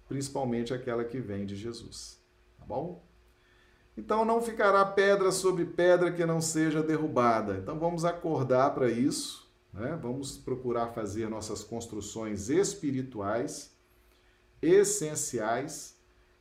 principalmente 0.07 0.71
aquela 0.71 1.03
que 1.03 1.19
vem 1.19 1.47
de 1.47 1.55
Jesus. 1.55 2.19
Tá 2.59 2.65
bom? 2.65 3.03
Então 3.97 4.23
não 4.23 4.39
ficará 4.39 4.85
pedra 4.85 5.31
sobre 5.31 5.65
pedra 5.65 6.11
que 6.11 6.23
não 6.27 6.39
seja 6.39 6.83
derrubada. 6.83 7.57
Então 7.57 7.79
vamos 7.79 8.05
acordar 8.05 8.75
para 8.75 8.91
isso 8.91 9.48
né? 9.73 9.97
Vamos 10.01 10.37
procurar 10.37 10.87
fazer 10.93 11.29
nossas 11.29 11.63
construções 11.63 12.49
espirituais 12.49 13.75
essenciais 14.61 15.97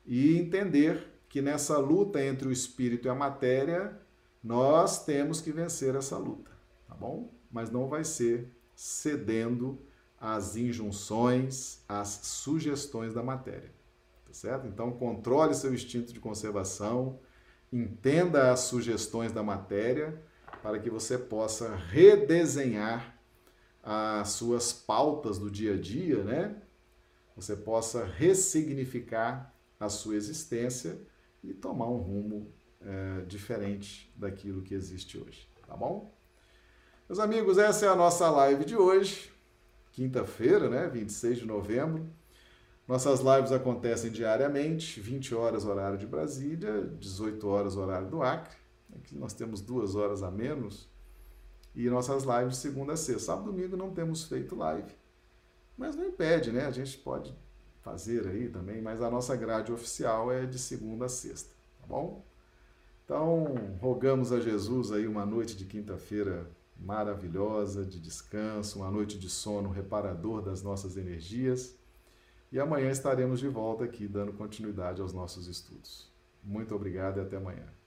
e 0.06 0.36
entender 0.38 1.06
que 1.28 1.42
nessa 1.42 1.78
luta 1.78 2.22
entre 2.22 2.48
o 2.48 2.52
espírito 2.52 3.06
e 3.06 3.10
a 3.10 3.14
matéria, 3.14 4.00
nós 4.42 5.04
temos 5.04 5.40
que 5.40 5.52
vencer 5.52 5.94
essa 5.94 6.16
luta, 6.16 6.50
tá 6.88 6.94
bom? 6.94 7.38
mas 7.50 7.70
não 7.70 7.88
vai 7.88 8.04
ser 8.04 8.48
cedendo 8.74 9.78
às 10.20 10.56
injunções, 10.56 11.82
às 11.88 12.08
sugestões 12.08 13.14
da 13.14 13.22
matéria. 13.22 13.72
Tá 14.26 14.32
certo? 14.32 14.66
Então, 14.66 14.92
controle 14.92 15.54
seu 15.54 15.72
instinto 15.72 16.12
de 16.12 16.20
conservação, 16.20 17.18
entenda 17.72 18.52
as 18.52 18.60
sugestões 18.60 19.32
da 19.32 19.42
matéria 19.42 20.20
para 20.62 20.78
que 20.78 20.90
você 20.90 21.16
possa 21.16 21.74
redesenhar 21.74 23.17
as 23.90 24.32
suas 24.32 24.70
pautas 24.70 25.38
do 25.38 25.50
dia 25.50 25.72
a 25.72 25.80
dia, 25.80 26.22
né? 26.22 26.54
Você 27.34 27.56
possa 27.56 28.04
ressignificar 28.04 29.54
a 29.80 29.88
sua 29.88 30.14
existência 30.14 31.00
e 31.42 31.54
tomar 31.54 31.86
um 31.86 31.96
rumo 31.96 32.52
é, 32.82 33.22
diferente 33.26 34.12
daquilo 34.14 34.60
que 34.60 34.74
existe 34.74 35.16
hoje, 35.16 35.48
tá 35.66 35.74
bom? 35.74 36.14
Meus 37.08 37.18
amigos, 37.18 37.56
essa 37.56 37.86
é 37.86 37.88
a 37.88 37.96
nossa 37.96 38.28
live 38.30 38.66
de 38.66 38.76
hoje, 38.76 39.32
quinta-feira, 39.92 40.68
né? 40.68 40.86
26 40.88 41.38
de 41.38 41.46
novembro. 41.46 42.06
Nossas 42.86 43.20
lives 43.20 43.52
acontecem 43.52 44.10
diariamente, 44.10 45.00
20 45.00 45.34
horas 45.34 45.64
horário 45.64 45.96
de 45.96 46.06
Brasília, 46.06 46.82
18 47.00 47.48
horas 47.48 47.74
horário 47.74 48.10
do 48.10 48.22
Acre. 48.22 48.56
Aqui 48.96 49.16
nós 49.16 49.32
temos 49.32 49.62
duas 49.62 49.94
horas 49.94 50.22
a 50.22 50.30
menos. 50.30 50.90
E 51.78 51.88
nossas 51.88 52.24
lives 52.24 52.56
segunda 52.56 52.94
a 52.94 52.96
sexta. 52.96 53.26
Sábado 53.26 53.50
e 53.50 53.52
domingo 53.52 53.76
não 53.76 53.94
temos 53.94 54.24
feito 54.24 54.56
live. 54.56 54.92
Mas 55.76 55.94
não 55.94 56.04
impede, 56.04 56.50
né? 56.50 56.66
A 56.66 56.72
gente 56.72 56.98
pode 56.98 57.32
fazer 57.82 58.26
aí 58.26 58.48
também, 58.48 58.82
mas 58.82 59.00
a 59.00 59.08
nossa 59.08 59.36
grade 59.36 59.70
oficial 59.70 60.32
é 60.32 60.44
de 60.44 60.58
segunda 60.58 61.04
a 61.04 61.08
sexta, 61.08 61.54
tá 61.80 61.86
bom? 61.86 62.26
Então, 63.04 63.54
rogamos 63.80 64.32
a 64.32 64.40
Jesus 64.40 64.90
aí 64.90 65.06
uma 65.06 65.24
noite 65.24 65.56
de 65.56 65.66
quinta-feira 65.66 66.50
maravilhosa, 66.76 67.84
de 67.84 68.00
descanso, 68.00 68.80
uma 68.80 68.90
noite 68.90 69.16
de 69.16 69.30
sono 69.30 69.70
reparador 69.70 70.42
das 70.42 70.64
nossas 70.64 70.96
energias. 70.96 71.76
E 72.50 72.58
amanhã 72.58 72.90
estaremos 72.90 73.38
de 73.38 73.46
volta 73.46 73.84
aqui 73.84 74.08
dando 74.08 74.32
continuidade 74.32 75.00
aos 75.00 75.12
nossos 75.12 75.46
estudos. 75.46 76.10
Muito 76.42 76.74
obrigado 76.74 77.18
e 77.18 77.20
até 77.20 77.36
amanhã. 77.36 77.77